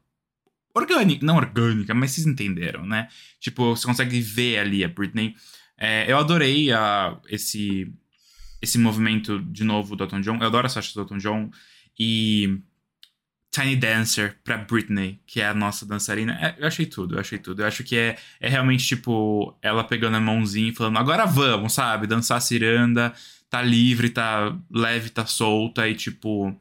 orgânica. 0.73 1.27
Não 1.27 1.37
orgânica, 1.37 1.93
mas 1.93 2.13
vocês 2.13 2.27
entenderam, 2.27 2.87
né? 2.87 3.09
Tipo, 3.41 3.75
você 3.75 3.87
consegue 3.87 4.21
ver 4.21 4.59
ali 4.59 4.85
a 4.85 4.89
Britney. 4.89 5.35
É, 5.77 6.11
eu 6.11 6.17
adorei 6.17 6.73
a, 6.73 7.19
esse, 7.29 7.93
esse 8.63 8.79
movimento 8.79 9.41
de 9.41 9.65
novo 9.65 9.97
do 9.97 10.05
Elton 10.05 10.21
John. 10.21 10.37
Eu 10.37 10.47
adoro 10.47 10.67
as 10.67 10.75
faixas 10.75 10.95
do 10.95 11.01
Elton 11.01 11.19
John. 11.19 11.51
E 11.99 12.61
Tiny 13.55 13.77
Dancer 13.77 14.37
pra 14.43 14.59
Britney, 14.59 15.21
que 15.25 15.41
é 15.41 15.47
a 15.47 15.55
nossa 15.55 15.87
dançarina. 15.87 16.37
É, 16.41 16.57
eu 16.59 16.67
achei 16.67 16.85
tudo, 16.87 17.15
eu 17.15 17.21
achei 17.21 17.39
tudo. 17.39 17.63
Eu 17.63 17.67
acho 17.67 17.85
que 17.85 17.97
é, 17.97 18.17
é 18.41 18.49
realmente, 18.49 18.85
tipo, 18.85 19.57
ela 19.63 19.85
pegando 19.85 20.17
a 20.17 20.21
mãozinha 20.21 20.71
e 20.71 20.75
falando, 20.75 20.99
agora 20.99 21.25
vamos, 21.25 21.73
sabe? 21.73 22.09
Dançar 22.09 22.43
ciranda, 22.43 23.13
tá 23.49 23.63
livre, 23.63 24.11
tá 24.11 24.59
leve, 24.69 25.09
tá 25.09 25.25
solta 25.25 25.89
e, 25.89 25.95
tipo. 25.95 26.53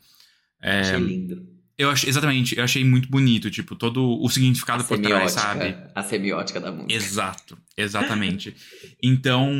É, 0.61 0.81
achei 0.81 0.99
lindo. 0.99 1.47
Eu 1.75 1.89
achei, 1.89 2.07
exatamente, 2.07 2.55
eu 2.55 2.63
achei 2.63 2.85
muito 2.85 3.09
bonito, 3.09 3.49
tipo, 3.49 3.75
todo 3.75 4.21
o 4.21 4.29
significado 4.29 4.83
a 4.83 4.85
por 4.85 4.99
trás, 4.99 5.31
sabe? 5.31 5.75
A 5.95 6.03
semiótica 6.03 6.61
da 6.61 6.71
música. 6.71 6.93
Exato, 6.93 7.57
exatamente. 7.75 8.55
então, 9.01 9.51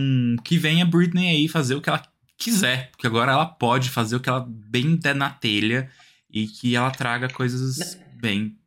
que 0.43 0.59
venha 0.59 0.85
Britney 0.85 1.29
aí 1.29 1.47
fazer 1.47 1.73
o 1.73 1.81
que 1.81 1.89
ela 1.89 2.03
quiser, 2.37 2.91
porque 2.91 3.07
agora 3.07 3.31
ela 3.31 3.47
pode 3.47 3.89
fazer 3.89 4.15
o 4.15 4.19
que 4.19 4.29
ela 4.29 4.45
bem 4.47 4.95
der 4.95 5.15
na 5.15 5.31
telha 5.31 5.89
e 6.33 6.47
que 6.47 6.75
ela 6.75 6.89
traga 6.89 7.29
coisas 7.29 7.97
bem 8.19 8.57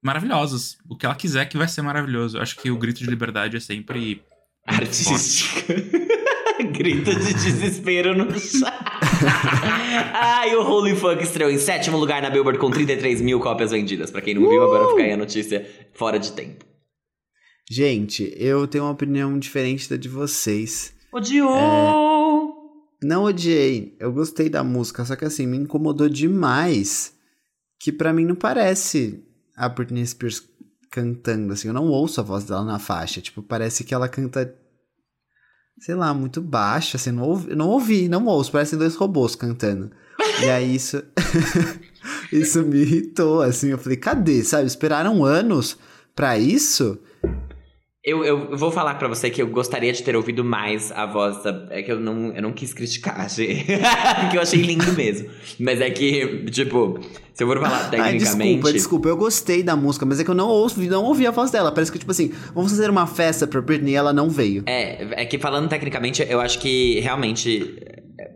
maravilhosas. 0.00 0.78
O 0.88 0.96
que 0.96 1.04
ela 1.04 1.14
quiser 1.14 1.46
que 1.46 1.58
vai 1.58 1.66
ser 1.66 1.82
maravilhoso. 1.82 2.38
Acho 2.38 2.56
que 2.56 2.70
o 2.70 2.78
grito 2.78 3.00
de 3.00 3.10
liberdade 3.10 3.56
é 3.56 3.60
sempre 3.60 4.22
artístico. 4.64 5.72
grito 6.72 7.10
de 7.14 7.34
desespero 7.34 8.16
no 8.16 8.38
chão. 8.38 8.70
Ai, 10.14 10.54
o 10.54 10.62
Holy 10.62 10.94
Funk 10.94 11.22
estreou 11.22 11.50
em 11.50 11.58
sétimo 11.58 11.98
lugar 11.98 12.22
na 12.22 12.30
Billboard 12.30 12.58
com 12.58 12.70
33 12.70 13.20
mil 13.20 13.40
cópias 13.40 13.72
vendidas. 13.72 14.10
Pra 14.10 14.20
quem 14.20 14.34
não 14.34 14.44
uh! 14.44 14.48
viu, 14.48 14.62
agora 14.62 14.88
fica 14.90 15.02
aí 15.02 15.12
a 15.12 15.16
notícia 15.16 15.66
fora 15.92 16.18
de 16.18 16.32
tempo. 16.32 16.64
Gente, 17.68 18.32
eu 18.36 18.66
tenho 18.66 18.84
uma 18.84 18.92
opinião 18.92 19.38
diferente 19.38 19.88
da 19.88 19.96
de 19.96 20.08
vocês. 20.08 20.94
Odiou! 21.12 22.16
É... 22.16 22.19
Não 23.02 23.24
odiei, 23.24 23.96
eu 23.98 24.12
gostei 24.12 24.50
da 24.50 24.62
música, 24.62 25.04
só 25.04 25.16
que 25.16 25.24
assim, 25.24 25.46
me 25.46 25.56
incomodou 25.56 26.08
demais 26.08 27.14
que 27.78 27.90
para 27.90 28.12
mim 28.12 28.26
não 28.26 28.34
parece 28.34 29.24
a 29.56 29.68
Britney 29.68 30.06
Spears 30.06 30.46
cantando, 30.90 31.52
assim, 31.52 31.68
eu 31.68 31.74
não 31.74 31.86
ouço 31.86 32.20
a 32.20 32.24
voz 32.24 32.44
dela 32.44 32.64
na 32.64 32.78
faixa, 32.78 33.20
tipo, 33.20 33.42
parece 33.42 33.84
que 33.84 33.94
ela 33.94 34.08
canta, 34.08 34.54
sei 35.78 35.94
lá, 35.94 36.12
muito 36.12 36.42
baixo, 36.42 36.96
assim, 36.96 37.10
não 37.10 37.22
ouvi, 37.22 37.54
não 37.54 37.68
ouvi, 37.68 38.08
não 38.08 38.26
ouço, 38.26 38.52
parecem 38.52 38.78
dois 38.78 38.96
robôs 38.96 39.34
cantando. 39.34 39.90
E 40.42 40.50
aí 40.50 40.74
isso, 40.74 41.02
isso 42.30 42.62
me 42.62 42.82
irritou, 42.82 43.40
assim, 43.40 43.68
eu 43.68 43.78
falei, 43.78 43.96
cadê, 43.96 44.42
sabe, 44.42 44.66
esperaram 44.66 45.24
anos 45.24 45.78
para 46.14 46.38
isso? 46.38 46.98
Eu, 48.02 48.24
eu 48.24 48.56
vou 48.56 48.70
falar 48.70 48.94
para 48.94 49.08
você 49.08 49.28
que 49.28 49.42
eu 49.42 49.46
gostaria 49.48 49.92
de 49.92 50.02
ter 50.02 50.16
ouvido 50.16 50.42
mais 50.42 50.90
a 50.90 51.04
voz 51.04 51.42
da. 51.42 51.66
É 51.68 51.82
que 51.82 51.92
eu 51.92 52.00
não, 52.00 52.32
eu 52.34 52.40
não 52.40 52.50
quis 52.50 52.72
criticar, 52.72 53.20
achei. 53.26 53.66
porque 54.20 54.38
eu 54.38 54.40
achei 54.40 54.62
lindo 54.62 54.90
mesmo. 54.94 55.28
Mas 55.58 55.82
é 55.82 55.90
que, 55.90 56.46
tipo, 56.50 56.98
se 57.34 57.44
eu 57.44 57.46
for 57.46 57.60
falar 57.60 57.90
tecnicamente. 57.90 58.24
Ai, 58.24 58.38
desculpa, 58.38 58.72
desculpa, 58.72 59.08
eu 59.10 59.16
gostei 59.18 59.62
da 59.62 59.76
música, 59.76 60.06
mas 60.06 60.18
é 60.18 60.24
que 60.24 60.30
eu 60.30 60.34
não 60.34 60.48
ouvi, 60.48 60.88
não 60.88 61.04
ouvi 61.04 61.26
a 61.26 61.30
voz 61.30 61.50
dela. 61.50 61.70
Parece 61.72 61.92
que, 61.92 61.98
tipo 61.98 62.10
assim, 62.10 62.32
vamos 62.54 62.70
fazer 62.70 62.88
uma 62.88 63.06
festa 63.06 63.46
pra 63.46 63.60
Britney 63.60 63.92
e 63.92 63.96
ela 63.96 64.14
não 64.14 64.30
veio. 64.30 64.62
É, 64.64 65.22
é 65.22 65.26
que 65.26 65.38
falando 65.38 65.68
tecnicamente, 65.68 66.24
eu 66.26 66.40
acho 66.40 66.58
que 66.58 67.00
realmente 67.00 67.76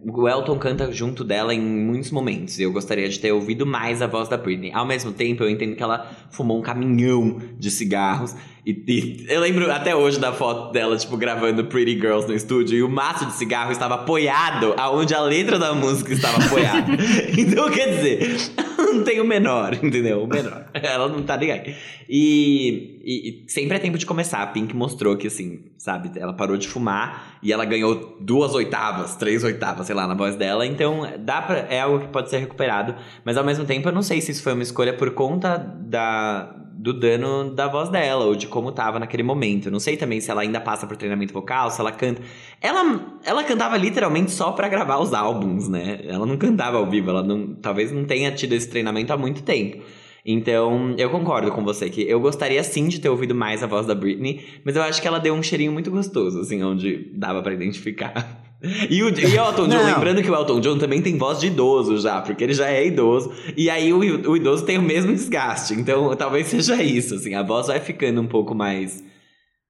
o 0.07 0.29
Elton 0.29 0.59
canta 0.59 0.93
junto 0.93 1.25
dela 1.25 1.55
em 1.55 1.61
muitos 1.61 2.11
momentos. 2.11 2.61
Eu 2.61 2.71
gostaria 2.71 3.09
de 3.09 3.19
ter 3.19 3.33
ouvido 3.33 3.65
mais 3.65 4.03
a 4.03 4.07
voz 4.07 4.29
da 4.29 4.37
Britney. 4.37 4.71
Ao 4.73 4.87
mesmo 4.87 5.13
tempo, 5.13 5.43
eu 5.43 5.49
entendo 5.49 5.75
que 5.75 5.83
ela 5.83 6.07
fumou 6.31 6.59
um 6.59 6.63
caminhão 6.63 7.41
de 7.59 7.71
cigarros. 7.71 8.35
E, 8.67 8.83
e, 8.89 9.27
eu 9.29 9.41
lembro 9.41 9.71
até 9.71 9.95
hoje 9.95 10.19
da 10.19 10.33
foto 10.33 10.73
dela, 10.73 10.97
tipo, 10.97 11.17
gravando 11.19 11.65
Pretty 11.67 11.93
Girls 11.93 12.27
no 12.27 12.35
estúdio, 12.35 12.79
e 12.79 12.83
o 12.83 12.89
maço 12.89 13.27
de 13.27 13.35
cigarro 13.35 13.71
estava 13.71 13.97
apoiado 13.97 14.75
aonde 14.79 15.15
a 15.15 15.21
letra 15.21 15.59
da 15.59 15.75
música 15.75 16.13
estava 16.13 16.43
apoiada. 16.43 16.93
então, 17.37 17.71
quer 17.71 17.97
dizer, 17.97 18.37
não 18.79 19.05
tem 19.05 19.21
o 19.21 19.25
menor, 19.25 19.75
entendeu? 19.75 20.23
O 20.23 20.27
menor. 20.27 20.67
Ela 20.73 21.09
não 21.09 21.23
tá 21.23 21.37
ligado. 21.37 21.71
E, 22.09 23.01
e, 23.05 23.45
e, 23.45 23.51
sempre 23.51 23.77
é 23.77 23.81
tempo 23.81 23.99
de 23.99 24.07
começar. 24.07 24.43
A 24.43 24.47
Pink 24.47 24.75
mostrou 24.75 25.15
que, 25.17 25.27
assim, 25.27 25.61
sabe, 25.77 26.11
ela 26.19 26.33
parou 26.33 26.57
de 26.57 26.67
fumar 26.67 27.39
e 27.43 27.53
ela 27.53 27.65
ganhou 27.65 28.17
duas 28.21 28.55
oitavas, 28.55 29.17
três 29.17 29.45
oitavas, 29.45 29.87
sei 29.87 29.95
lá, 29.95 30.07
na 30.07 30.15
voz 30.15 30.37
dela. 30.37 30.67
Então, 30.67 31.07
dá 31.19 31.43
pra, 31.43 31.59
é 31.69 31.81
algo 31.81 32.01
que 32.01 32.09
pode 32.09 32.31
ser 32.31 32.39
recuperado. 32.39 32.95
Mas 33.25 33.37
ao 33.37 33.45
mesmo 33.45 33.65
tempo, 33.65 33.89
eu 33.89 33.93
não 33.93 34.03
sei 34.03 34.21
se 34.21 34.33
isso 34.33 34.43
foi 34.43 34.55
uma 34.55 34.63
escolha 34.63 34.95
por 34.95 35.11
conta 35.11 35.59
da 35.59 36.64
do 36.85 36.93
dano 36.93 37.51
da 37.51 37.67
voz 37.67 37.89
dela, 37.89 38.27
ou 38.27 38.37
de 38.37 38.47
como 38.47 38.71
tava 38.71 38.99
naquele 38.99 39.23
momento. 39.23 39.71
Não 39.71 39.81
sei 39.81 39.97
também 39.97 40.21
se 40.21 40.31
ela 40.31 40.43
ainda 40.43 40.61
passa 40.61 40.87
por 40.87 40.99
treinamento 40.99 41.33
vocal, 41.33 41.71
se 41.71 41.81
ela 41.81 41.91
canta. 41.91 42.21
Ela, 42.61 43.19
ela 43.25 43.43
cantava 43.43 43.75
literalmente 43.79 44.31
só 44.31 44.53
para 44.53 44.69
gravar 44.69 44.99
os 44.99 45.15
álbuns, 45.15 45.67
né? 45.67 46.01
Ela 46.07 46.27
não 46.27 46.37
cantava 46.37 46.77
ao 46.77 46.87
vivo, 46.87 47.09
ela 47.09 47.23
não, 47.23 47.55
talvez 47.55 47.91
não 47.91 48.05
tenha 48.05 48.31
tido 48.33 48.53
esse 48.53 48.69
treinamento 48.69 49.15
há 49.15 49.17
muito 49.17 49.43
tempo. 49.43 49.83
Então, 50.27 50.95
eu 50.99 51.09
concordo 51.09 51.51
com 51.53 51.65
você 51.65 51.89
que 51.89 52.03
eu 52.03 52.21
gostaria 52.21 52.63
sim 52.63 52.87
de 52.87 53.01
ter 53.01 53.09
ouvido 53.09 53.35
mais 53.35 53.63
a 53.63 53.67
voz 53.67 53.87
da 53.87 53.95
Britney, 53.95 54.45
mas 54.63 54.77
eu 54.77 54.83
acho 54.83 55.01
que 55.01 55.09
ela 55.09 55.19
deu 55.19 55.33
um 55.33 55.43
cheirinho 55.43 55.73
muito 55.73 55.91
gostoso, 55.91 56.39
assim, 56.39 56.63
onde 56.63 57.11
dava 57.15 57.43
para 57.43 57.55
identificar. 57.55 58.44
E 58.89 59.03
o, 59.03 59.09
e 59.09 59.37
Elton 59.37 59.69
John, 59.69 59.85
lembrando 59.85 60.23
que 60.23 60.31
o 60.31 60.35
Elton 60.35 60.61
John 60.61 60.79
também 60.79 61.03
tem 61.03 61.19
voz 61.19 61.39
de 61.39 61.49
idoso 61.49 61.99
já, 61.99 62.23
porque 62.23 62.43
ele 62.43 62.55
já 62.55 62.71
é 62.71 62.87
idoso. 62.87 63.33
E 63.57 63.69
aí 63.69 63.93
o, 63.93 63.99
o 63.99 64.37
idoso 64.37 64.65
tem 64.65 64.79
o 64.79 64.83
mesmo 64.83 65.13
desgaste. 65.13 65.75
Então 65.75 66.15
talvez 66.17 66.47
seja 66.47 66.83
isso, 66.83 67.15
assim. 67.15 67.35
A 67.35 67.43
voz 67.43 67.67
vai 67.67 67.81
ficando 67.81 68.21
um 68.21 68.27
pouco 68.27 68.55
mais 68.55 69.05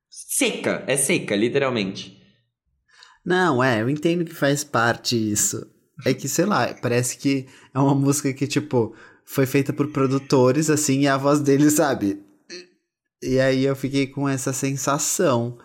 seca. 0.08 0.84
É 0.86 0.96
seca, 0.96 1.34
literalmente. 1.34 2.16
Não, 3.24 3.62
é, 3.62 3.80
eu 3.80 3.88
entendo 3.88 4.24
que 4.24 4.34
faz 4.34 4.62
parte 4.62 5.16
isso. 5.16 5.66
É 6.04 6.12
que, 6.12 6.28
sei 6.28 6.44
lá, 6.44 6.74
parece 6.74 7.16
que 7.16 7.46
é 7.72 7.78
uma 7.78 7.94
música 7.94 8.32
que, 8.32 8.46
tipo, 8.46 8.94
foi 9.24 9.46
feita 9.46 9.72
por 9.72 9.88
produtores, 9.88 10.68
assim, 10.68 11.00
e 11.00 11.08
a 11.08 11.16
voz 11.16 11.40
deles, 11.40 11.74
sabe? 11.74 12.20
E 13.22 13.40
aí 13.40 13.64
eu 13.64 13.74
fiquei 13.74 14.06
com 14.06 14.28
essa 14.28 14.52
sensação. 14.52 15.56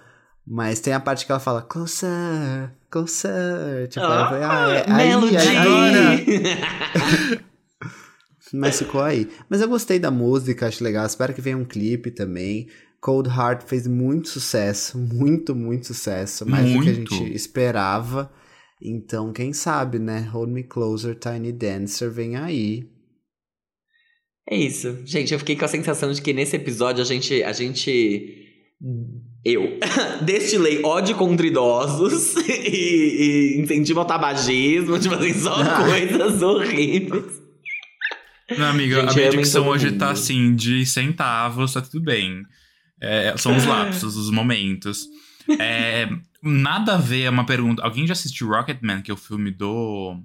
Mas 0.52 0.80
tem 0.80 0.93
a 0.93 1.00
parte 1.00 1.28
que 1.28 1.32
ela 1.32 1.39
fala, 1.39 1.62
closer, 1.62 2.72
closer. 2.89 3.88
Tipo, 3.88 4.04
Ah, 4.04 4.10
ela 4.16 4.30
fala, 4.30 4.66
ah, 4.66 4.74
é, 4.74 4.86
aí, 4.88 5.08
Melody! 5.10 5.38
aí, 5.38 5.58
agora. 5.58 7.45
Mas 8.52 8.80
ficou 8.80 9.02
aí. 9.02 9.30
Mas 9.47 9.62
eu 9.62 9.70
gostei 9.70 10.00
da 10.00 10.10
música, 10.10 10.68
acho 10.68 10.84
legal. 10.84 11.06
Espero 11.06 11.36
que 11.36 11.41
venha 11.41 11.56
um 11.56 11.64
clipe 11.66 12.10
também. 12.10 12.68
Cold 13.00 13.30
Heart 13.30 13.64
fez 13.68 13.86
muito 13.86 14.28
sucesso, 14.28 14.97
muito, 14.97 15.56
muito 15.56 15.86
sucesso. 15.86 16.50
Mais 16.50 16.66
do 16.66 16.82
que 16.82 16.89
a 16.89 16.93
Muito. 16.93 17.14
gente 17.16 17.34
esperava. 17.36 18.32
Então, 18.82 19.32
quem 19.32 19.54
sabe, 19.54 20.00
né? 20.00 20.22
Hold 20.32 20.50
Me 20.50 20.64
Closer, 20.64 21.14
Tiny 21.14 21.52
Dancer 21.52 22.10
vem 22.10 22.38
aí. 22.38 22.89
É 24.50 24.58
isso. 24.58 24.97
Gente, 25.06 25.32
eu 25.32 25.38
fiquei 25.39 25.56
com 25.56 25.66
a 25.66 25.68
sensação 25.68 26.12
de 26.12 26.22
que 26.22 26.34
nesse 26.34 26.56
episódio 26.56 27.04
a 27.04 27.06
gente. 27.06 27.43
A 27.43 27.54
gente. 27.54 28.36
Eu 29.44 29.80
destilei 30.22 30.82
ódio 30.84 31.16
contra 31.16 31.46
idosos 31.46 32.36
e, 32.48 33.56
e 33.56 33.62
incentivo 33.62 34.00
ao 34.00 34.06
tabagismo, 34.06 35.00
tipo 35.00 35.16
assim, 35.16 35.34
só 35.34 35.56
coisas 35.84 36.42
horríveis. 36.42 37.42
Não, 38.58 38.66
amiga, 38.66 39.02
Gente, 39.02 39.12
a 39.12 39.14
minha 39.14 39.30
dicção 39.30 39.68
hoje 39.68 39.88
mundo. 39.92 40.00
tá 40.00 40.12
assim, 40.12 40.56
de 40.56 40.86
centavos, 40.86 41.74
tá 41.74 41.82
tudo 41.82 42.02
bem. 42.02 42.44
É, 43.00 43.36
são 43.38 43.56
os 43.56 43.66
lapsos, 43.66 44.18
os 44.18 44.32
momentos. 44.32 45.08
É, 45.60 46.10
nada 46.42 46.96
a 46.96 46.98
ver, 46.98 47.24
é 47.24 47.30
uma 47.30 47.46
pergunta. 47.46 47.84
Alguém 47.84 48.08
já 48.08 48.14
assistiu 48.14 48.50
Rocketman, 48.50 49.02
que 49.02 49.12
é 49.12 49.14
o 49.14 49.18
filme 49.18 49.52
do. 49.52 50.18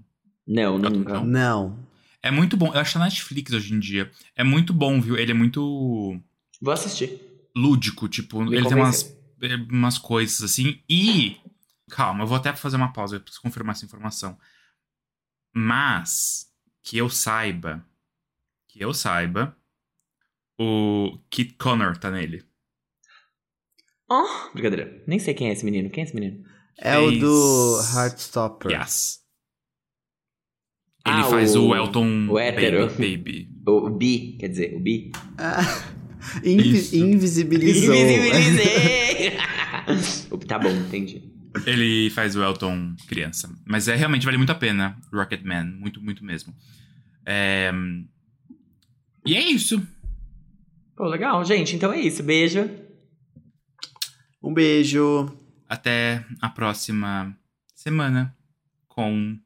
Não, 0.47 0.79
nunca. 0.79 1.15
Não. 1.15 1.25
Não. 1.27 1.79
É 2.23 2.31
muito 2.31 2.57
bom. 2.57 2.73
Eu 2.75 2.81
acho 2.81 2.99
na 2.99 3.05
Netflix 3.05 3.53
hoje 3.53 3.75
em 3.75 3.79
dia. 3.79 4.11
É 4.35 4.43
muito 4.43 4.73
bom, 4.73 4.99
viu? 5.01 5.17
Ele 5.17 5.31
é 5.31 5.35
muito 5.35 6.19
Vou 6.61 6.73
assistir. 6.73 7.21
Lúdico, 7.57 8.09
tipo, 8.09 8.43
Me 8.45 8.57
ele 8.57 8.67
tem 8.69 8.77
umas, 8.77 9.03
convenceu. 9.03 9.67
umas 9.71 9.99
coisas 9.99 10.43
assim. 10.43 10.83
E. 10.89 11.37
Calma, 11.91 12.23
eu 12.25 12.27
vou 12.27 12.37
até 12.37 12.55
fazer 12.57 12.77
uma 12.77 12.93
pausa, 12.93 13.17
eu 13.17 13.21
preciso 13.21 13.43
confirmar 13.43 13.75
essa 13.75 13.85
informação. 13.85 14.39
Mas, 15.55 16.47
que 16.83 16.97
eu 16.99 17.09
saiba. 17.09 17.87
Que 18.69 18.81
eu 18.83 18.93
saiba. 18.95 19.57
O 20.59 21.19
Kit 21.31 21.55
Connor 21.55 21.97
tá 21.97 22.11
nele. 22.11 22.45
Oh, 24.11 24.51
brincadeira. 24.53 25.03
Nem 25.07 25.19
sei 25.19 25.35
quem 25.35 25.49
é 25.49 25.53
esse 25.53 25.65
menino. 25.65 25.91
Quem 25.91 26.03
é 26.03 26.07
esse 26.07 26.15
menino? 26.15 26.45
É 26.79 26.99
o 26.99 27.09
Fez- 27.09 27.21
do 27.21 27.81
Heartstopper. 27.95 28.71
Yes. 28.73 29.21
Ele 31.07 31.17
Ah, 31.21 31.25
faz 31.25 31.55
o, 31.55 31.69
o- 31.69 31.77
Elton 31.77 32.29
o 32.31 32.39
hétero. 32.39 32.87
Baby, 32.89 33.17
Baby. 33.17 33.49
O, 33.67 33.87
o 33.89 33.91
Bi, 33.91 34.37
quer 34.39 34.49
dizer, 34.49 34.75
o 34.77 34.81
Bi. 34.81 35.13
Ah, 35.39 35.61
invi- 36.43 36.79
Isso. 36.79 36.97
invisibilizou. 36.97 37.95
Invisibilizei! 37.95 39.33
tá 40.47 40.59
bom, 40.59 40.71
entendi. 40.71 41.23
Ele 41.67 42.11
faz 42.11 42.35
o 42.35 42.43
Elton 42.43 42.95
criança. 43.07 43.49
Mas 43.65 43.87
é 43.87 43.95
realmente 43.95 44.25
vale 44.25 44.37
muito 44.37 44.51
a 44.51 44.55
pena, 44.57 44.97
Rocketman. 45.13 45.65
Muito, 45.65 46.01
muito 46.01 46.25
mesmo. 46.25 46.53
É, 47.25 47.71
E 49.25 49.37
é 49.37 49.43
isso. 49.51 49.81
Pô, 50.97 51.07
legal, 51.07 51.45
gente. 51.45 51.77
Então 51.77 51.93
é 51.93 52.01
isso. 52.01 52.23
Beijo. 52.23 52.69
Um 54.43 54.53
beijo. 54.53 55.33
Até 55.69 56.25
a 56.41 56.49
próxima 56.49 57.37
semana 57.75 58.35
com 58.89 59.39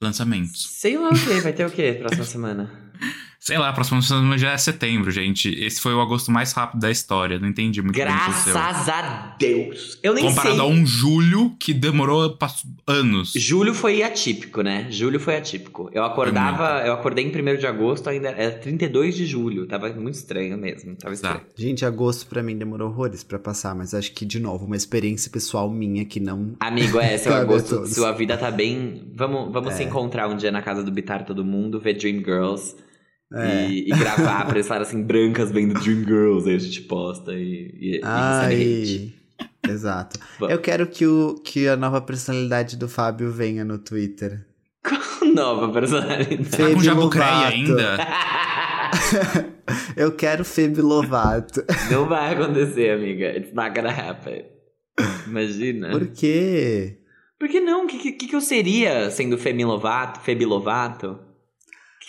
lançamentos. 0.00 0.66
Sei 0.70 0.96
lá 0.96 1.08
o 1.10 1.12
que. 1.14 1.40
Vai 1.40 1.52
ter 1.52 1.66
o 1.66 1.70
que 1.70 1.92
próxima 1.94 2.24
semana? 2.24 2.92
Sei 3.42 3.56
lá, 3.56 3.70
a 3.70 3.72
próxima 3.72 4.02
semana 4.02 4.36
já 4.36 4.52
é 4.52 4.58
setembro, 4.58 5.10
gente. 5.10 5.48
Esse 5.48 5.80
foi 5.80 5.94
o 5.94 6.00
agosto 6.02 6.30
mais 6.30 6.52
rápido 6.52 6.80
da 6.80 6.90
história. 6.90 7.38
Não 7.38 7.48
entendi 7.48 7.80
muito. 7.80 7.96
Graças 7.96 8.54
a 8.54 9.34
Deus. 9.38 9.98
Eu 10.02 10.12
nem 10.12 10.26
Comparado 10.26 10.56
sei. 10.56 10.64
a 10.64 10.66
um 10.68 10.84
julho 10.84 11.56
que 11.58 11.72
demorou 11.72 12.36
anos. 12.86 13.32
Julho 13.34 13.72
foi 13.72 14.02
atípico, 14.02 14.60
né? 14.60 14.88
Julho 14.90 15.18
foi 15.18 15.38
atípico. 15.38 15.88
Eu 15.90 16.04
acordava, 16.04 16.86
eu 16.86 16.92
acordei 16.92 17.24
em 17.24 17.28
1 17.28 17.56
de 17.56 17.66
agosto, 17.66 18.10
ainda 18.10 18.28
era 18.28 18.50
32 18.58 19.16
de 19.16 19.24
julho. 19.24 19.66
Tava 19.66 19.88
muito 19.94 20.16
estranho 20.16 20.58
mesmo. 20.58 20.94
Tava 20.96 21.14
estranho. 21.14 21.36
Exato. 21.36 21.50
Gente, 21.56 21.82
agosto 21.86 22.26
pra 22.26 22.42
mim 22.42 22.58
demorou 22.58 22.90
horrores 22.90 23.24
pra 23.24 23.38
passar, 23.38 23.74
mas 23.74 23.94
acho 23.94 24.12
que, 24.12 24.26
de 24.26 24.38
novo, 24.38 24.66
uma 24.66 24.76
experiência 24.76 25.30
pessoal 25.30 25.70
minha 25.70 26.04
que 26.04 26.20
não. 26.20 26.52
Amigo, 26.60 27.00
é, 27.00 27.16
seu 27.18 27.32
agosto, 27.34 27.86
sua 27.86 28.12
vida 28.12 28.36
tá 28.36 28.50
bem. 28.50 29.10
Vamos, 29.14 29.50
vamos 29.50 29.72
É. 29.72 29.76
se 29.78 29.84
encontrar 29.84 30.28
um 30.28 30.36
dia 30.36 30.52
na 30.52 30.60
casa 30.60 30.84
do 30.84 30.90
Bitar 30.90 31.24
todo 31.24 31.42
mundo, 31.42 31.80
ver 31.80 31.94
Dream 31.94 32.18
Girls 32.18 32.76
É. 33.32 33.68
e, 33.68 33.86
e 33.86 33.90
gravar 33.90 34.44
pra 34.46 34.56
eles 34.56 34.66
falarem 34.66 34.88
assim, 34.88 35.02
brancas 35.02 35.52
vendo 35.52 35.74
Dream 35.74 36.04
Girls, 36.04 36.48
aí 36.48 36.56
a 36.56 36.58
gente 36.58 36.82
posta 36.82 37.32
e, 37.32 37.74
e, 37.78 37.96
e 37.96 38.00
hate. 38.02 38.04
Ai. 38.04 39.12
Exato. 39.68 40.18
Vamos. 40.38 40.52
Eu 40.52 40.60
quero 40.60 40.86
que, 40.86 41.06
o, 41.06 41.34
que 41.44 41.68
a 41.68 41.76
nova 41.76 42.00
personalidade 42.00 42.76
do 42.76 42.88
Fábio 42.88 43.30
venha 43.30 43.64
no 43.64 43.78
Twitter. 43.78 44.44
Nova 45.34 45.68
personalidade. 45.72 46.38
Tá 46.38 46.44
com 46.44 46.44
Febe 46.44 46.84
jabucreia 46.84 47.30
Lovato. 47.30 47.52
ainda? 47.54 47.98
Eu 49.96 50.12
quero 50.12 50.44
Febe 50.44 50.80
Lovato. 50.80 51.64
Não 51.90 52.08
vai 52.08 52.34
acontecer, 52.34 52.90
amiga. 52.90 53.36
It's 53.36 53.52
not 53.52 53.70
gonna 53.74 53.90
happen. 53.90 54.44
Imagina. 55.26 55.90
Por 55.90 56.08
quê? 56.08 56.98
Por 57.38 57.48
que 57.48 57.60
não? 57.60 57.84
O 57.84 57.86
que, 57.86 58.12
que, 58.12 58.26
que 58.26 58.36
eu 58.36 58.40
seria 58.40 59.10
sendo 59.10 59.38
Femi 59.38 59.64
Lovato? 59.64 60.20
Febi 60.20 60.44
Lovato? 60.44 61.18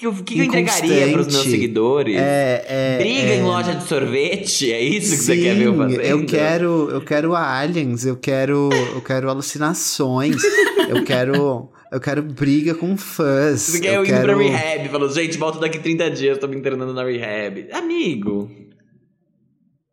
O 0.02 0.04
que, 0.04 0.08
eu, 0.08 0.14
que 0.24 0.40
eu 0.40 0.44
entregaria 0.46 1.12
pros 1.12 1.28
meus 1.28 1.44
seguidores? 1.46 2.16
É, 2.18 2.66
é, 2.68 2.98
Briga 2.98 3.34
é... 3.34 3.38
em 3.38 3.44
loja 3.44 3.76
de 3.76 3.88
sorvete? 3.88 4.74
É 4.74 4.82
isso 4.82 5.12
que 5.12 5.18
Sim, 5.18 5.26
você 5.26 5.38
quer 5.38 5.56
ver 5.56 5.66
eu 5.68 5.78
fazendo? 5.78 6.02
eu 6.02 6.26
quero, 6.26 6.90
eu 6.90 7.02
quero 7.02 7.36
aliens, 7.36 8.06
eu 8.06 8.18
quero, 8.18 8.70
eu 8.96 9.02
quero 9.02 9.30
alucinações, 9.30 10.42
eu 10.90 11.04
quero, 11.04 11.70
eu 11.92 12.00
quero 12.00 12.24
briga 12.24 12.74
com 12.74 12.98
fãs. 12.98 13.62
Você 13.62 13.80
quer 13.80 13.90
eu 13.90 13.94
eu 13.94 14.02
indo 14.06 14.10
quero... 14.10 14.38
pra 14.38 14.38
rehab? 14.38 14.90
Falou, 14.90 15.10
gente, 15.10 15.38
volto 15.38 15.60
daqui 15.60 15.78
30 15.78 16.10
dias, 16.10 16.38
tô 16.40 16.48
me 16.48 16.56
internando 16.58 16.94
na 16.94 17.04
rehab. 17.04 17.68
Amigo, 17.72 18.50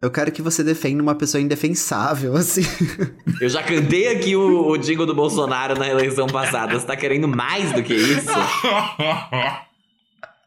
Eu 0.01 0.11
quero 0.11 0.33
que 0.33 0.41
você 0.41 0.65
defenda 0.65 1.03
uma 1.03 1.15
pessoa 1.15 1.41
indefensável, 1.41 2.35
assim. 2.35 2.63
eu 3.43 3.49
já 3.51 3.63
cantei 3.63 4.09
aqui 4.09 4.35
o, 4.35 4.69
o 4.69 4.79
jingle 4.79 5.05
do 5.05 5.15
Bolsonaro 5.15 5.79
na 5.79 5.87
eleição 5.87 6.27
passada. 6.27 6.79
Você 6.79 6.87
tá 6.87 6.97
querendo 6.97 7.29
mais 7.29 7.73
do 7.73 7.83
que 7.83 7.93
isso? 7.93 8.31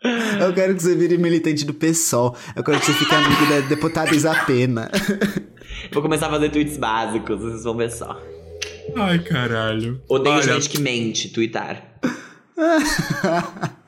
Eu 0.41 0.53
quero 0.53 0.75
que 0.75 0.81
você 0.81 0.95
vire 0.95 1.17
militante 1.17 1.63
do 1.63 1.73
PSOL. 1.73 2.35
Eu 2.55 2.63
quero 2.63 2.79
que 2.79 2.85
você 2.87 2.93
fique 2.93 3.13
amigo 3.13 3.45
da 3.47 3.59
deputada 3.61 4.15
Isapena. 4.15 4.89
Vou 5.93 6.01
começar 6.01 6.27
a 6.27 6.31
fazer 6.31 6.49
tweets 6.49 6.77
básicos, 6.77 7.39
vocês 7.39 7.63
vão 7.63 7.77
ver 7.77 7.91
só. 7.91 8.19
Ai, 8.95 9.19
caralho. 9.19 10.01
Odeio 10.09 10.35
Olha, 10.35 10.53
gente 10.53 10.69
que 10.69 10.79
mente, 10.81 11.29
twittar. 11.29 11.97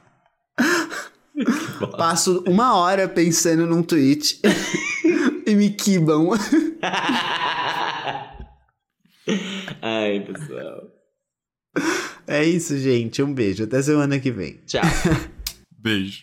Passo 1.98 2.44
uma 2.48 2.76
hora 2.76 3.08
pensando 3.08 3.66
num 3.66 3.82
tweet 3.82 4.40
e 5.46 5.56
me 5.56 5.72
quibam. 5.72 6.30
Ai, 9.82 10.20
pessoal. 10.22 10.84
É 12.28 12.44
isso, 12.44 12.78
gente. 12.78 13.22
Um 13.22 13.34
beijo. 13.34 13.64
Até 13.64 13.82
semana 13.82 14.20
que 14.20 14.32
vem. 14.32 14.62
Tchau. 14.66 14.84
Beijo. 15.84 16.22